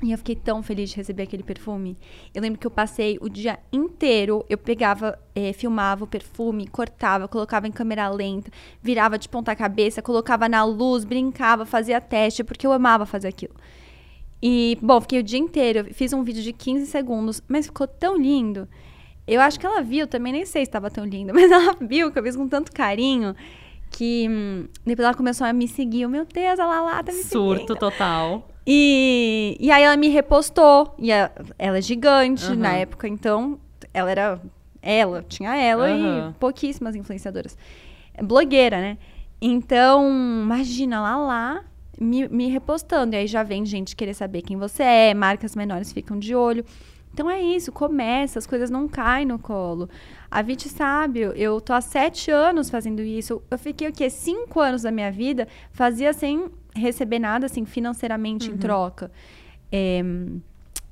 E 0.00 0.12
eu 0.12 0.18
fiquei 0.18 0.36
tão 0.36 0.62
feliz 0.62 0.90
de 0.90 0.96
receber 0.96 1.24
aquele 1.24 1.42
perfume. 1.42 1.98
Eu 2.32 2.40
lembro 2.40 2.58
que 2.58 2.66
eu 2.66 2.70
passei 2.70 3.18
o 3.20 3.28
dia 3.28 3.58
inteiro, 3.72 4.44
eu 4.48 4.56
pegava, 4.56 5.18
eh, 5.34 5.52
filmava 5.52 6.04
o 6.04 6.06
perfume, 6.06 6.68
cortava, 6.68 7.26
colocava 7.26 7.66
em 7.66 7.72
câmera 7.72 8.08
lenta, 8.08 8.48
virava 8.80 9.18
de 9.18 9.28
ponta 9.28 9.56
cabeça, 9.56 10.00
colocava 10.00 10.48
na 10.48 10.62
luz, 10.62 11.04
brincava, 11.04 11.66
fazia 11.66 12.00
teste, 12.00 12.44
porque 12.44 12.64
eu 12.64 12.72
amava 12.72 13.04
fazer 13.06 13.26
aquilo. 13.26 13.54
E, 14.40 14.78
bom, 14.80 15.00
fiquei 15.00 15.18
o 15.18 15.22
dia 15.22 15.38
inteiro, 15.38 15.92
fiz 15.92 16.12
um 16.12 16.22
vídeo 16.22 16.44
de 16.44 16.52
15 16.52 16.86
segundos, 16.86 17.42
mas 17.48 17.66
ficou 17.66 17.88
tão 17.88 18.16
lindo. 18.16 18.68
Eu 19.26 19.40
acho 19.40 19.58
que 19.58 19.66
ela 19.66 19.82
viu, 19.82 20.06
também 20.06 20.32
nem 20.32 20.46
sei 20.46 20.64
se 20.64 20.68
estava 20.68 20.90
tão 20.90 21.04
lindo, 21.04 21.34
mas 21.34 21.50
ela 21.50 21.76
viu 21.80 22.12
que 22.12 22.18
eu 22.20 22.22
fiz 22.22 22.36
com 22.36 22.46
tanto 22.48 22.70
carinho 22.70 23.34
que 23.90 24.28
hum, 24.28 24.68
depois 24.86 25.04
ela 25.04 25.14
começou 25.14 25.46
a 25.46 25.52
me 25.52 25.66
seguir. 25.66 26.02
Eu, 26.02 26.08
Meu 26.08 26.24
Deus, 26.24 26.60
a 26.60 26.66
Lala 26.66 27.02
tá 27.02 27.12
me 27.12 27.22
Surto 27.22 27.60
seguindo. 27.62 27.78
total. 27.78 28.48
E, 28.70 29.56
e 29.58 29.70
aí 29.70 29.82
ela 29.82 29.96
me 29.96 30.08
repostou. 30.08 30.94
E 30.98 31.10
a- 31.10 31.30
ela 31.58 31.78
é 31.78 31.80
gigante 31.80 32.44
Aham. 32.44 32.56
na 32.56 32.72
época, 32.74 33.08
então 33.08 33.58
ela 33.94 34.10
era. 34.10 34.40
Ela, 34.82 35.24
tinha 35.26 35.56
ela 35.56 35.86
Aham. 35.88 36.34
e 36.36 36.38
pouquíssimas 36.38 36.94
influenciadoras. 36.94 37.56
Blogueira, 38.22 38.78
né? 38.78 38.98
Então, 39.40 40.06
imagina 40.42 41.00
lá 41.00 41.16
lá 41.16 41.64
me, 41.98 42.28
me 42.28 42.48
repostando. 42.48 43.14
E 43.14 43.18
aí 43.18 43.26
já 43.26 43.42
vem 43.42 43.64
gente 43.64 43.96
querer 43.96 44.12
saber 44.12 44.42
quem 44.42 44.56
você 44.58 44.82
é, 44.82 45.14
marcas 45.14 45.56
menores 45.56 45.90
ficam 45.92 46.18
de 46.18 46.34
olho. 46.34 46.62
Então 47.14 47.28
é 47.28 47.40
isso, 47.42 47.72
começa, 47.72 48.38
as 48.38 48.46
coisas 48.46 48.68
não 48.70 48.86
caem 48.86 49.24
no 49.26 49.38
colo. 49.38 49.88
A 50.30 50.42
Viti 50.42 50.68
sabe, 50.68 51.20
eu- 51.20 51.32
eu 51.32 51.60
tô 51.60 51.72
há 51.72 51.80
sete 51.80 52.30
anos 52.30 52.68
fazendo 52.70 53.00
isso. 53.00 53.42
Eu 53.50 53.58
fiquei 53.58 53.88
o 53.88 53.92
quê? 53.92 54.10
Cinco 54.10 54.60
anos 54.60 54.82
da 54.82 54.90
minha 54.92 55.10
vida 55.10 55.48
fazia 55.72 56.12
sem 56.12 56.48
receber 56.78 57.18
nada, 57.18 57.46
assim, 57.46 57.64
financeiramente 57.64 58.50
em 58.50 58.56
troca. 58.56 59.10
É, 59.70 60.02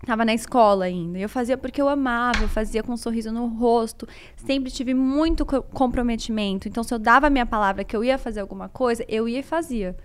tava 0.05 0.25
na 0.25 0.35
escola 0.35 0.85
ainda. 0.85 1.19
Eu 1.19 1.29
fazia 1.29 1.57
porque 1.57 1.81
eu 1.81 1.89
amava, 1.89 2.43
eu 2.43 2.49
fazia 2.49 2.83
com 2.83 2.93
um 2.93 2.97
sorriso 2.97 3.33
no 3.33 3.47
rosto. 3.47 4.07
Sempre 4.37 4.71
tive 4.71 4.95
muito 4.95 5.45
co- 5.47 5.63
comprometimento. 5.63 6.69
Então, 6.69 6.83
se 6.85 6.93
eu 6.95 6.99
dava 6.99 7.27
a 7.27 7.31
minha 7.31 7.47
palavra 7.47 7.85
que 7.85 7.97
eu 7.97 8.05
ia 8.05 8.19
fazer 8.19 8.41
alguma 8.41 8.69
coisa, 8.69 9.05
eu 9.09 9.29
ia 9.29 9.41
e 9.41 9.43
fazia. 9.43 9.97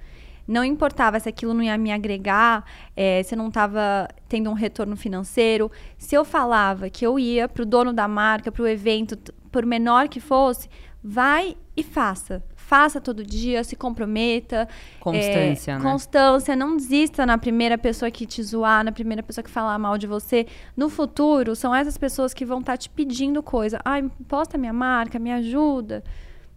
Não 0.48 0.64
importava 0.66 1.20
se 1.20 1.30
aquilo 1.30 1.54
não 1.54 1.62
ia 1.62 1.78
me 1.78 1.92
agregar, 1.92 2.66
eh, 2.98 3.22
se 3.24 3.36
eu 3.36 3.38
não 3.38 3.50
estava 3.50 4.08
tendo 4.28 4.50
um 4.50 4.54
retorno 4.54 4.96
financeiro. 4.98 5.72
Se 5.98 6.16
eu 6.16 6.26
falava 6.26 6.90
que 6.90 7.06
eu 7.06 7.20
ia 7.20 7.48
para 7.48 7.62
o 7.64 7.66
dono 7.66 7.94
da 7.94 8.08
marca, 8.08 8.52
para 8.52 8.64
o 8.64 8.68
evento, 8.68 9.18
por 9.52 9.66
menor 9.66 10.08
que 10.10 10.20
fosse, 10.20 10.68
vai 11.04 11.56
e 11.78 11.84
faça. 11.84 12.44
Faça 12.72 13.02
todo 13.02 13.22
dia, 13.22 13.66
se 13.66 13.76
comprometa. 13.76 14.66
Constância, 15.02 15.72
É, 15.74 15.76
né? 15.78 15.82
Constância, 15.84 16.56
não 16.56 16.78
desista 16.78 17.26
na 17.26 17.38
primeira 17.38 17.78
pessoa 17.78 18.10
que 18.10 18.26
te 18.26 18.42
zoar, 18.42 18.82
na 18.82 18.94
primeira 18.94 19.22
pessoa 19.22 19.44
que 19.44 19.50
falar 19.50 19.78
mal 19.78 19.98
de 19.98 20.08
você. 20.08 20.48
No 20.74 20.88
futuro, 20.88 21.54
são 21.54 21.76
essas 21.76 21.98
pessoas 21.98 22.34
que 22.34 22.46
vão 22.46 22.62
estar 22.62 22.78
te 22.78 22.90
pedindo 22.90 23.44
coisa. 23.44 23.78
Ai, 23.84 24.10
posta 24.26 24.58
minha 24.58 24.72
marca, 24.72 25.20
me 25.20 25.34
ajuda. 25.34 26.02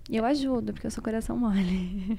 E 0.08 0.16
eu 0.16 0.24
ajudo, 0.24 0.72
porque 0.72 0.86
eu 0.86 0.90
sou 0.92 1.02
coração 1.02 1.36
mole. 1.36 2.16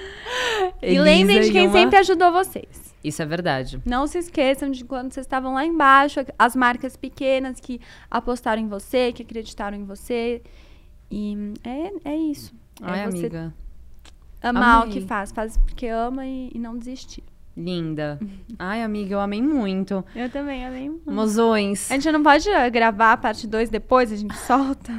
e 0.82 0.98
lembrem 1.00 1.40
de 1.40 1.52
quem 1.52 1.68
uma- 1.68 1.72
sempre 1.72 1.96
ajudou 2.00 2.30
vocês. 2.30 2.94
Isso 3.02 3.22
é 3.22 3.24
verdade. 3.24 3.80
Não 3.86 4.06
se 4.06 4.18
esqueçam 4.18 4.70
de 4.70 4.84
quando 4.84 5.10
vocês 5.10 5.24
estavam 5.24 5.54
lá 5.54 5.64
embaixo, 5.64 6.20
as 6.38 6.54
marcas 6.54 6.98
pequenas 6.98 7.58
que 7.58 7.80
apostaram 8.10 8.60
em 8.60 8.68
você, 8.68 9.10
que 9.10 9.22
acreditaram 9.22 9.78
em 9.78 9.84
você. 9.84 10.42
E 11.10 11.54
é, 11.64 12.10
é 12.10 12.14
isso. 12.14 12.59
Ai, 12.82 13.00
é 13.00 13.10
você 13.10 13.18
amiga. 13.18 13.54
amar 14.42 14.80
o 14.80 14.82
amei. 14.84 14.94
que 14.94 15.00
faz. 15.06 15.32
Faz 15.32 15.56
porque 15.58 15.86
ama 15.86 16.26
e, 16.26 16.50
e 16.54 16.58
não 16.58 16.76
desistir. 16.78 17.22
Linda. 17.56 18.18
Ai, 18.58 18.82
amiga, 18.82 19.14
eu 19.14 19.20
amei 19.20 19.42
muito. 19.42 20.04
Eu 20.14 20.30
também, 20.30 20.64
amei 20.64 20.88
muito. 20.88 21.10
Mozões. 21.10 21.90
A 21.90 21.94
gente 21.94 22.10
não 22.12 22.22
pode 22.22 22.48
gravar 22.72 23.12
a 23.12 23.16
parte 23.16 23.46
2 23.46 23.68
depois, 23.68 24.12
a 24.12 24.16
gente 24.16 24.36
solta. 24.38 24.92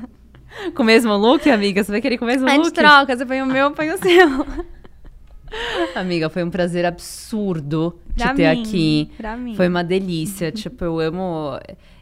Com 0.76 0.84
o 0.84 0.86
mesmo 0.86 1.16
look, 1.16 1.50
amiga? 1.50 1.82
Você 1.84 1.92
vai 1.92 2.02
querer 2.02 2.18
com 2.18 2.26
o 2.26 2.28
mesmo 2.28 2.48
a 2.48 2.54
look? 2.54 2.66
gente 2.66 2.74
troca, 2.74 3.16
você 3.18 3.26
põe 3.26 3.42
o 3.42 3.46
meu, 3.46 3.72
põe 3.72 3.90
o 3.90 3.98
seu. 4.02 4.46
Amiga, 5.96 6.30
foi 6.30 6.44
um 6.44 6.50
prazer 6.50 6.86
absurdo 6.86 8.00
te 8.16 8.24
Pra 8.24 8.34
ter 8.34 8.56
mim, 8.56 8.62
aqui. 8.62 9.12
pra 9.18 9.36
mim. 9.36 9.56
Foi 9.56 9.68
uma 9.68 9.84
delícia. 9.84 10.52
tipo, 10.52 10.84
eu 10.86 11.00
amo. 11.00 11.60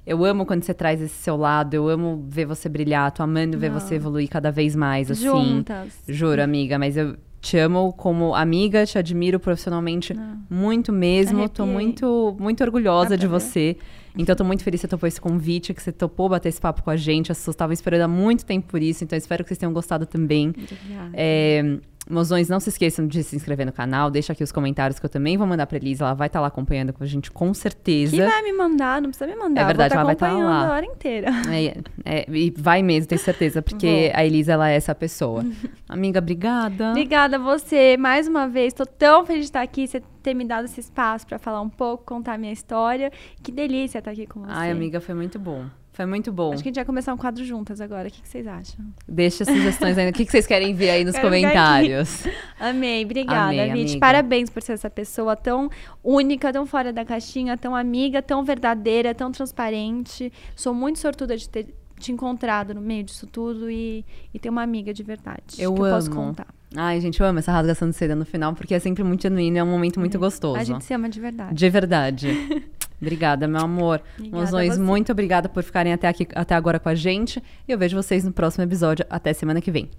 Eu 0.10 0.26
amo 0.26 0.43
quando 0.43 0.64
você 0.64 0.74
traz 0.74 0.99
esse 0.99 1.14
seu 1.14 1.38
lado. 1.38 1.76
Eu 1.76 1.88
amo 1.88 2.26
ver 2.28 2.45
você 2.45 2.68
brilhar. 2.68 3.12
Tô 3.12 3.22
amando 3.22 3.60
ver 3.60 3.70
Não. 3.70 3.80
você 3.80 3.93
evoluir 3.93 4.28
cada 4.28 4.51
vez 4.51 4.76
mais, 4.76 5.12
assim. 5.12 5.22
Juntas. 5.24 5.93
Juro, 6.07 6.41
amiga, 6.41 6.80
mas 6.80 6.97
eu 6.97 7.16
te 7.39 7.57
amo 7.57 7.93
como 7.93 8.34
amiga, 8.34 8.86
te 8.88 8.97
admiro 8.97 9.39
profissionalmente 9.39 10.16
muito 10.49 10.91
mesmo. 10.91 11.47
Tô 11.47 11.62
Arrepiei. 11.62 11.86
muito, 11.86 12.36
muito 12.39 12.64
orgulhosa 12.64 13.16
de 13.16 13.28
ver. 13.28 13.32
você. 13.39 13.78
Então, 14.18 14.36
tô 14.36 14.43
muito 14.43 14.64
feliz 14.64 14.82
que 14.82 14.88
você 14.88 14.89
topou 14.89 15.07
esse 15.07 15.22
convite, 15.22 15.74
que 15.76 15.82
você 15.82 15.91
topou 15.91 16.28
bater 16.28 16.49
esse 16.49 16.60
papo 16.60 16.82
com 16.82 16.89
a 16.89 16.97
gente. 16.97 17.32
As 17.32 17.38
pessoas 17.38 17.53
estavam 17.53 17.72
esperando 17.72 18.01
há 18.01 18.07
muito 18.07 18.43
tempo 18.43 18.68
por 18.68 18.82
isso, 18.82 19.03
então 19.03 19.16
espero 19.16 19.43
que 19.43 19.49
vocês 19.49 19.60
tenham 19.60 19.72
gostado 19.72 20.07
também. 20.07 20.49
Obrigada. 20.49 21.12
É, 21.14 21.78
mozões, 22.10 22.49
não 22.49 22.60
se 22.60 22.70
esqueçam 22.70 23.07
de 23.07 23.24
se 23.24 23.36
inscrever 23.36 23.66
no 23.66 23.72
canal, 23.72 24.10
deixa 24.10 24.34
aqui 24.34 24.43
os 24.43 24.51
comentários 24.51 24.99
que 24.99 25.05
eu 25.05 25.10
também 25.10 25.38
vou 25.38 25.45
mandar 25.45 25.68
pra 25.68 25.78
Elisa, 25.78 26.03
ela 26.03 26.14
vai 26.14 26.28
estar 26.28 26.41
lá 26.41 26.47
acompanhando 26.47 26.91
com 26.91 27.03
a 27.03 27.07
gente 27.07 27.30
com 27.32 27.53
certeza. 27.53 28.16
Que 28.16 28.24
vai 28.24 28.41
me 28.41 28.51
mandar, 28.51 29.01
não 29.01 29.10
precisa 29.10 29.30
me 29.30 29.36
mandar. 29.36 29.62
É 29.62 29.66
verdade, 29.66 29.93
eu 29.93 29.99
ela 29.99 30.05
vai 30.05 30.14
estar 30.14 30.30
tá 30.30 30.38
lá. 30.38 30.68
a 30.68 30.74
hora 30.74 30.86
inteira. 30.86 31.30
É, 31.49 31.78
é, 32.03 32.26
e 32.30 32.51
vai 32.57 32.82
mesmo, 32.82 33.07
tenho 33.07 33.22
certeza, 33.22 33.62
porque 33.62 34.10
Vou. 34.12 34.20
a 34.20 34.26
Elisa, 34.26 34.53
ela 34.53 34.70
é 34.70 34.76
essa 34.76 34.95
pessoa. 34.95 35.45
Amiga, 35.88 36.20
obrigada. 36.20 36.89
Obrigada 36.91 37.36
a 37.36 37.39
você, 37.39 37.95
mais 37.97 38.28
uma 38.28 38.47
vez. 38.47 38.74
Tô 38.74 38.86
tão 38.86 39.26
feliz 39.26 39.41
de 39.41 39.49
estar 39.49 39.62
aqui, 39.62 39.88
você 39.88 40.01
ter 40.24 40.34
me 40.34 40.45
dado 40.45 40.66
esse 40.66 40.80
espaço 40.80 41.28
pra 41.28 41.38
falar 41.38 41.62
um 41.62 41.70
pouco, 41.70 42.03
contar 42.05 42.34
a 42.34 42.38
minha 42.38 42.53
história. 42.53 43.12
Que 43.43 43.51
delícia 43.51 43.99
estar 43.99 44.12
aqui 44.12 44.26
com 44.26 44.41
você. 44.41 44.51
Ai, 44.51 44.72
amiga, 44.72 44.99
foi 44.99 45.16
muito 45.16 45.38
bom. 45.38 45.66
Foi 46.00 46.06
muito 46.06 46.32
bom. 46.32 46.54
Acho 46.54 46.64
que 46.64 46.70
a 46.70 46.72
gente 46.72 46.78
vai 46.78 46.86
começar 46.86 47.14
um 47.14 47.18
quadro 47.18 47.43
juntas 47.43 47.82
agora. 47.82 48.08
O 48.08 48.12
que, 48.12 48.22
que 48.22 48.30
vocês 48.30 48.47
acham? 48.47 48.86
Deixa 49.06 49.43
sugestões 49.43 49.97
aí. 49.97 50.10
O 50.10 50.14
que 50.14 50.24
que 50.24 50.32
vocês 50.32 50.47
querem 50.47 50.74
ver 50.74 50.91
aí 50.91 51.04
nos 51.04 51.14
Quero 51.14 51.28
comentários? 51.28 52.24
Amei, 52.58 53.04
obrigada, 53.04 53.50
Amei, 53.50 53.70
amiga. 53.70 54.00
Parabéns 54.00 54.50
por 54.50 54.62
ser 54.62 54.72
essa 54.72 54.89
pessoa 54.89 55.36
tão 55.36 55.70
única, 56.02 56.54
tão 56.54 56.66
fora 56.66 56.93
da 56.93 57.04
caixinha, 57.04 57.58
tão 57.58 57.76
amiga, 57.76 58.22
tão 58.22 58.45
verdadeira, 58.45 59.14
tão 59.14 59.30
transparente. 59.30 60.32
Sou 60.56 60.74
muito 60.74 61.00
sortuda 61.00 61.36
de 61.36 61.50
ter 61.50 61.68
te 62.00 62.14
encontrado 62.14 62.74
no 62.74 62.80
meio 62.80 63.04
disso 63.04 63.28
tudo 63.28 63.70
e, 63.70 64.06
e 64.34 64.39
ter 64.39 64.47
uma 64.50 64.64
amiga 64.64 64.93
de 64.93 65.04
verdade. 65.04 65.58
Eu 65.58 65.74
que 65.74 65.82
eu 65.82 65.89
posso 65.89 66.08
amo. 66.10 66.16
contar. 66.16 66.47
Ai, 66.78 67.02
gente, 67.02 67.20
eu 67.20 67.26
amo 67.26 67.39
essa 67.39 67.52
rasgação 67.52 67.89
de 67.89 67.95
seda 67.97 68.16
no 68.16 68.26
final, 68.26 68.54
porque 68.54 68.74
é 68.74 68.80
sempre 68.80 69.04
muito 69.04 69.24
genuíno 69.24 69.58
e 69.58 69.60
é 69.60 69.64
um 69.66 69.70
momento 69.70 70.00
muito 70.00 70.18
gostoso. 70.18 70.56
A 70.56 70.64
gente 70.64 70.86
se 70.86 70.93
ama 70.93 71.10
de 71.10 71.20
verdade. 71.20 71.54
De 71.54 71.70
verdade. 71.70 72.70
Obrigada, 73.02 73.47
meu 73.47 73.62
amor. 73.62 74.02
Mozões, 74.32 74.78
muito 74.78 75.12
obrigada 75.12 75.47
por 75.47 75.64
ficarem 75.64 75.93
até 75.93 76.08
aqui 76.08 76.28
até 76.36 76.56
agora 76.56 76.80
com 76.80 76.89
a 76.89 76.95
gente. 76.95 77.41
E 77.68 77.72
eu 77.72 77.78
vejo 77.78 77.95
vocês 77.95 78.24
no 78.24 78.32
próximo 78.32 78.64
episódio. 78.64 79.06
Até 79.10 79.34
semana 79.34 79.62
que 79.62 79.72
vem. 79.72 79.89